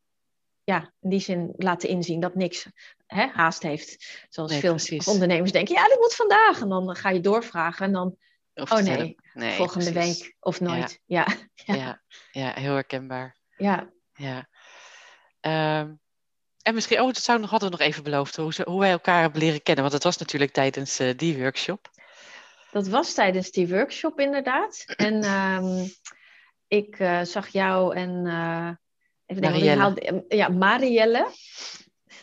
ja, 0.63 0.93
in 1.01 1.09
die 1.09 1.19
zin 1.19 1.53
laten 1.57 1.89
inzien 1.89 2.19
dat 2.19 2.35
niks 2.35 2.67
hè, 3.05 3.25
haast 3.27 3.63
heeft. 3.63 4.25
Zoals 4.29 4.51
Nee, 4.51 4.59
veel 4.59 4.71
precies. 4.75 5.07
ondernemers 5.07 5.51
denken, 5.51 5.75
ja, 5.75 5.87
dit 5.87 5.99
moet 5.99 6.15
vandaag. 6.15 6.61
En 6.61 6.69
dan 6.69 6.95
ga 6.95 7.09
je 7.09 7.19
doorvragen 7.19 7.85
en 7.85 7.91
dan 7.91 8.17
Of 8.53 8.71
Oh, 8.71 8.79
nee, 8.79 9.15
volgende 9.33 9.91
precies. 9.91 10.21
week 10.21 10.35
of 10.39 10.59
nooit. 10.59 11.01
Ja, 11.05 11.27
ja. 11.53 11.75
Ja, 11.75 12.01
ja, 12.31 12.51
heel 12.53 12.73
herkenbaar. 12.73 13.35
ja. 13.57 13.89
Ja. 14.13 14.47
Ehm, 15.39 15.93
en 16.61 16.73
misschien, 16.73 16.99
oh, 16.99 17.05
dat 17.05 17.17
zou 17.17 17.37
ik 17.37 17.43
nog, 17.43 17.51
hadden 17.51 17.69
we 17.71 17.77
nog 17.77 17.87
even 17.87 18.03
beloofd, 18.03 18.35
hoe, 18.35 18.53
hoe 18.65 18.79
wij 18.79 18.91
elkaar 18.91 19.21
hebben 19.21 19.39
leren 19.41 19.63
kennen. 19.63 19.83
Want 19.83 19.95
dat 19.95 20.03
was 20.03 20.17
natuurlijk 20.17 20.51
tijdens 20.51 20.99
eh, 20.99 21.17
die 21.17 21.37
workshop. 21.37 21.89
Dat 22.71 22.87
was 22.87 23.13
tijdens 23.13 23.51
die 23.51 23.67
workshop 23.67 24.19
inderdaad. 24.19 24.83
En 24.95 25.21
ehm, 25.23 25.85
ik 26.67 26.99
eh, 26.99 27.21
zag 27.21 27.47
jou 27.47 27.95
en 27.95 28.09
uh, 28.25 28.69
even 29.25 29.41
denken, 29.41 29.51
Marielle. 29.59 29.81
haalde- 29.81 30.25
ja, 30.27 30.47
Marielle. 30.47 31.27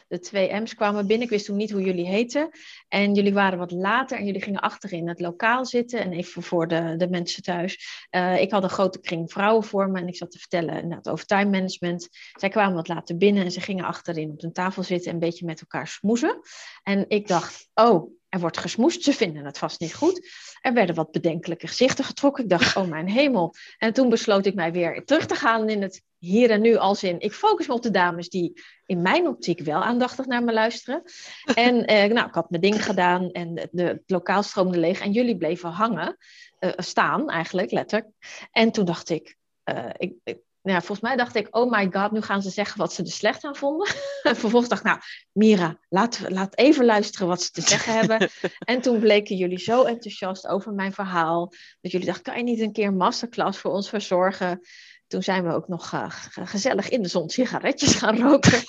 De 0.09 0.18
twee 0.18 0.61
M's 0.61 0.74
kwamen 0.74 1.07
binnen. 1.07 1.24
Ik 1.26 1.33
wist 1.33 1.46
toen 1.46 1.57
niet 1.57 1.70
hoe 1.70 1.83
jullie 1.83 2.07
heten. 2.07 2.50
En 2.88 3.14
jullie 3.14 3.33
waren 3.33 3.59
wat 3.59 3.70
later 3.70 4.18
en 4.18 4.24
jullie 4.24 4.42
gingen 4.42 4.61
achterin 4.61 5.09
het 5.09 5.20
lokaal 5.20 5.66
zitten. 5.66 6.00
En 6.00 6.12
even 6.12 6.42
voor 6.42 6.68
de, 6.68 6.94
de 6.96 7.09
mensen 7.09 7.42
thuis. 7.42 8.07
Eh, 8.11 8.40
ik 8.40 8.50
had 8.50 8.62
een 8.62 8.68
grote 8.70 9.00
kring 9.00 9.33
vrouwen 9.33 9.64
voor 9.64 9.90
me 9.90 10.00
en 10.00 10.09
ik 10.09 10.16
zat 10.16 10.30
te 10.30 10.38
vertellen 10.38 10.74
inderdaad, 10.74 11.09
over 11.09 11.26
time 11.26 11.50
management. 11.50 12.09
Zij 12.33 12.48
kwamen 12.48 12.74
wat 12.74 12.88
later 12.88 13.16
binnen 13.16 13.44
en 13.44 13.50
ze 13.52 13.61
gingen 13.61 13.85
achterin 13.85 14.30
op 14.30 14.42
een 14.42 14.52
tafel 14.52 14.83
zitten 14.83 15.09
en 15.09 15.14
een 15.14 15.20
beetje 15.28 15.46
met 15.46 15.61
elkaar 15.61 15.88
smoezen. 15.88 16.40
En 16.83 17.04
ik 17.09 17.28
dacht, 17.28 17.68
oh, 17.74 18.11
er 18.34 18.40
wordt 18.40 18.58
gesmoest. 18.58 19.02
Ze 19.02 19.12
vinden 19.12 19.44
het 19.44 19.58
vast 19.58 19.80
niet 19.80 19.94
goed. 19.94 20.28
Er 20.60 20.72
werden 20.72 20.94
wat 20.94 21.10
bedenkelijke 21.10 21.66
gezichten 21.66 22.04
getrokken. 22.04 22.42
Ik 22.42 22.50
dacht, 22.50 22.76
oh 22.76 22.88
mijn 22.88 23.08
hemel. 23.08 23.54
En 23.78 23.92
toen 23.92 24.08
besloot 24.08 24.46
ik 24.46 24.54
mij 24.54 24.72
weer 24.72 25.04
terug 25.04 25.26
te 25.26 25.34
gaan 25.34 25.68
in 25.68 25.82
het 25.82 26.02
hier 26.18 26.50
en 26.50 26.60
nu 26.60 26.76
als 26.76 27.02
in, 27.02 27.20
ik 27.20 27.32
focus 27.32 27.66
me 27.66 27.74
op 27.74 27.82
de 27.82 27.90
dames 27.90 28.28
die 28.28 28.60
in 28.86 29.02
mijn 29.02 29.26
optiek 29.26 29.60
wel 29.60 29.82
aandachtig 29.82 30.26
naar 30.26 30.44
me 30.44 30.52
luisteren. 30.52 31.02
En 31.54 31.84
eh, 31.84 32.12
nou, 32.12 32.28
ik 32.28 32.34
had 32.34 32.50
mijn 32.50 32.62
ding 32.62 32.84
gedaan 32.84 33.30
en 33.30 33.68
de, 33.70 33.82
het 33.82 34.02
lokaal 34.06 34.42
stroomde 34.42 34.78
leeg 34.78 35.00
en 35.00 35.12
jullie 35.12 35.36
bleven 35.36 35.70
hangen, 35.70 36.16
uh, 36.60 36.70
staan 36.76 37.30
eigenlijk, 37.30 37.70
letterlijk. 37.70 38.10
En 38.50 38.70
toen 38.70 38.84
dacht 38.84 39.08
ik, 39.10 39.36
ik, 39.96 40.14
ik 40.24 40.38
nou, 40.64 40.79
volgens 40.79 41.00
mij 41.00 41.16
dacht 41.16 41.35
ik, 41.35 41.57
oh 41.57 41.70
my 41.70 41.88
god, 41.90 42.11
nu 42.11 42.20
gaan 42.20 42.42
ze 42.42 42.50
zeggen 42.50 42.79
wat 42.79 42.92
ze 42.92 43.03
er 43.03 43.11
slecht 43.11 43.44
aan 43.44 43.57
vonden. 43.57 43.88
en 44.22 44.37
vervolgens 44.37 44.68
dacht 44.68 44.81
ik, 44.81 44.87
nou, 44.87 45.00
Mira, 45.33 45.79
laat, 45.88 46.20
laat 46.29 46.57
even 46.59 46.85
luisteren 46.85 47.29
wat 47.29 47.42
ze 47.42 47.50
te 47.50 47.61
zeggen 47.61 47.92
hebben. 47.92 48.31
en 48.59 48.81
toen 48.81 48.98
bleken 49.00 49.37
jullie 49.37 49.59
zo 49.59 49.83
enthousiast 49.83 50.46
over 50.46 50.72
mijn 50.72 50.92
verhaal, 50.92 51.53
dat 51.81 51.92
jullie 51.92 52.07
dachten, 52.07 52.24
kan 52.24 52.37
je 52.37 52.42
niet 52.42 52.61
een 52.61 52.72
keer 52.72 52.87
een 52.87 52.96
masterclass 52.96 53.59
voor 53.59 53.70
ons 53.70 53.88
verzorgen? 53.88 54.61
Toen 55.07 55.22
zijn 55.22 55.44
we 55.44 55.55
ook 55.55 55.68
nog 55.68 55.92
uh, 55.92 56.11
gezellig 56.44 56.88
in 56.88 57.03
de 57.03 57.09
zon 57.09 57.29
sigaretjes 57.29 57.94
gaan 58.00 58.20
roken. 58.20 58.62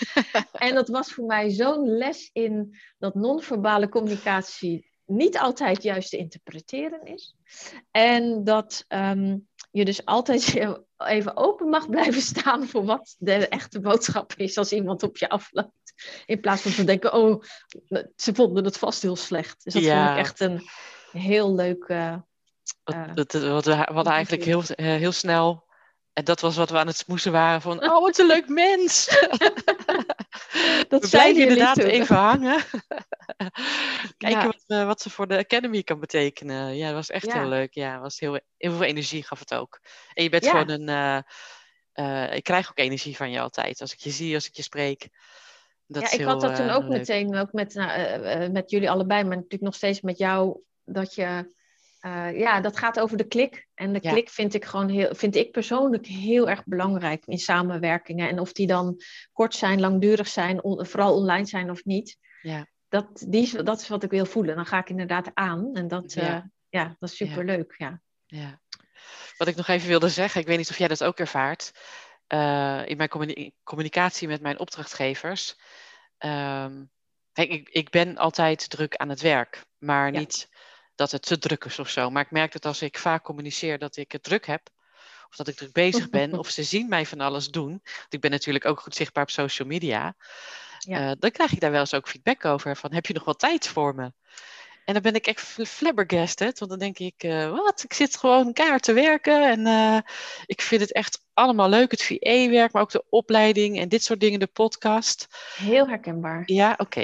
en 0.52 0.74
dat 0.74 0.88
was 0.88 1.14
voor 1.14 1.26
mij 1.26 1.50
zo'n 1.50 1.88
les 1.88 2.30
in 2.34 2.78
dat 2.98 3.16
non-verbale 3.16 3.90
communicatie 3.90 4.94
niet 5.06 5.38
altijd 5.38 5.84
juist 5.84 6.10
te 6.10 6.18
interpreteren 6.18 7.06
is. 7.06 7.36
En 7.92 8.44
dat 8.44 8.86
um, 8.88 9.48
je 9.76 9.86
dus 9.86 10.06
altijd 10.06 10.56
even 10.98 11.38
open 11.38 11.70
mag 11.70 11.90
blijven 11.90 12.22
staan 12.22 12.68
voor 12.68 12.86
wat 12.86 13.16
de 13.18 13.48
echte 13.48 13.80
boodschap 13.80 14.34
is 14.36 14.58
als 14.58 14.72
iemand 14.72 15.04
op 15.04 15.18
je 15.18 15.30
afloopt. 15.30 15.94
In 16.26 16.40
plaats 16.40 16.62
van 16.62 16.72
te 16.72 16.84
denken, 16.84 17.14
oh, 17.14 17.44
ze 18.16 18.34
vonden 18.34 18.64
het 18.64 18.78
vast 18.78 19.02
heel 19.02 19.16
slecht. 19.16 19.64
Dus 19.64 19.74
dat 19.74 19.84
vond 19.84 20.10
ik 20.10 20.18
echt 20.18 20.40
een 20.40 20.62
heel 21.12 21.56
leuk... 21.56 21.88
Uh, 21.88 22.16
wat, 23.14 23.34
wat, 23.34 23.66
we 23.66 23.74
hadden 23.74 24.14
eigenlijk 24.14 24.44
heel, 24.44 24.64
eh, 24.64 24.86
heel 24.86 25.12
snel 25.12 25.66
en 26.16 26.24
dat 26.24 26.42
was 26.42 26.56
wat 26.56 26.70
we 26.70 26.78
aan 26.78 26.88
het 26.88 26.98
smoesen 26.98 27.32
waren 27.32 27.62
van, 27.62 27.84
oh 27.92 28.02
wat 28.02 28.18
een 28.18 28.28
leuk 28.28 28.48
mens. 28.48 29.06
dat 30.90 31.02
we 31.02 31.08
blijven 31.10 31.42
inderdaad 31.42 31.78
even 31.78 32.16
hangen. 32.16 32.64
Kijken 34.18 34.46
wat, 34.46 34.64
uh, 34.68 34.86
wat, 34.86 35.02
ze 35.02 35.10
voor 35.10 35.28
de 35.28 35.38
Academy 35.38 35.84
kan 35.84 36.00
betekenen. 36.00 36.76
Ja, 36.76 36.86
dat 36.86 36.96
was 36.96 37.10
echt 37.10 37.34
heel 37.34 37.48
leuk. 37.48 37.74
Ja, 37.74 38.00
was 38.00 38.20
heel, 38.20 38.40
heel 38.58 38.72
veel 38.72 38.84
energie 38.84 39.24
gaf 39.24 39.40
het 39.40 39.54
ook. 39.54 39.80
En 40.14 40.24
je 40.24 40.30
bent 40.30 40.48
gewoon 40.48 40.70
een, 40.70 40.90
uh, 40.90 41.20
uh, 42.06 42.36
ik 42.36 42.44
krijg 42.44 42.70
ook 42.70 42.80
energie 42.80 43.16
van 43.16 43.32
je 43.32 43.40
altijd. 43.40 43.82
Als 43.82 43.94
ik 43.94 44.00
je 44.00 44.12
zie, 44.12 44.36
als 44.36 44.48
ik 44.48 44.56
je 44.56 44.64
spreek. 44.64 45.10
Dat 45.88 46.02
ja, 46.02 46.12
ik 46.12 46.20
heel, 46.20 46.28
had 46.28 46.42
dat 46.42 46.56
toen 46.56 46.70
ook 46.70 46.88
meteen, 46.88 47.36
ook 47.36 47.54
met, 47.54 47.74
nou, 47.74 48.50
met 48.50 48.70
jullie 48.70 48.90
allebei, 48.90 49.24
maar 49.24 49.36
natuurlijk 49.36 49.64
nog 49.64 49.76
steeds 49.76 50.02
met 50.02 50.18
jou, 50.18 50.60
dat 50.84 51.16
je 51.16 51.54
uh, 52.06 52.40
ja, 52.40 52.62
dat 52.62 52.78
gaat 52.78 53.00
over 53.00 53.18
de 53.18 53.28
klik. 53.28 53.68
En 53.74 53.94
de 53.94 54.00
klik 54.00 54.30
vind 54.30 54.54
ik 54.54 54.66
gewoon 54.66 54.90
heel, 54.90 55.16
vind 55.16 55.36
ik 55.36 55.52
persoonlijk 55.52 56.06
heel 56.06 56.50
erg 56.50 56.66
belangrijk 56.66 57.26
in 57.26 57.38
samenwerkingen. 57.38 58.30
En 58.30 58.40
of 58.40 58.52
die 58.52 58.68
dan 58.68 59.02
kort 59.34 59.56
zijn, 59.56 59.80
langdurig 59.80 60.28
zijn, 60.28 60.60
vooral 60.62 61.16
online 61.16 61.46
zijn 61.46 61.70
of 61.70 61.86
niet. 61.86 62.18
Ja. 62.42 62.68
Dat, 62.90 63.26
die, 63.28 63.64
dat 63.64 63.82
is 63.82 63.88
wat 63.88 64.04
ik 64.04 64.10
wil 64.10 64.26
voelen. 64.26 64.56
Dan 64.56 64.66
ga 64.66 64.78
ik 64.78 64.90
inderdaad 64.90 65.32
aan. 65.34 65.70
En 65.74 65.88
dat, 65.88 66.14
ja. 66.14 66.36
Uh, 66.36 66.44
ja, 66.70 66.96
dat 67.00 67.10
is 67.10 67.16
superleuk. 67.16 67.76
Ja. 67.78 68.02
Ja. 68.26 68.60
Wat 69.38 69.48
ik 69.48 69.56
nog 69.56 69.68
even 69.68 69.88
wilde 69.88 70.10
zeggen, 70.10 70.42
ik 70.42 70.48
weet 70.48 70.58
niet 70.58 70.70
of 70.70 70.78
jij 70.78 70.88
dat 70.88 71.04
ook 71.04 71.20
ervaart. 71.20 71.72
Uh, 72.34 72.82
in 72.86 72.98
mijn 72.98 73.10
communicatie 73.64 74.28
met 74.28 74.42
mijn 74.42 74.60
opdrachtgevers. 74.60 75.56
Um, 76.20 76.92
kijk, 77.32 77.50
ik, 77.50 77.70
ik 77.70 77.90
ben 77.90 78.18
altijd 78.18 78.70
druk 78.70 78.96
aan 78.96 79.10
het 79.10 79.22
werk, 79.22 79.66
maar 79.78 80.12
niet 80.12 80.50
dat 80.96 81.12
het 81.12 81.22
te 81.22 81.38
druk 81.38 81.66
is 81.66 81.80
of 81.80 81.90
zo. 81.90 82.10
Maar 82.10 82.24
ik 82.24 82.32
merk 82.32 82.52
dat 82.52 82.66
als 82.66 82.82
ik 82.82 82.98
vaak 82.98 83.24
communiceer 83.24 83.80
dat 83.80 83.98
ik 83.98 84.12
het 84.12 84.24
druk 84.24 84.46
heb, 84.46 84.70
of 85.30 85.36
dat 85.36 85.48
ik 85.48 85.56
druk 85.56 85.74
bezig 85.74 86.10
ben, 86.10 86.34
of 86.40 86.50
ze 86.50 86.64
zien 86.64 86.90
mij 86.90 87.06
van 87.06 87.20
alles 87.20 87.48
doen. 87.48 87.70
Want 87.84 88.14
ik 88.14 88.22
ben 88.22 88.32
natuurlijk 88.32 88.66
ook 88.66 88.80
goed 88.80 88.96
zichtbaar 88.96 89.24
op 89.24 89.30
social 89.30 89.68
media. 89.68 90.16
Ja. 90.80 91.10
Uh, 91.10 91.12
dan 91.20 91.32
krijg 91.32 91.52
ik 91.52 91.60
daar 91.60 91.72
wel 91.72 91.80
eens 91.80 91.94
ook 91.94 92.08
feedback 92.08 92.46
over. 92.46 92.78
Van 92.78 92.94
heb 92.94 93.06
je 93.06 93.14
nog 93.14 93.26
wel 93.26 93.34
tijd 93.34 93.68
voor 93.68 93.96
me? 93.96 94.12
En 94.86 94.94
dan 94.94 95.02
ben 95.02 95.16
ik 95.16 95.28
echt 95.28 95.42
flabbergasted. 95.68 96.60
Want 96.60 96.72
dan 96.72 96.80
denk 96.80 97.00
ik, 97.00 97.24
uh, 97.24 97.50
wat? 97.50 97.84
Ik 97.84 97.94
zit 97.94 98.18
gewoon 98.18 98.54
keihard 98.54 98.84
te 98.84 98.94
werken. 98.94 99.50
En 99.50 99.60
uh, 99.60 99.98
ik 100.46 100.62
vind 100.62 100.82
het 100.82 100.92
echt 100.94 101.26
allemaal 101.34 101.70
leuk. 101.70 101.92
Het 101.92 102.04
VE-werk, 102.04 102.72
maar 102.72 102.82
ook 102.82 102.92
de 102.92 103.06
opleiding 103.10 103.80
en 103.80 103.90
dit 103.90 104.04
soort 104.04 104.20
dingen, 104.20 104.40
de 104.40 104.48
podcast. 104.48 105.28
Heel 105.56 105.88
herkenbaar. 105.88 106.44
Ja, 106.46 106.74
oké. 106.78 107.02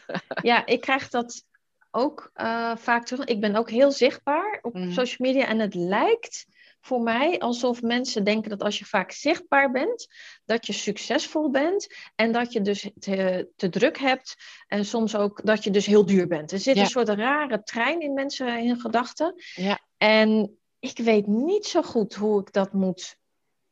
ja, 0.42 0.66
ik 0.66 0.80
krijg 0.80 1.08
dat 1.08 1.44
ook 1.90 2.30
uh, 2.36 2.76
vaak 2.76 3.06
terug. 3.06 3.24
Ik 3.24 3.40
ben 3.40 3.56
ook 3.56 3.70
heel 3.70 3.92
zichtbaar 3.92 4.58
op 4.62 4.74
mm. 4.74 4.92
social 4.92 5.28
media 5.30 5.46
en 5.46 5.58
het 5.58 5.74
lijkt 5.74 6.46
voor 6.80 7.00
mij 7.00 7.38
alsof 7.38 7.82
mensen 7.82 8.24
denken 8.24 8.50
dat 8.50 8.62
als 8.62 8.78
je 8.78 8.84
vaak 8.84 9.10
zichtbaar 9.10 9.70
bent, 9.70 10.06
dat 10.44 10.66
je 10.66 10.72
succesvol 10.72 11.50
bent 11.50 11.94
en 12.14 12.32
dat 12.32 12.52
je 12.52 12.60
dus 12.60 12.90
te, 12.98 13.48
te 13.56 13.68
druk 13.68 13.98
hebt 13.98 14.36
en 14.66 14.84
soms 14.84 15.16
ook 15.16 15.40
dat 15.44 15.64
je 15.64 15.70
dus 15.70 15.86
heel 15.86 16.06
duur 16.06 16.26
bent. 16.26 16.52
Er 16.52 16.58
zit 16.58 16.76
een 16.76 16.86
soort 16.86 17.08
rare 17.08 17.62
trein 17.62 18.00
in 18.00 18.12
mensen 18.12 18.58
in 18.58 18.80
gedachten. 18.80 19.34
Ja. 19.54 19.78
En 19.96 20.58
ik 20.78 20.98
weet 20.98 21.26
niet 21.26 21.66
zo 21.66 21.82
goed 21.82 22.14
hoe 22.14 22.40
ik 22.40 22.52
dat 22.52 22.72
moet 22.72 23.16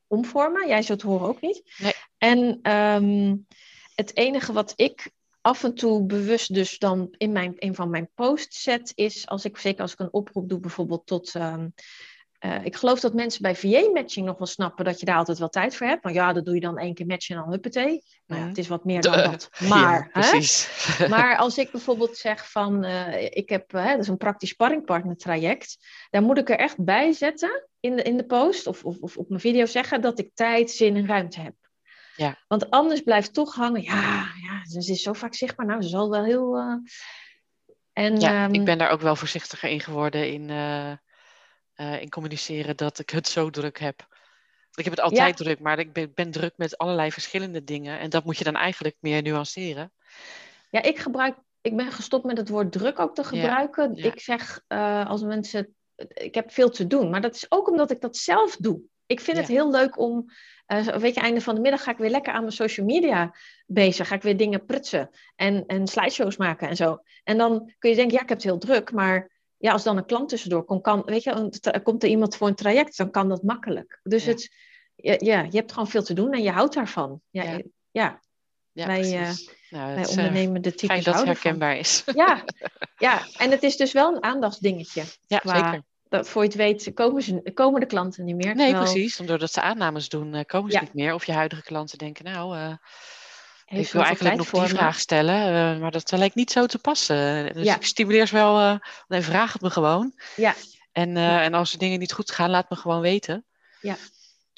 omvormen. 0.07 0.69
Jij 0.69 0.83
zult 0.83 1.03
het 1.03 1.11
horen 1.11 1.29
ook 1.29 1.41
niet. 1.41 1.63
Nee. 1.77 1.93
En 2.19 2.71
um, 2.73 3.47
het 3.95 4.17
enige 4.17 4.53
wat 4.53 4.73
ik 4.77 5.11
af 5.47 5.65
en 5.65 5.75
toe 5.75 6.07
bewust 6.07 6.55
dus 6.55 6.79
dan 6.79 7.15
in 7.17 7.33
mijn, 7.33 7.55
een 7.57 7.75
van 7.75 7.91
mijn 7.91 8.09
posts 8.15 8.63
zet, 8.63 8.93
is 8.95 9.27
als 9.27 9.45
ik, 9.45 9.59
zeker 9.59 9.83
als 9.83 9.93
ik 9.93 9.99
een 9.99 10.13
oproep 10.13 10.49
doe, 10.49 10.61
bijvoorbeeld 10.61 11.07
tot. 11.07 11.35
Um, 11.35 11.75
uh, 12.41 12.65
ik 12.65 12.77
geloof 12.77 13.01
dat 13.01 13.15
mensen 13.15 13.43
bij 13.43 13.57
VA-matching 13.57 14.27
nog 14.27 14.39
wel 14.39 14.47
snappen 14.47 14.85
dat 14.85 15.01
je 15.01 15.07
daar 15.07 15.17
altijd 15.17 15.39
wel 15.39 15.49
tijd 15.49 15.77
voor 15.77 15.87
hebt. 15.87 16.05
Maar 16.05 16.13
ja, 16.13 16.33
dat 16.33 16.45
doe 16.45 16.55
je 16.55 16.61
dan 16.61 16.79
één 16.79 16.95
keer 16.95 17.07
matchen 17.07 17.37
en 17.37 17.43
dan 17.43 17.51
huppatee. 17.51 17.87
Nou 17.91 18.01
ja, 18.27 18.37
mhm. 18.37 18.49
het 18.49 18.59
is 18.59 18.69
wat 18.69 18.85
meer 18.85 19.01
dan 19.01 19.13
dat. 19.31 19.51
Maar, 19.69 20.11
ja, 20.13 20.21
precies. 20.21 20.69
maar 21.09 21.37
als 21.37 21.59
ik 21.59 21.71
bijvoorbeeld 21.71 22.17
zeg 22.17 22.51
van, 22.51 22.85
uh, 22.85 23.23
ik 23.23 23.49
heb, 23.49 23.75
uh, 23.75 23.91
dat 23.91 23.99
is 23.99 24.09
een 24.09 24.17
praktisch 24.17 24.51
sparringpartner 24.51 25.17
traject. 25.17 25.77
Daar 26.11 26.23
moet 26.23 26.39
ik 26.39 26.51
er 26.51 26.59
echt 26.59 26.85
bij 26.85 27.13
zetten 27.13 27.69
in 27.81 27.97
de, 27.97 28.03
in 28.03 28.17
de 28.17 28.27
post 28.27 28.67
of, 28.67 28.85
of, 28.85 28.99
of 29.01 29.17
op 29.17 29.29
mijn 29.29 29.41
video 29.41 29.67
zeggen 29.67 30.01
dat 30.01 30.19
ik 30.19 30.31
tijd, 30.35 30.71
zin 30.71 30.97
en 30.97 31.07
ruimte 31.07 31.41
heb. 31.41 31.55
Ja. 32.17 32.37
Want 32.49 32.71
anders 32.71 33.01
blijft 33.01 33.35
toch 33.35 33.55
hangen, 33.55 33.83
ja, 33.83 34.29
ja, 34.43 34.65
ze 34.65 34.93
is 34.93 35.03
zo 35.03 35.13
vaak 35.13 35.35
zichtbaar. 35.35 35.67
Nou, 35.67 35.83
ze 35.83 35.89
zal 35.89 36.11
wel 36.11 36.25
heel. 36.25 36.59
Uh... 36.59 36.75
En, 37.93 38.21
ja, 38.21 38.47
ik 38.47 38.55
ehm, 38.55 38.65
ben 38.65 38.79
daar 38.79 38.91
ook 38.91 39.01
wel 39.01 39.17
voorzichtiger 39.17 39.69
in 39.69 39.81
geworden 39.81 40.33
in, 40.33 40.49
uh, 40.49 40.93
uh, 41.77 42.01
in 42.01 42.09
communiceren 42.09 42.77
dat 42.77 42.99
ik 42.99 43.11
het 43.11 43.29
zo 43.29 43.51
druk 43.51 43.79
heb. 43.79 44.07
Ik 44.75 44.85
heb 44.85 44.93
het 44.93 45.03
altijd 45.03 45.37
druk, 45.37 45.61
maar 45.61 45.79
ik 45.79 45.93
ben, 45.93 46.13
ben, 46.15 46.31
druk 46.31 46.53
met 46.57 46.79
allerlei 46.79 47.13
verschillende 47.13 47.65
dingen. 47.65 47.99
En 47.99 48.11
dat 48.11 48.25
moet 48.25 48.39
je 48.39 48.45
dan 48.45 48.57
eigenlijk 48.57 48.97
meer 49.01 49.23
nuanceren. 49.23 49.93
Ja, 50.71 50.83
ik 50.83 50.99
gebruik. 50.99 51.37
Ik 51.61 51.77
ben 51.77 51.93
gestopt 51.93 52.25
met 52.25 52.39
het 52.39 52.49
woord 52.49 52.73
druk 52.73 52.99
ook 52.99 53.15
te 53.15 53.25
gebruiken. 53.25 53.95
Ja, 53.95 54.05
ik 54.05 54.21
zeg 54.21 54.61
als 55.09 55.23
mensen. 55.23 55.75
Ik 56.15 56.35
heb 56.35 56.53
veel 56.53 56.71
te 56.71 56.87
doen, 56.87 57.11
maar 57.11 57.21
dat 57.21 57.35
is 57.35 57.47
ook 57.49 57.69
omdat 57.69 57.91
ik 57.91 58.01
dat 58.01 58.17
zelf 58.17 58.57
doe. 58.57 58.81
Ik 59.07 59.21
vind 59.21 59.37
het 59.37 59.49
heel 59.49 59.71
leuk 59.71 59.99
om 59.99 60.31
uh, 60.67 60.87
weet 60.87 61.15
je, 61.15 61.21
einde 61.21 61.41
van 61.41 61.55
de 61.55 61.61
middag 61.61 61.83
ga 61.83 61.91
ik 61.91 61.97
weer 61.97 62.11
lekker 62.11 62.33
aan 62.33 62.41
mijn 62.41 62.53
social 62.53 62.87
media 62.87 63.35
bezig. 63.67 64.09
Ga 64.09 64.15
ik 64.15 64.23
weer 64.23 64.37
dingen 64.37 64.65
prutsen 64.65 65.11
en, 65.37 65.67
en 65.67 65.87
slideshows 65.87 66.37
maken 66.37 66.69
en 66.69 66.77
zo. 66.77 66.99
En 67.25 67.39
dan 67.39 67.73
kun 67.79 67.91
je 67.91 67.97
denken, 67.97 68.15
ja, 68.15 68.23
ik 68.23 68.29
heb 68.29 68.39
het 68.39 68.47
heel 68.47 68.59
druk, 68.59 68.93
maar 68.93 69.31
ja, 69.57 69.73
als 69.73 69.83
dan 69.83 69.97
een 69.97 70.07
klant 70.07 70.29
tussendoor 70.29 70.65
komt, 70.65 70.83
kan, 70.83 71.03
weet 71.05 71.23
je, 71.23 71.81
komt 71.83 72.03
er 72.03 72.09
iemand 72.09 72.37
voor 72.37 72.49
een 72.49 72.55
traject, 72.55 72.97
dan 72.97 73.11
kan 73.11 73.29
dat 73.29 73.43
makkelijk. 73.43 74.01
Dus 74.03 74.25
ja. 74.25 74.31
het, 74.31 74.51
ja, 74.97 75.41
je 75.41 75.57
hebt 75.57 75.73
gewoon 75.73 75.89
veel 75.89 76.03
te 76.03 76.15
doen 76.15 76.33
en 76.33 76.43
je 76.43 76.51
houdt 76.51 76.75
daarvan. 76.75 77.21
Ja, 77.31 77.43
ja. 77.43 77.61
ja. 77.91 78.21
ja 78.73 78.87
wij, 78.87 79.21
uh, 79.21 79.31
nou, 79.71 79.95
wij 79.95 80.03
eh, 80.03 80.09
ondernemen 80.09 80.63
de 80.63 80.75
types 80.75 80.87
Fijn 80.87 81.03
dat 81.03 81.15
het 81.15 81.25
herkenbaar 81.25 81.77
is. 81.77 82.05
Ja, 82.15 82.45
ja, 82.97 83.23
en 83.37 83.51
het 83.51 83.63
is 83.63 83.77
dus 83.77 83.93
wel 83.93 84.15
een 84.15 84.23
aandachtsdingetje. 84.23 85.03
Ja, 85.27 85.41
zeker 85.45 85.85
dat 86.09 86.29
voor 86.29 86.43
je 86.43 86.49
het 86.49 86.57
weet 86.57 86.91
komen, 86.95 87.23
ze, 87.23 87.53
komen 87.55 87.81
de 87.81 87.87
klanten 87.87 88.25
niet 88.25 88.37
meer. 88.37 88.55
Nee, 88.55 88.75
precies. 88.75 89.17
Doordat 89.17 89.53
ze 89.53 89.61
aannames 89.61 90.09
doen, 90.09 90.35
uh, 90.35 90.41
komen 90.47 90.71
ze 90.71 90.79
niet 90.79 90.95
meer. 90.95 91.15
Of 91.15 91.25
je 91.25 91.33
huidige 91.33 91.63
klanten 91.63 91.99
denken, 91.99 92.25
nou, 92.25 92.57
uh, 92.57 92.73
ik 93.81 93.93
wil 93.93 94.03
eigenlijk 94.03 94.37
nog 94.37 94.51
die 94.51 94.77
vraag 94.77 94.99
stellen, 94.99 95.75
uh, 95.75 95.81
maar 95.81 95.91
dat 95.91 96.11
lijkt 96.11 96.35
niet 96.35 96.51
zo 96.51 96.67
te 96.67 96.79
passen. 96.79 97.53
Dus 97.55 97.75
ik 97.75 97.85
stimuleer 97.85 98.27
ze 98.27 98.35
wel, 98.35 98.79
nee, 99.09 99.21
vraag 99.21 99.53
het 99.53 99.63
me 99.63 99.71
gewoon. 99.71 100.13
Ja. 100.37 100.55
En, 100.93 101.17
en 101.17 101.55
als 101.55 101.73
er 101.73 101.79
dingen 101.79 101.99
niet 101.99 102.13
goed 102.13 102.31
gaan, 102.31 102.51
laat 102.51 102.71
me 102.71 102.77
gewoon 102.77 103.01
weten. 103.01 103.45
Ja. 103.81 103.97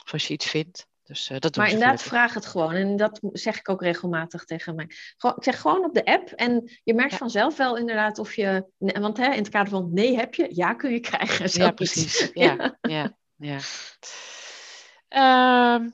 Of 0.04 0.12
als 0.12 0.26
je 0.26 0.34
iets 0.34 0.46
vindt. 0.46 0.87
Dus, 1.09 1.31
uh, 1.31 1.38
dat 1.38 1.56
maar 1.56 1.71
inderdaad, 1.71 2.02
vraag 2.02 2.35
het 2.35 2.46
gewoon. 2.46 2.73
En 2.73 2.96
dat 2.96 3.21
zeg 3.33 3.59
ik 3.59 3.69
ook 3.69 3.83
regelmatig 3.83 4.44
tegen 4.44 4.75
mij. 4.75 4.87
Gewoon, 5.17 5.37
ik 5.37 5.44
zeg 5.44 5.61
gewoon 5.61 5.85
op 5.85 5.94
de 5.94 6.04
app. 6.04 6.31
En 6.31 6.79
je 6.85 6.94
merkt 6.94 7.15
vanzelf 7.15 7.56
wel 7.56 7.77
inderdaad 7.77 8.19
of 8.19 8.35
je... 8.35 8.65
Want 8.79 9.17
hè, 9.17 9.25
in 9.25 9.38
het 9.38 9.48
kader 9.48 9.69
van 9.69 9.92
nee 9.92 10.17
heb 10.17 10.35
je, 10.35 10.48
ja 10.50 10.75
kun 10.75 10.90
je 10.90 11.00
krijgen. 11.00 11.63
Ja, 11.63 11.71
precies. 11.71 12.31
Ja, 12.35 12.79
ja, 12.81 13.17
ja. 13.37 13.56
Um, 15.75 15.81
nou 15.81 15.92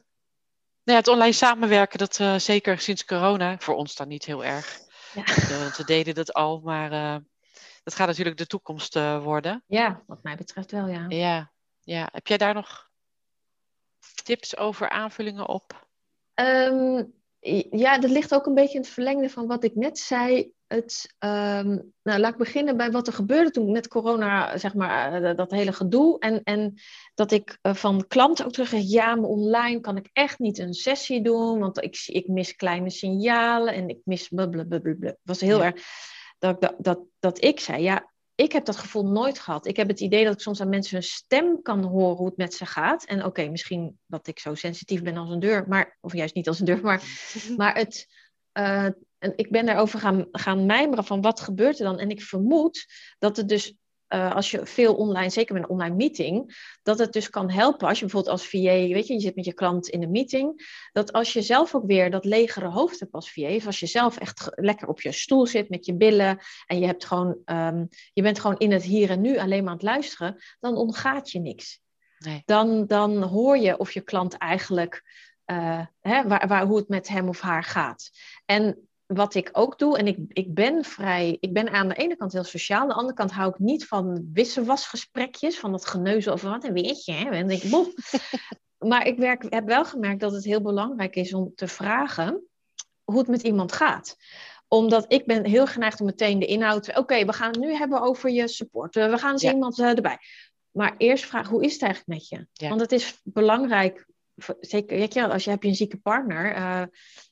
ja, 0.85 0.95
het 0.95 1.09
online 1.09 1.33
samenwerken, 1.33 1.99
dat 1.99 2.19
uh, 2.19 2.39
zeker 2.39 2.79
sinds 2.79 3.05
corona, 3.05 3.59
voor 3.59 3.75
ons 3.75 3.95
dan 3.95 4.09
niet 4.09 4.25
heel 4.25 4.45
erg. 4.45 4.79
Ja. 5.15 5.25
want 5.59 5.77
we 5.77 5.85
deden 5.85 6.15
dat 6.15 6.33
al, 6.33 6.61
maar 6.61 6.93
uh, 6.93 7.17
dat 7.83 7.95
gaat 7.95 8.07
natuurlijk 8.07 8.37
de 8.37 8.47
toekomst 8.47 8.95
worden. 9.23 9.65
Ja, 9.67 10.03
wat 10.07 10.23
mij 10.23 10.37
betreft 10.37 10.71
wel, 10.71 10.89
ja. 10.89 11.05
Ja, 11.09 11.53
ja. 11.81 12.09
Heb 12.12 12.27
jij 12.27 12.37
daar 12.37 12.55
nog 12.55 12.93
tips 14.25 14.57
over 14.57 14.89
aanvullingen 14.89 15.49
op? 15.49 15.87
Ehm, 16.35 17.03
ja, 17.71 17.99
dat 17.99 18.11
ligt 18.11 18.35
ook 18.35 18.47
een 18.47 18.55
beetje 18.55 18.75
in 18.75 18.81
het 18.81 18.91
verlengde 18.91 19.31
van 19.31 19.47
wat 19.47 19.65
ik 19.65 19.75
net 19.75 19.99
zei. 19.99 20.53
Het, 20.67 21.15
ehm, 21.19 21.79
nou, 22.03 22.21
laat 22.21 22.33
ik 22.33 22.39
beginnen 22.39 22.77
bij 22.77 22.91
wat 22.91 23.07
er 23.07 23.13
gebeurde 23.13 23.51
toen 23.51 23.73
met 23.73 23.89
corona, 23.89 24.59
zeg 24.59 24.75
maar, 24.75 25.23
eh, 25.23 25.37
dat 25.37 25.51
hele 25.51 25.73
gedoe. 25.73 26.19
En, 26.19 26.43
en 26.43 26.75
dat 27.15 27.33
ik 27.33 27.59
uh, 27.63 27.75
van 27.75 28.07
klanten 28.07 28.45
ook 28.45 28.53
terug 28.53 28.73
ja, 28.77 29.15
maar 29.15 29.29
online 29.29 29.81
kan 29.81 29.97
ik 29.97 30.09
echt 30.13 30.39
niet 30.39 30.59
een 30.59 30.75
sessie 30.75 31.23
doen, 31.23 31.59
want 31.59 31.83
ik, 31.83 32.03
ik 32.07 32.29
mis 32.29 32.57
kleine 32.57 32.91
signalen 32.91 33.75
en 33.75 33.89
ik 33.89 33.99
mis 34.05 34.29
blablabla. 34.29 34.79
Het 35.01 35.19
was 35.23 35.41
heel 35.41 35.65
erg 35.65 35.83
dat, 36.39 36.61
dat, 36.61 36.75
dat, 36.79 37.01
dat 37.19 37.45
ik 37.45 37.61
zei, 37.61 37.83
ja, 37.83 38.13
ik 38.35 38.53
heb 38.53 38.64
dat 38.64 38.76
gevoel 38.76 39.07
nooit 39.07 39.39
gehad. 39.39 39.66
Ik 39.66 39.76
heb 39.76 39.89
het 39.89 40.01
idee 40.01 40.24
dat 40.24 40.35
ik 40.35 40.41
soms 40.41 40.61
aan 40.61 40.68
mensen 40.68 40.95
hun 40.95 41.03
stem 41.03 41.62
kan 41.62 41.82
horen 41.85 42.16
hoe 42.16 42.26
het 42.26 42.37
met 42.37 42.55
ze 42.55 42.66
gaat. 42.66 43.05
En 43.05 43.24
oké, 43.24 43.49
misschien 43.49 43.99
dat 44.07 44.26
ik 44.26 44.39
zo 44.39 44.55
sensitief 44.55 45.03
ben 45.03 45.16
als 45.16 45.30
een 45.30 45.41
deur, 45.41 45.68
maar, 45.68 45.99
of 46.01 46.12
juist 46.12 46.35
niet 46.35 46.49
als 46.49 46.59
een 46.59 46.66
deur, 46.66 46.80
maar, 46.82 47.03
maar 47.57 47.74
het, 47.74 48.07
uh, 48.53 48.89
ik 49.37 49.51
ben 49.51 49.66
daarover 49.66 49.99
gaan, 49.99 50.28
gaan 50.32 50.66
mijmeren 50.66 51.05
van 51.05 51.20
wat 51.20 51.41
gebeurt 51.41 51.78
er 51.78 51.85
dan. 51.85 51.99
En 51.99 52.11
ik 52.11 52.22
vermoed 52.22 52.87
dat 53.18 53.37
het 53.37 53.49
dus 53.49 53.74
uh, 54.09 54.35
als 54.35 54.51
je 54.51 54.67
veel 54.67 54.95
online, 54.95 55.31
zeker 55.31 55.55
met 55.55 55.63
een 55.63 55.69
online 55.69 55.95
meeting, 55.95 56.57
dat 56.83 56.99
het 56.99 57.13
dus 57.13 57.31
kan 57.31 57.51
helpen 57.51 57.89
als 57.89 57.99
je 57.99 58.05
bijvoorbeeld 58.05 58.33
als 58.33 58.49
VA, 58.49 58.59
weet 58.59 59.07
je, 59.07 59.15
je 59.15 59.21
zit 59.21 59.37
met 59.37 59.45
je 59.45 59.53
klant 59.53 59.89
in 59.89 60.03
een 60.03 60.11
meeting, 60.11 60.67
dat 60.93 61.13
als 61.13 61.33
je 61.33 61.43
zelf 61.43 61.75
ook 61.75 61.87
weer 61.87 62.11
dat 62.11 62.25
legere 62.25 62.69
hoofd 62.69 63.01
hebt 63.01 63.13
als 63.13 63.33
VA, 63.33 63.55
of 63.55 63.67
als 63.67 63.81
je 63.81 63.87
zelf 63.87 64.19
echt 64.19 64.51
lekker 64.55 64.89
op 64.89 65.01
je 65.01 65.13
stoel 65.13 65.47
zit 65.47 65.69
met 65.69 65.87
je 65.87 65.95
billen 65.95 66.39
en 66.67 66.79
je, 66.79 66.87
hebt 66.87 67.05
gewoon, 67.05 67.39
um, 67.45 67.89
je 68.13 68.23
bent 68.23 68.41
gewoon 68.41 68.59
in 68.59 68.73
het 68.73 68.83
hier 68.83 69.11
en 69.11 69.21
nu 69.21 69.39
alleen 69.39 69.63
maar 69.63 69.73
aan 69.73 69.79
het 69.79 69.87
luisteren, 69.87 70.43
dan 70.61 70.77
ontgaat 70.77 71.31
je 71.31 71.41
niks. 71.41 71.83
Nee. 72.19 72.43
Dan, 72.45 72.87
dan 72.87 73.23
hoor 73.23 73.57
je 73.57 73.79
of 73.79 73.93
je 73.93 74.01
klant 74.01 74.37
eigenlijk, 74.37 75.03
uh, 75.47 75.87
hè, 76.01 76.29
waar, 76.29 76.49
waar, 76.49 76.67
hoe 76.67 76.77
het 76.77 76.89
met 76.89 77.09
hem 77.09 77.29
of 77.29 77.41
haar 77.41 77.65
gaat. 77.65 78.11
En 78.45 78.89
wat 79.07 79.35
ik 79.35 79.49
ook 79.53 79.79
doe, 79.79 79.99
en 79.99 80.07
ik, 80.07 80.19
ik 80.29 80.55
ben 80.55 80.85
vrij, 80.85 81.37
ik 81.41 81.53
ben 81.53 81.71
aan 81.71 81.89
de 81.89 81.95
ene 81.95 82.17
kant 82.17 82.33
heel 82.33 82.45
sociaal, 82.45 82.81
aan 82.81 82.89
de 82.89 82.95
andere 82.95 83.15
kant 83.15 83.31
hou 83.31 83.51
ik 83.51 83.59
niet 83.59 83.87
van 83.87 84.31
wisselwasgesprekjes, 84.33 85.59
van 85.59 85.71
dat 85.71 85.87
geneuzel 85.87 86.33
over 86.33 86.51
wat 86.51 86.65
en 86.65 86.73
weet 86.73 87.05
je, 87.05 87.13
hè? 87.13 87.31
En 87.31 87.51
ik, 87.51 87.71
bof. 87.71 87.89
maar 88.91 89.07
ik 89.07 89.19
werk, 89.19 89.47
heb 89.49 89.67
wel 89.67 89.85
gemerkt 89.85 90.21
dat 90.21 90.33
het 90.33 90.45
heel 90.45 90.63
belangrijk 90.63 91.17
is 91.17 91.35
om 91.35 91.53
te 91.55 91.69
vragen 91.69 92.43
hoe 93.05 93.19
het 93.19 93.29
met 93.29 93.43
iemand 93.43 93.73
gaat 93.73 94.17
omdat 94.69 95.05
ik 95.09 95.27
ben 95.27 95.47
heel 95.47 95.67
geneigd 95.67 96.01
om 96.01 96.07
meteen 96.07 96.39
de 96.39 96.47
inhoud. 96.47 96.97
Oké, 96.97 97.25
we 97.25 97.33
gaan 97.33 97.51
het 97.51 97.61
nu 97.61 97.73
hebben 97.75 98.01
over 98.01 98.31
je 98.31 98.49
support. 98.49 98.95
We 98.95 99.19
gaan 99.19 99.33
eens 99.33 99.43
iemand 99.43 99.79
uh, 99.79 99.89
erbij. 99.89 100.19
Maar 100.71 100.95
eerst 100.99 101.25
vragen, 101.25 101.51
hoe 101.51 101.65
is 101.65 101.73
het 101.73 101.83
eigenlijk 101.83 102.21
met 102.21 102.29
je? 102.29 102.69
Want 102.69 102.81
het 102.81 102.93
is 102.93 103.21
belangrijk 103.23 104.07
zeker, 104.61 104.97
weet 104.97 105.14
je, 105.14 105.28
als 105.28 105.45
je, 105.45 105.51
hebt 105.51 105.62
je 105.62 105.68
een 105.68 105.74
zieke 105.74 105.97
partner, 105.97 106.57
uh, 106.57 106.82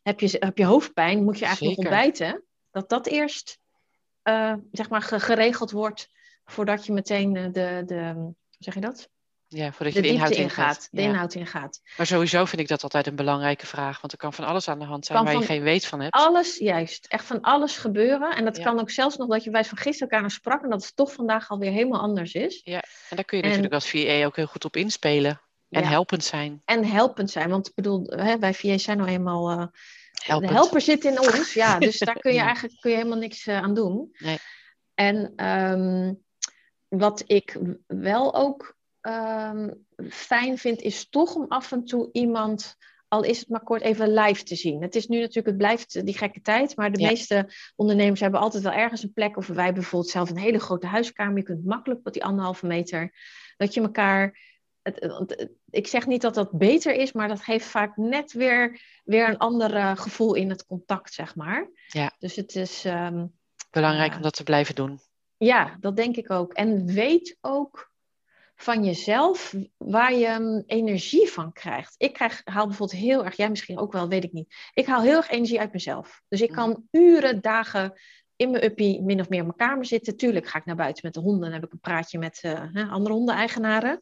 heb, 0.03 0.21
je, 0.21 0.37
heb 0.39 0.59
je 0.59 0.65
hoofdpijn, 0.65 1.25
moet 1.25 1.39
je 1.39 1.45
eigenlijk 1.45 1.77
nog 1.77 1.87
ontbijten. 1.87 2.45
Dat 2.71 2.89
dat 2.89 3.07
eerst, 3.07 3.59
uh, 4.25 4.55
zeg 4.73 4.89
maar, 4.89 5.03
geregeld 5.03 5.71
wordt 5.71 6.09
voordat 6.45 6.87
je 6.87 6.93
meteen 6.93 7.33
de, 7.33 7.51
de, 7.51 7.83
de 7.87 8.13
hoe 8.15 8.35
zeg 8.59 8.75
je 8.75 8.81
dat? 8.81 9.09
Ja, 9.49 9.73
voordat 9.73 9.95
je 9.95 10.03
de, 10.03 10.09
de 10.09 10.15
inhoud 10.15 10.31
ingaat. 10.31 10.89
De 10.91 11.03
inhoud 11.03 11.35
ingaat. 11.35 11.81
Maar 11.97 12.07
sowieso 12.07 12.45
vind 12.45 12.61
ik 12.61 12.69
dat 12.69 12.83
altijd 12.83 13.07
een 13.07 13.17
belangrijke 13.17 13.67
vraag. 13.67 14.01
Want 14.01 14.13
er 14.13 14.19
kan 14.19 14.33
van 14.33 14.45
alles 14.45 14.69
aan 14.69 14.79
de 14.79 14.85
hand 14.85 15.07
zijn 15.07 15.19
kan 15.19 15.27
waar 15.27 15.37
je 15.37 15.47
geen 15.47 15.63
weet 15.63 15.87
van 15.87 16.01
hebt. 16.01 16.15
Alles, 16.15 16.59
juist. 16.59 17.07
Echt 17.07 17.25
van 17.25 17.41
alles 17.41 17.77
gebeuren. 17.77 18.37
En 18.37 18.45
dat 18.45 18.59
kan 18.59 18.81
ook 18.81 18.91
zelfs 18.91 19.17
nog 19.17 19.29
dat 19.29 19.45
je 19.45 19.51
wijs 19.51 19.69
van 19.69 19.79
gisteren 19.79 20.09
elkaar 20.09 20.23
nog 20.23 20.33
sprak. 20.33 20.63
En 20.63 20.71
dat 20.71 20.85
het 20.85 20.97
toch 20.97 21.13
vandaag 21.13 21.51
alweer 21.51 21.71
helemaal 21.71 22.01
anders 22.01 22.35
is. 22.35 22.61
Ja, 22.65 22.83
en 23.09 23.17
daar 23.17 23.25
kun 23.25 23.39
je 23.39 23.45
natuurlijk 23.45 23.75
als 23.75 23.91
VA 23.91 24.25
ook 24.25 24.37
heel 24.37 24.47
goed 24.47 24.65
op 24.65 24.77
inspelen. 24.77 25.41
En 25.73 25.85
helpend 25.85 26.25
zijn. 26.25 26.63
En 26.65 26.85
helpend 26.85 27.31
zijn, 27.31 27.49
want 27.49 27.69
ik 27.69 27.75
bedoel, 27.75 28.05
hè, 28.07 28.39
wij 28.39 28.55
VA's 28.55 28.83
zijn 28.83 28.97
nou 28.97 29.09
eenmaal... 29.09 29.51
Uh, 29.51 29.67
de 30.39 30.47
helper 30.47 30.81
zit 30.81 31.05
in 31.05 31.21
ons, 31.21 31.55
ja. 31.55 31.79
Dus 31.89 31.99
daar 31.99 32.19
kun 32.19 32.33
je 32.33 32.41
eigenlijk 32.41 32.81
kun 32.81 32.91
je 32.91 32.97
helemaal 32.97 33.19
niks 33.19 33.47
uh, 33.47 33.57
aan 33.57 33.75
doen. 33.75 34.17
Nee. 34.19 34.39
En 34.95 35.47
um, 35.47 36.23
wat 36.89 37.23
ik 37.27 37.59
wel 37.87 38.35
ook 38.35 38.77
um, 39.01 39.87
fijn 40.11 40.59
vind, 40.59 40.81
is 40.81 41.09
toch 41.09 41.35
om 41.35 41.47
af 41.49 41.73
en 41.73 41.85
toe 41.85 42.09
iemand 42.13 42.77
al 43.09 43.23
is 43.23 43.39
het 43.39 43.49
maar 43.49 43.63
kort 43.63 43.83
even 43.83 44.15
live 44.15 44.43
te 44.43 44.57
zien. 44.57 44.83
Het 44.83 44.95
is 44.95 45.07
nu 45.07 45.19
natuurlijk, 45.19 45.47
het 45.47 45.57
blijft 45.57 46.07
die 46.07 46.19
gekke 46.19 46.41
tijd, 46.41 46.77
maar 46.77 46.93
de 46.93 47.01
ja. 47.01 47.09
meeste 47.09 47.49
ondernemers 47.77 48.21
hebben 48.21 48.41
altijd 48.41 48.63
wel 48.63 48.73
ergens 48.73 49.03
een 49.03 49.13
plek. 49.13 49.37
Of 49.37 49.47
wij 49.47 49.73
bijvoorbeeld 49.73 50.13
zelf 50.13 50.31
een 50.31 50.39
hele 50.39 50.59
grote 50.59 50.87
huiskamer. 50.87 51.37
Je 51.37 51.43
kunt 51.43 51.65
makkelijk 51.65 52.01
op 52.07 52.13
die 52.13 52.25
anderhalve 52.25 52.67
meter. 52.67 53.13
Dat 53.57 53.75
je 53.75 53.81
elkaar 53.81 54.39
het, 54.83 55.49
ik 55.71 55.87
zeg 55.87 56.07
niet 56.07 56.23
dat 56.23 56.35
dat 56.35 56.51
beter 56.51 56.95
is, 56.95 57.13
maar 57.13 57.29
dat 57.29 57.43
geeft 57.43 57.67
vaak 57.67 57.97
net 57.97 58.33
weer, 58.33 58.81
weer 59.05 59.29
een 59.29 59.39
ander 59.39 59.75
uh, 59.75 59.97
gevoel 59.97 60.35
in 60.35 60.51
het 60.51 60.67
contact, 60.67 61.15
zeg 61.15 61.35
maar. 61.35 61.71
Ja. 61.87 62.13
Dus 62.19 62.37
het 62.37 62.55
is... 62.55 62.85
Um, 62.85 63.33
Belangrijk 63.71 64.11
uh, 64.11 64.17
om 64.17 64.23
dat 64.23 64.37
te 64.37 64.43
blijven 64.43 64.75
doen. 64.75 65.01
Ja, 65.37 65.77
dat 65.81 65.97
denk 65.97 66.17
ik 66.17 66.31
ook. 66.31 66.53
En 66.53 66.87
weet 66.87 67.37
ook 67.41 67.91
van 68.55 68.85
jezelf 68.85 69.55
waar 69.77 70.15
je 70.15 70.29
um, 70.29 70.63
energie 70.67 71.29
van 71.29 71.53
krijgt. 71.53 71.95
Ik 71.99 72.13
krijg, 72.13 72.41
haal 72.45 72.67
bijvoorbeeld 72.67 73.01
heel 73.01 73.25
erg, 73.25 73.37
jij 73.37 73.51
misschien 73.51 73.79
ook 73.79 73.93
wel, 73.93 74.09
weet 74.09 74.25
ik 74.25 74.33
niet. 74.33 74.55
Ik 74.75 74.87
haal 74.87 75.01
heel 75.03 75.17
erg 75.17 75.31
energie 75.31 75.61
uit 75.61 75.73
mezelf. 75.73 76.23
Dus 76.29 76.41
ik 76.41 76.51
mm. 76.51 76.57
kan 76.57 76.89
uren, 76.91 77.41
dagen 77.41 78.01
in 78.37 78.51
mijn 78.51 78.65
uppie 78.65 79.03
min 79.03 79.21
of 79.21 79.29
meer 79.29 79.39
in 79.39 79.47
mijn 79.47 79.71
kamer 79.71 79.85
zitten. 79.85 80.17
Tuurlijk 80.17 80.47
ga 80.47 80.59
ik 80.59 80.65
naar 80.65 80.77
buiten 80.77 81.03
met 81.05 81.15
de 81.15 81.21
honden 81.21 81.47
en 81.49 81.55
heb 81.55 81.65
ik 81.65 81.73
een 81.73 81.81
praatje 81.81 82.19
met 82.19 82.43
uh, 82.43 82.93
andere 82.93 83.15
hondeneigenaren. 83.15 84.01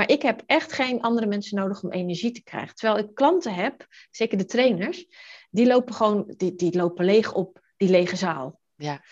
Maar 0.00 0.10
ik 0.10 0.22
heb 0.22 0.42
echt 0.46 0.72
geen 0.72 1.00
andere 1.00 1.26
mensen 1.26 1.56
nodig 1.56 1.82
om 1.82 1.92
energie 1.92 2.30
te 2.30 2.42
krijgen. 2.42 2.74
Terwijl 2.74 3.04
ik 3.04 3.14
klanten 3.14 3.54
heb, 3.54 3.86
zeker 4.10 4.38
de 4.38 4.44
trainers, 4.44 5.06
die 5.50 5.66
lopen 5.66 5.94
gewoon, 5.94 6.34
die, 6.36 6.54
die 6.54 6.76
lopen 6.76 7.04
leeg 7.04 7.32
op 7.32 7.60
die 7.76 7.88
lege 7.88 8.16
zaal. 8.16 8.60
Ja. 8.74 9.04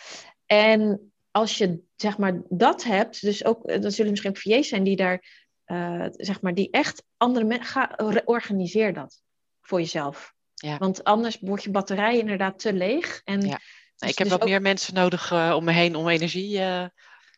En 0.47 1.13
als 1.31 1.59
je 1.59 1.81
zeg 1.97 2.19
maar 2.19 2.41
dat 2.49 2.85
hebt, 2.85 3.21
dus 3.21 3.45
ook, 3.45 3.65
eh, 3.65 3.81
dan 3.81 3.91
zullen 3.91 4.11
misschien 4.11 4.31
ook 4.31 4.39
VA's 4.39 4.69
zijn 4.69 4.83
die 4.83 4.97
daar, 4.97 5.47
uh, 5.67 6.07
zeg 6.11 6.41
maar, 6.41 6.55
die 6.55 6.71
echt 6.71 7.03
andere 7.17 7.45
mensen, 7.45 8.25
organiseer 8.25 8.95
dat 8.95 9.23
voor 9.61 9.79
jezelf. 9.81 10.33
Ja. 10.55 10.79
Want 10.79 11.05
anders 11.05 11.39
wordt 11.41 11.63
je 11.63 11.71
batterij 11.71 12.19
inderdaad 12.19 12.59
te 12.59 12.73
leeg. 12.73 13.21
En 13.25 13.41
ja. 13.41 13.59
Dus, 13.97 14.11
ik 14.11 14.19
heb 14.19 14.27
dus 14.27 14.37
wat 14.37 14.43
ook... 14.43 14.49
meer 14.49 14.63
mensen 14.63 14.95
nodig 14.95 15.31
uh, 15.31 15.53
om 15.57 15.65
me 15.65 15.73
heen 15.73 15.95
om 15.97 16.09
energie 16.09 16.59
uh, 16.59 16.87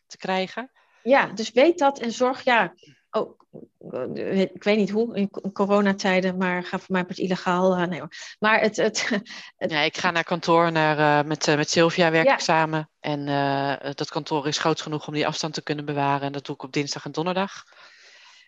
te 0.07 0.17
krijgen. 0.17 0.71
Ja, 1.03 1.25
dus 1.25 1.51
weet 1.51 1.77
dat 1.77 1.99
en 1.99 2.11
zorg, 2.11 2.43
ja, 2.43 2.73
oh, 3.11 3.39
ik 4.53 4.63
weet 4.63 4.77
niet 4.77 4.89
hoe, 4.89 5.15
in 5.15 5.29
coronatijden, 5.53 6.37
maar 6.37 6.63
ga 6.63 6.79
voor 6.79 6.91
mij 6.91 7.03
het 7.07 7.17
illegaal. 7.17 7.79
Uh, 7.79 7.87
nee 7.87 7.99
hoor. 7.99 8.11
Maar 8.39 8.59
het, 8.59 8.75
het, 8.75 9.09
het, 9.57 9.71
Ja, 9.71 9.79
ik 9.79 9.97
ga 9.97 10.11
naar 10.11 10.23
kantoor, 10.23 10.71
naar, 10.71 10.97
uh, 10.97 11.27
met, 11.27 11.45
met 11.45 11.69
Sylvia 11.69 12.11
werk 12.11 12.25
ja. 12.25 12.33
ik 12.33 12.39
samen. 12.39 12.89
En 12.99 13.25
dat 13.95 14.09
kantoor 14.09 14.47
is 14.47 14.57
groot 14.57 14.81
genoeg 14.81 15.07
om 15.07 15.13
die 15.13 15.27
afstand 15.27 15.53
te 15.53 15.63
kunnen 15.63 15.85
bewaren. 15.85 16.21
En 16.21 16.31
dat 16.31 16.45
doe 16.45 16.55
ik 16.55 16.63
op 16.63 16.71
dinsdag 16.71 17.05
en 17.05 17.11
donderdag. 17.11 17.63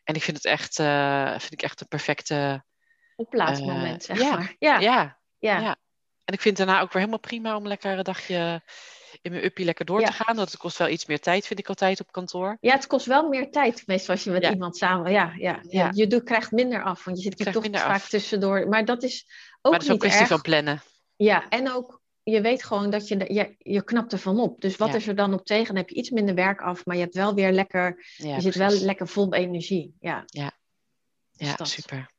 En 0.04 0.16
ik 0.16 0.24
vind 0.24 0.38
het 0.38 0.46
echt, 0.46 0.76
vind 1.42 1.54
ik 1.54 1.62
echt 1.62 1.82
een 1.82 1.88
perfecte... 1.88 2.64
Oplaadsmoment, 3.16 4.04
zeg 4.04 4.20
ja, 4.20 4.36
maar. 4.36 4.56
Ja. 4.60 4.80
Ja, 4.80 5.18
ja. 5.40 5.60
ja. 5.60 5.76
En 6.26 6.34
ik 6.34 6.42
vind 6.42 6.58
het 6.58 6.68
daarna 6.68 6.82
ook 6.82 6.92
weer 6.92 7.02
helemaal 7.02 7.20
prima 7.20 7.56
om 7.56 7.68
lekker 7.68 7.98
een 7.98 8.04
dagje 8.04 8.62
in 9.22 9.32
mijn 9.32 9.44
uppie 9.44 9.66
lekker 9.66 9.86
door 9.86 10.00
Ja. 10.00 10.06
te 10.08 10.14
gaan. 10.14 10.36
Dat 10.36 10.58
kost 10.58 10.78
wel 10.78 10.88
iets 10.90 11.06
meer 11.06 11.20
tijd, 11.20 11.48
vind 11.48 11.60
ik 11.60 11.68
altijd, 11.70 12.00
op 12.00 12.12
kantoor. 12.12 12.58
Ja, 12.62 12.74
het 12.74 12.88
kost 12.88 13.06
wel 13.06 13.28
meer 13.30 13.52
tijd, 13.52 13.84
meestal 13.88 14.14
als 14.16 14.24
je 14.24 14.30
met 14.32 14.44
Ja. 14.44 14.52
iemand 14.52 14.78
samen... 14.78 15.12
Ja, 15.12 15.34
ja, 15.38 15.60
Ja. 15.70 15.92
Je 15.94 16.08
doet, 16.08 16.24
krijgt 16.24 16.52
minder 16.52 16.84
af, 16.84 17.04
want 17.04 17.18
je 17.18 17.24
zit 17.24 17.40
Je 17.40 17.46
er 17.46 17.52
toch 17.52 17.66
vaak 17.72 17.86
af. 17.94 18.10
tussendoor. 18.10 18.68
Maar 18.68 18.86
dat 18.86 19.04
is 19.04 19.26
ook 19.62 19.72
maar 19.72 19.72
dat 19.72 19.82
is 19.82 19.88
ook 19.88 19.94
een 19.94 20.00
kwestie 20.00 20.20
erg. 20.22 20.30
van 20.30 20.42
plannen. 20.42 20.82
Ja, 21.16 21.50
en 21.50 21.72
ook, 21.72 22.02
je 22.24 22.42
weet 22.42 22.64
gewoon 22.64 22.90
dat 22.90 23.08
je, 23.08 23.34
je, 23.34 23.56
je 23.58 23.84
knapt 23.84 24.12
ervan 24.12 24.40
op. 24.40 24.62
Dus 24.62 24.76
wat 24.78 24.88
Ja. 24.90 24.96
is 24.96 25.08
er 25.08 25.16
dan 25.16 25.34
op 25.34 25.46
tegen? 25.46 25.66
Dan 25.68 25.76
heb 25.76 25.90
je 25.90 25.96
iets 25.96 26.10
minder 26.10 26.36
werk 26.36 26.62
af, 26.62 26.86
maar 26.86 26.96
je 26.96 27.02
hebt 27.02 27.16
wel 27.16 27.34
weer 27.34 27.52
lekker... 27.52 28.06
Ja, 28.18 28.36
je 28.36 28.42
zit 28.42 28.56
wel 28.56 28.72
lekker 28.72 29.08
vol 29.08 29.34
energie. 29.34 29.96
Ja, 30.00 30.24
Ja, 30.26 30.52
Dus 31.38 31.56
dat. 31.56 31.68
super. 31.68 32.12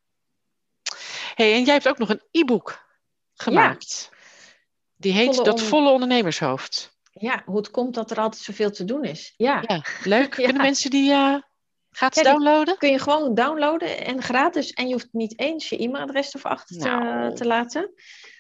hey, 1.35 1.53
en 1.55 1.65
jij 1.65 1.73
hebt 1.75 1.89
ook 1.89 1.99
nog 1.99 2.09
een 2.09 2.23
e-book 2.31 2.85
gemaakt. 3.35 4.11
Die 4.97 5.13
heet 5.13 5.35
Volle 5.35 5.45
Dat 5.45 5.61
on- 5.61 5.67
Volle 5.67 5.91
Ondernemershoofd. 5.91 6.97
ja, 7.13 7.43
hoe 7.45 7.57
het 7.57 7.71
komt 7.71 7.95
dat 7.95 8.11
er 8.11 8.19
altijd 8.21 8.43
zoveel 8.43 8.71
te 8.71 8.85
doen 8.85 9.05
is. 9.05 9.35
Ja, 9.37 9.63
Ja, 9.67 9.83
leuk. 10.05 10.35
Ja. 10.39 10.45
Kunnen 10.45 10.63
mensen 10.63 10.91
die 10.91 11.11
uh, 11.11 11.37
gratis 11.91 12.23
Ja, 12.23 12.31
downloaden? 12.31 12.79
kun 12.79 12.91
je 12.91 12.99
gewoon 12.99 13.35
downloaden 13.35 14.05
en 14.07 14.23
gratis. 14.23 14.71
En 14.73 14.87
je 14.87 14.93
hoeft 14.93 15.09
niet 15.13 15.39
eens 15.39 15.69
je 15.69 15.79
e-mailadres 15.79 16.33
ervoor 16.33 16.51
achter 16.51 16.79
te, 16.79 16.89
Nou. 16.89 17.35
te 17.35 17.47
laten. 17.47 17.93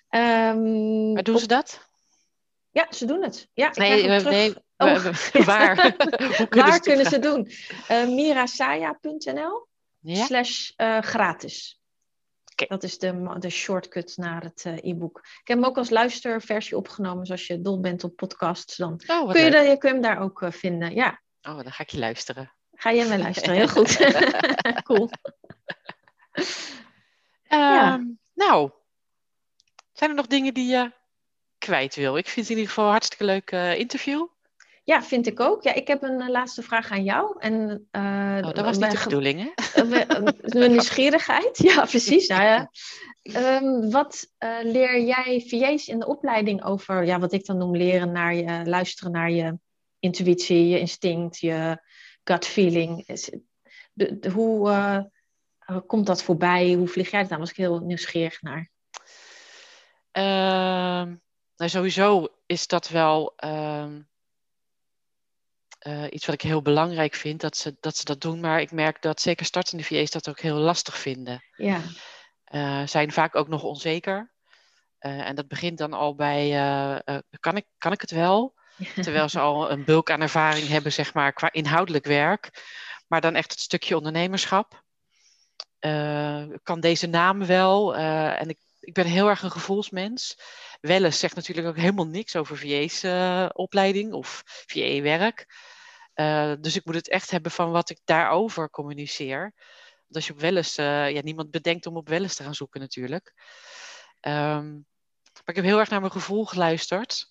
Ehm, 0.08 1.12
Waar 1.12 1.22
doen 1.22 1.34
op- 1.34 1.40
ze 1.40 1.46
dat? 1.46 1.88
Ja, 2.70 2.86
ze 2.90 3.04
doen 3.06 3.22
het. 3.22 3.48
Ja, 3.52 3.68
ik 3.68 3.76
Nee, 3.76 4.06
nee. 4.20 4.54
Oh. 4.76 5.04
Waar? 5.46 5.76
Hoe 6.36 6.48
kunnen 6.48 6.48
Waar 6.68 6.72
ze 6.72 6.80
kunnen 6.80 7.06
ze 7.06 7.18
doen? 7.18 7.50
Eh 7.88 8.06
mirasaya.nl 8.06 9.66
slash 10.02 10.70
eh, 10.76 10.98
gratis. 11.00 11.80
Dat 12.54 12.82
is 12.82 12.98
de, 12.98 13.36
de 13.38 13.50
shortcut 13.50 14.16
naar 14.16 14.42
het 14.42 14.62
eh, 14.64 14.76
e-book. 14.90 15.18
Ik 15.18 15.48
heb 15.48 15.56
hem 15.58 15.66
ook 15.66 15.76
als 15.78 15.90
luisterversie 15.90 16.76
opgenomen. 16.76 17.20
Dus 17.20 17.30
als 17.30 17.46
je 17.46 17.60
dol 17.60 17.80
bent 17.80 18.04
op 18.04 18.16
podcasts, 18.16 18.76
dan 18.76 19.00
Oh, 19.06 19.30
kun 19.30 19.44
je, 19.44 19.50
de- 19.50 19.56
je 19.58 19.78
kun 19.78 19.88
je 19.88 19.94
hem 19.94 20.02
daar 20.02 20.18
ook 20.20 20.42
eh, 20.42 20.50
vinden. 20.50 20.94
Ja, 20.94 21.22
Oh, 21.42 21.56
dan 21.56 21.72
ga 21.72 21.82
ik 21.82 21.90
je 21.90 21.98
luisteren. 21.98 22.52
ga 22.72 22.90
je 22.90 23.04
mee 23.04 23.18
luisteren. 23.18 23.54
Heel 23.56 23.68
goed. 23.68 23.96
cool. 24.88 25.10
ja. 27.48 27.92
Ehm, 27.94 28.04
nou, 28.34 28.70
zijn 29.92 30.10
er 30.10 30.16
nog 30.16 30.26
dingen 30.26 30.54
die 30.54 30.66
je 30.70 30.92
kwijt 31.58 31.94
wil? 31.94 32.16
Ik 32.16 32.24
vind 32.28 32.36
het 32.46 32.48
in 32.48 32.56
ieder 32.56 32.68
geval 32.68 32.84
een 32.84 32.90
hartstikke 32.90 33.24
leuk 33.24 33.52
uh, 33.52 33.78
interview. 33.78 34.26
Ja, 34.84 35.02
vind 35.02 35.26
ik 35.26 35.40
ook. 35.40 35.62
Ja, 35.62 35.74
ik 35.74 35.88
heb 35.88 36.02
een 36.02 36.30
laatste 36.30 36.62
vraag 36.62 36.90
aan 36.90 37.04
jou. 37.04 37.36
En, 37.38 37.88
uh, 37.92 38.38
oh, 38.40 38.52
dat 38.52 38.64
was 38.64 38.78
niet 38.78 38.90
de 38.90 39.00
bedoeling, 39.04 39.40
hè? 39.40 39.84
Mijn 40.58 40.70
nieuwsgierigheid. 40.72 41.58
Ja, 41.58 41.84
precies. 41.84 42.28
Nou, 42.28 42.42
ja. 42.42 42.70
Um, 43.22 43.90
wat 43.90 44.30
uh, 44.38 44.58
leer 44.62 45.00
jij 45.00 45.44
VA's 45.46 45.88
in 45.88 45.98
de 45.98 46.06
opleiding 46.06 46.64
over, 46.64 47.04
ja, 47.04 47.18
wat 47.18 47.32
ik 47.32 47.46
dan 47.46 47.58
noem 47.58 47.76
leren 47.76 48.12
naar 48.12 48.34
je, 48.34 48.62
luisteren 48.64 49.12
naar 49.12 49.30
je 49.30 49.58
intuïtie, 49.98 50.68
je 50.68 50.78
instinct, 50.78 51.38
je 51.38 51.78
gut 52.24 52.46
feeling? 52.46 53.06
De, 53.92 54.18
de, 54.18 54.30
hoe 54.30 54.68
uh, 54.70 55.78
komt 55.86 56.06
dat 56.06 56.22
voorbij? 56.22 56.72
Hoe 56.72 56.88
vlieg 56.88 57.10
jij 57.10 57.26
aan? 57.28 57.38
Was 57.38 57.50
ik 57.50 57.56
heel 57.56 57.78
nieuwsgierig 57.78 58.42
naar. 58.42 58.70
Uh, 60.12 61.12
nou, 61.56 61.70
sowieso 61.70 62.28
is 62.46 62.66
dat 62.66 62.88
wel 62.88 63.34
uh, 65.86 66.04
iets 66.10 66.26
wat 66.26 66.34
ik 66.34 66.40
heel 66.40 66.62
belangrijk 66.62 67.14
vind, 67.14 67.40
dat 67.40 67.56
ze, 67.56 67.76
dat 67.80 67.96
ze 67.96 68.04
dat 68.04 68.20
doen. 68.20 68.40
Maar 68.40 68.60
ik 68.60 68.72
merk 68.72 69.02
dat 69.02 69.20
zeker 69.20 69.46
startende 69.46 69.84
VA's 69.84 70.10
dat 70.10 70.28
ook 70.28 70.40
heel 70.40 70.56
lastig 70.56 70.98
vinden. 70.98 71.44
Ja. 71.56 71.80
Uh, 72.50 72.86
zijn 72.86 73.12
vaak 73.12 73.34
ook 73.34 73.48
nog 73.48 73.62
onzeker. 73.62 74.32
Uh, 75.00 75.28
en 75.28 75.34
dat 75.34 75.48
begint 75.48 75.78
dan 75.78 75.92
al 75.92 76.14
bij, 76.14 76.48
kan, 77.40 77.56
ik, 77.56 77.66
kan 77.78 77.92
ik 77.92 78.00
het 78.00 78.10
wel? 78.10 78.54
Terwijl 79.02 79.28
ze 79.28 79.40
al 79.40 79.70
een 79.70 79.84
bulk 79.84 80.10
aan 80.10 80.20
ervaring 80.20 80.68
hebben, 80.68 80.92
zeg 80.92 81.14
maar, 81.14 81.32
qua 81.32 81.52
inhoudelijk 81.52 82.04
werk. 82.04 82.50
Maar 83.06 83.20
dan 83.20 83.34
echt 83.34 83.50
het 83.50 83.60
stukje 83.60 83.96
ondernemerschap. 83.96 84.82
kan 86.62 86.80
deze 86.80 87.06
naam 87.06 87.46
wel? 87.46 87.96
en 87.96 88.48
ik, 88.48 88.58
ik 88.80 88.94
ben 88.94 89.06
heel 89.06 89.28
erg 89.28 89.42
een 89.42 89.50
gevoelsmens. 89.50 90.38
Welles 90.80 91.18
zegt 91.18 91.34
natuurlijk 91.34 91.66
ook 91.66 91.76
helemaal 91.76 92.06
niks 92.06 92.36
over 92.36 92.56
VA's 92.58 93.04
opleiding 93.52 94.12
of 94.12 94.42
VA-werk. 94.44 95.46
Dus 96.60 96.76
ik 96.76 96.84
moet 96.84 96.94
het 96.94 97.08
echt 97.08 97.30
hebben 97.30 97.50
van 97.50 97.70
wat 97.70 97.90
ik 97.90 97.98
daarover 98.04 98.70
communiceer 98.70 99.52
als 100.14 100.26
je 100.26 100.32
op 100.32 100.40
Welles, 100.40 100.78
uh, 100.78 101.10
ja, 101.10 101.20
niemand 101.22 101.50
bedenkt 101.50 101.86
om 101.86 101.96
op 101.96 102.08
Welles 102.08 102.34
te 102.34 102.42
gaan 102.42 102.54
zoeken 102.54 102.80
natuurlijk. 102.80 103.32
Um, 104.20 104.86
maar 105.34 105.54
ik 105.54 105.56
heb 105.56 105.64
heel 105.64 105.78
erg 105.78 105.90
naar 105.90 106.00
mijn 106.00 106.12
gevoel 106.12 106.44
geluisterd. 106.44 107.30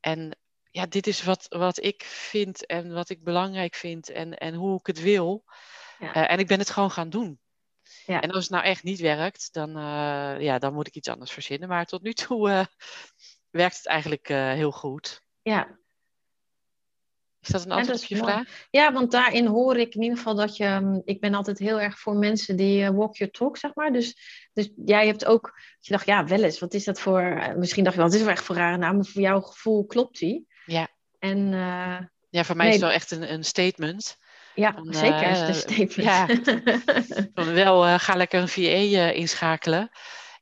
En 0.00 0.38
ja, 0.70 0.86
dit 0.86 1.06
is 1.06 1.22
wat, 1.22 1.46
wat 1.48 1.82
ik 1.82 2.02
vind 2.04 2.66
en 2.66 2.92
wat 2.92 3.08
ik 3.08 3.24
belangrijk 3.24 3.74
vind 3.74 4.10
en, 4.10 4.38
en 4.38 4.54
hoe 4.54 4.78
ik 4.78 4.86
het 4.86 5.00
wil. 5.00 5.44
Ja. 5.98 6.16
Uh, 6.16 6.30
en 6.30 6.38
ik 6.38 6.46
ben 6.46 6.58
het 6.58 6.70
gewoon 6.70 6.90
gaan 6.90 7.10
doen. 7.10 7.40
Ja. 8.06 8.20
En 8.20 8.30
als 8.30 8.42
het 8.42 8.52
nou 8.52 8.64
echt 8.64 8.82
niet 8.82 9.00
werkt, 9.00 9.52
dan, 9.52 9.68
uh, 9.78 10.40
ja, 10.40 10.58
dan 10.58 10.74
moet 10.74 10.86
ik 10.86 10.94
iets 10.94 11.08
anders 11.08 11.30
verzinnen. 11.30 11.68
Maar 11.68 11.86
tot 11.86 12.02
nu 12.02 12.12
toe 12.12 12.48
werkt 13.50 13.76
het 13.76 13.86
eigenlijk 13.86 14.28
heel 14.28 14.72
goed. 14.72 15.22
Ja, 15.42 15.78
is 17.48 17.54
dat 17.54 17.64
een 17.64 17.78
antwoord 17.78 18.02
op 18.02 18.08
je 18.08 18.16
vraag? 18.16 18.66
Ja, 18.70 18.92
want 18.92 19.10
daarin 19.10 19.46
hoor 19.46 19.76
ik 19.76 19.94
in 19.94 20.02
ieder 20.02 20.16
geval 20.16 20.34
dat 20.34 20.56
je... 20.56 20.78
Mm, 20.82 21.02
ik 21.04 21.20
ben 21.20 21.34
altijd 21.34 21.58
heel 21.58 21.80
erg 21.80 21.98
voor 21.98 22.16
mensen 22.16 22.56
die 22.56 22.82
uh, 22.82 22.88
walk 22.88 23.16
your 23.16 23.32
talk, 23.32 23.56
zeg 23.56 23.74
maar. 23.74 23.92
Dus, 23.92 24.16
dus 24.52 24.70
jij 24.84 25.06
hebt 25.06 25.24
ook... 25.24 25.60
Je 25.80 25.92
dacht, 25.92 26.06
ja, 26.06 26.24
wel 26.24 26.42
eens. 26.42 26.58
Wat 26.58 26.74
is 26.74 26.84
dat 26.84 27.00
voor... 27.00 27.22
Uh, 27.22 27.54
misschien 27.54 27.84
dacht 27.84 27.96
je, 27.96 28.02
wat 28.02 28.14
is 28.14 28.20
er 28.20 28.28
echt 28.28 28.44
voor 28.44 28.56
rare 28.56 28.76
naam? 28.76 28.96
Maar 28.96 29.04
voor 29.04 29.22
jouw 29.22 29.40
gevoel 29.40 29.86
klopt 29.86 30.18
die. 30.18 30.46
Ja. 30.64 30.88
En... 31.18 31.52
Uh, 31.52 31.98
ja, 32.30 32.44
voor 32.44 32.56
mij 32.56 32.66
nee, 32.66 32.74
is 32.74 32.80
het 32.80 32.90
wel 32.90 32.98
echt 32.98 33.10
een, 33.10 33.32
een 33.32 33.44
statement. 33.44 34.16
Ja, 34.54 34.72
van, 34.72 34.94
zeker 34.94 35.30
is 35.30 35.38
het 35.38 35.48
een 35.48 35.54
statement. 35.54 35.94
Ja, 35.94 36.26
van 37.44 37.52
wel, 37.52 37.98
ga 37.98 38.14
lekker 38.14 38.40
een 38.40 38.48
VA 38.48 39.10
inschakelen. 39.10 39.90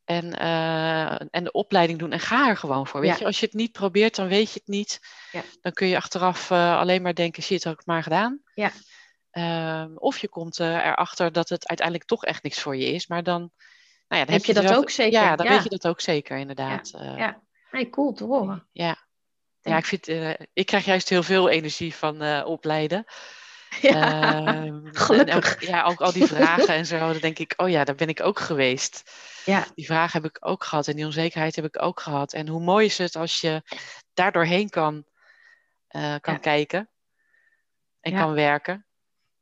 En, 0.07 0.43
uh, 0.43 1.21
en 1.21 1.45
de 1.45 1.53
opleiding 1.53 1.99
doen 1.99 2.13
en 2.13 2.21
ga 2.21 2.49
er 2.49 2.57
gewoon 2.57 2.87
voor. 2.87 3.01
Weet 3.01 3.19
je, 3.19 3.25
als 3.25 3.41
je 3.41 3.47
het 3.47 3.55
niet 3.55 3.73
probeert, 3.73 4.15
dan 4.17 4.29
weet 4.29 4.53
je 4.53 4.59
het 4.59 4.69
niet. 4.69 5.01
Ja. 5.33 5.43
Dan 5.61 5.73
kun 5.73 5.87
je 5.87 5.97
achteraf 5.97 6.51
uh, 6.51 6.79
alleen 6.79 7.03
maar 7.03 7.15
denken, 7.15 7.43
shit, 7.43 7.65
had 7.65 7.73
ik 7.73 7.87
maar 7.87 8.03
gedaan. 8.03 8.43
Ja. 8.55 8.73
Uh, 9.33 9.85
of 9.95 10.19
je 10.19 10.29
komt 10.29 10.59
uh, 10.59 10.87
erachter 10.87 11.33
dat 11.33 11.49
het 11.49 11.69
uiteindelijk 11.69 12.09
toch 12.09 12.25
echt 12.25 12.43
niks 12.43 12.61
voor 12.61 12.77
je 12.77 12.87
is. 12.87 13.07
Maar 13.07 13.23
dan, 13.23 13.41
nou 14.09 14.21
ja, 14.21 14.25
dan 14.25 14.35
heb, 14.35 14.45
je, 14.45 14.55
dat 14.55 14.75
ook 14.75 14.91
zeker. 14.91 15.21
Ja, 15.21 15.37
dan 15.37 15.49
weet 15.49 15.63
je 15.63 15.69
dat 15.69 15.87
ook 15.87 16.01
zeker, 16.01 16.37
inderdaad. 16.37 16.91
Ja, 16.99 17.17
ja. 17.17 17.43
Nee, 17.71 17.91
cool 17.91 18.13
te 18.13 18.25
horen. 18.25 18.69
Ja, 18.73 19.07
ja 19.61 19.77
ik, 19.77 19.85
vind, 19.85 20.09
ik 20.53 20.67
krijg 20.67 20.85
juist 20.85 21.09
heel 21.09 21.23
veel 21.23 21.49
energie 21.49 21.95
van 21.95 22.45
opleiden. 22.45 23.05
Ja, 23.81 24.81
gelukkig. 24.93 25.67
ja, 25.67 25.85
ook 25.85 26.01
al 26.01 26.13
die 26.13 26.27
vragen 26.27 26.69
en 26.69 26.87
zo, 26.87 26.99
dan 26.99 27.19
denk 27.19 27.39
ik, 27.39 27.55
oh 27.57 27.69
ja, 27.69 27.85
daar 27.85 27.95
ben 27.95 28.09
ik 28.09 28.23
ook 28.23 28.39
geweest. 28.39 29.13
Ja. 29.45 29.67
Die 29.75 29.87
vragen 29.87 30.23
heb 30.23 30.31
ik 30.31 30.47
ook 30.47 30.65
gehad 30.65 30.89
en 30.89 30.97
die 30.97 31.05
onzekerheid 31.05 31.57
heb 31.57 31.65
ik 31.65 31.83
ook 31.83 32.01
gehad. 32.01 32.33
En 32.33 32.49
hoe 32.49 32.61
mooi 32.61 32.87
is 32.87 32.99
het 32.99 33.17
als 33.17 33.41
je 33.41 33.63
daar 34.15 34.33
doorheen 34.33 34.69
kan, 34.69 35.05
uh, 35.91 36.15
kan 36.21 36.35
ja. 36.35 36.41
kijken 36.41 36.91
en 38.01 38.13
ja. 38.13 38.21
kan 38.21 38.33
werken. 38.33 38.87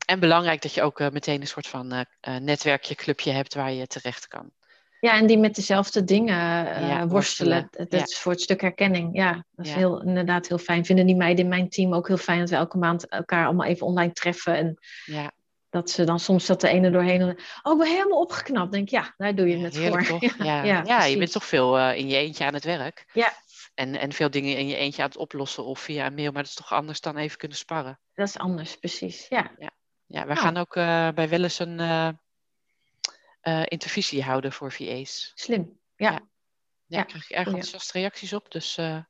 En 0.07 0.21
belangrijk 0.21 0.63
dat 0.63 0.75
je 0.75 0.83
ook 0.83 1.01
uh, 1.01 1.11
meteen 1.11 1.41
een 1.41 1.47
soort 1.47 1.67
van 1.67 1.93
uh, 1.93 2.37
netwerkje, 2.37 2.95
clubje 2.95 3.31
hebt 3.31 3.55
waar 3.55 3.73
je 3.73 3.87
terecht 3.87 4.29
kan. 4.29 4.53
Ja, 5.05 5.17
en 5.17 5.27
die 5.27 5.39
met 5.39 5.55
dezelfde 5.55 6.05
dingen 6.05 6.37
ja, 6.87 7.07
worstelen. 7.07 7.69
Dat 7.71 7.93
ja. 7.93 8.03
is 8.03 8.19
voor 8.19 8.33
het 8.33 8.41
stuk 8.41 8.61
herkenning. 8.61 9.17
Ja, 9.17 9.45
dat 9.51 9.67
is 9.67 9.73
ja. 9.73 9.79
heel, 9.79 10.03
inderdaad 10.03 10.49
heel 10.49 10.59
fijn. 10.59 10.85
Vinden 10.85 11.07
die 11.07 11.17
meiden 11.17 11.45
in 11.45 11.51
mijn 11.51 11.69
team 11.69 11.95
ook 11.95 12.09
heel 12.09 12.17
fijn 12.17 12.39
dat 12.39 12.51
we 12.51 12.57
elke 12.57 12.79
maand 12.79 13.09
elkaar 13.09 13.45
allemaal 13.45 13.67
even 13.67 13.87
online 13.87 14.13
treffen. 14.13 14.57
En 14.57 14.79
ja. 15.05 15.33
dat 15.71 15.91
ze 15.91 16.05
dan 16.05 16.21
soms 16.21 16.47
dat 16.47 16.61
de 16.61 16.69
ene 16.69 16.91
doorheen. 16.91 17.21
En, 17.21 17.39
oh, 17.63 17.73
ik 17.73 17.79
ben 17.79 17.89
helemaal 17.89 18.21
opgeknapt. 18.21 18.73
Denk 18.73 18.89
ja, 18.89 19.15
daar 19.17 19.35
doe 19.35 19.49
je 19.49 19.59
het 19.59 19.79
voor. 19.79 20.05
Toch? 20.05 20.21
Ja, 20.45 20.63
ja, 20.63 20.83
ja 20.85 21.05
je 21.05 21.19
bent 21.19 21.33
toch 21.33 21.45
veel 21.45 21.79
uh, 21.79 21.97
in 21.97 22.09
je 22.09 22.17
eentje 22.17 22.45
aan 22.45 22.55
het 22.55 22.65
werk. 22.65 23.05
Ja. 23.13 23.33
En, 23.75 23.99
en 23.99 24.13
veel 24.13 24.31
dingen 24.31 24.57
in 24.57 24.67
je 24.67 24.77
eentje 24.77 25.03
aan 25.03 25.09
het 25.09 25.19
oplossen 25.19 25.65
of 25.65 25.81
via 25.81 26.07
een 26.07 26.15
mail. 26.15 26.33
Maar 26.33 26.43
dat 26.43 26.51
is 26.51 26.57
toch 26.57 26.73
anders 26.73 27.01
dan 27.01 27.17
even 27.17 27.39
kunnen 27.39 27.57
sparren. 27.57 28.01
Dat 28.15 28.29
is 28.29 28.39
anders, 28.39 28.77
precies. 28.77 29.27
Ja, 29.29 29.51
ja. 29.59 29.71
ja 30.07 30.27
wij 30.27 30.35
nou. 30.35 30.47
gaan 30.47 30.57
ook 30.57 30.77
uh, 30.77 31.09
bij 31.09 31.29
wel 31.29 31.43
eens 31.43 31.59
een 31.59 31.81
uh, 31.81 32.09
uh, 33.45 33.63
intervisie 33.65 34.23
houden 34.23 34.53
voor 34.53 34.73
VA's. 34.73 35.33
Slim, 35.35 35.79
ja. 35.97 36.11
Ja, 36.11 36.21
ja, 36.87 36.97
daar 36.97 37.07
krijg 37.07 37.25
ik 37.25 37.37
erg 37.37 37.47
enthousiaste 37.47 37.99
reacties 37.99 38.33
op. 38.33 38.51
Dus 38.51 38.77
het 38.77 39.07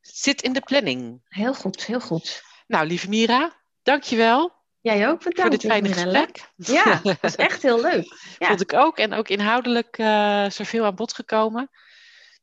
zit 0.00 0.42
in 0.42 0.52
de 0.52 0.60
planning. 0.60 1.20
Heel 1.28 1.54
goed, 1.54 1.86
heel 1.86 2.00
goed. 2.00 2.42
Nou, 2.66 2.86
lieve 2.86 3.08
Mira, 3.08 3.60
dankjewel. 3.82 4.58
Jij 4.80 5.08
ook 5.08 5.18
bedankt. 5.18 5.40
Voor 5.40 5.50
dit 5.50 5.70
fijne 5.70 5.92
gesprek. 5.92 6.50
Ja, 6.56 7.00
dat 7.02 7.20
was 7.20 7.36
echt 7.36 7.62
heel 7.62 7.80
leuk. 7.80 8.34
Ja. 8.38 8.46
Vond 8.46 8.60
ik 8.60 8.72
ook. 8.72 8.98
En 8.98 9.12
ook 9.12 9.28
inhoudelijk 9.28 9.98
uh, 9.98 10.44
is 10.46 10.58
er 10.58 10.66
veel 10.66 10.84
aan 10.84 10.94
bod 10.94 11.12
gekomen. 11.12 11.70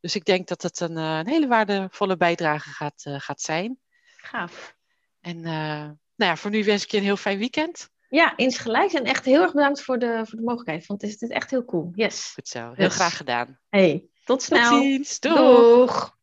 Dus 0.00 0.14
ik 0.14 0.24
denk 0.24 0.48
dat 0.48 0.62
het 0.62 0.80
een, 0.80 0.96
uh, 0.96 1.18
een 1.18 1.28
hele 1.28 1.46
waardevolle 1.46 2.16
bijdrage 2.16 2.70
gaat, 2.70 3.04
uh, 3.08 3.20
gaat 3.20 3.40
zijn. 3.40 3.78
Gaaf. 4.16 4.76
En 5.20 5.40
nou 5.40 6.30
ja, 6.30 6.36
voor 6.36 6.50
nu 6.50 6.64
wens 6.64 6.82
ik 6.82 6.90
je 6.90 6.96
een 6.96 7.02
heel 7.02 7.16
fijn 7.16 7.38
weekend. 7.38 7.90
Ja, 8.08 8.36
insgelijks. 8.36 8.94
En 8.94 9.04
echt 9.04 9.24
heel 9.24 9.42
erg 9.42 9.52
bedankt 9.52 9.82
voor 9.82 9.98
de, 9.98 10.20
voor 10.24 10.38
de 10.38 10.44
mogelijkheid. 10.44 10.86
Want 10.86 11.02
het 11.02 11.22
is, 11.22 11.28
echt 11.28 11.50
heel 11.50 11.64
cool. 11.64 11.90
Yes. 11.94 12.32
Goed 12.34 12.48
zo. 12.48 12.58
Heel 12.58 12.74
yes. 12.86 12.94
graag 12.94 13.16
gedaan. 13.16 13.58
Hey, 13.68 14.08
tot 14.24 14.42
snel. 14.42 14.70
Tot 14.70 14.82
ziens. 14.82 15.20
Doeg. 15.20 15.36
Doeg. 15.36 16.16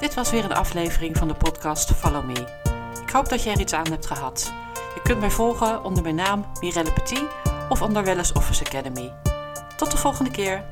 Dit 0.00 0.14
was 0.14 0.30
weer 0.30 0.44
een 0.44 0.52
aflevering 0.52 1.16
van 1.16 1.28
de 1.28 1.34
podcast 1.34 1.92
Follow 1.92 2.24
Me. 2.24 2.64
Ik 3.02 3.10
hoop 3.10 3.28
dat 3.28 3.42
je 3.42 3.50
er 3.50 3.60
iets 3.60 3.72
aan 3.72 3.90
hebt 3.90 4.06
gehad. 4.06 4.52
Je 4.94 5.00
kunt 5.02 5.20
mij 5.20 5.30
volgen 5.30 5.84
onder 5.84 6.02
mijn 6.02 6.14
naam 6.14 6.46
Mirelle 6.60 6.92
Petit 6.92 7.45
of 7.68 7.82
onder 7.82 8.04
Wellness 8.04 8.32
Office 8.32 8.64
Academy. 8.64 9.12
Tot 9.76 9.90
de 9.90 9.96
volgende 9.96 10.30
keer. 10.30 10.64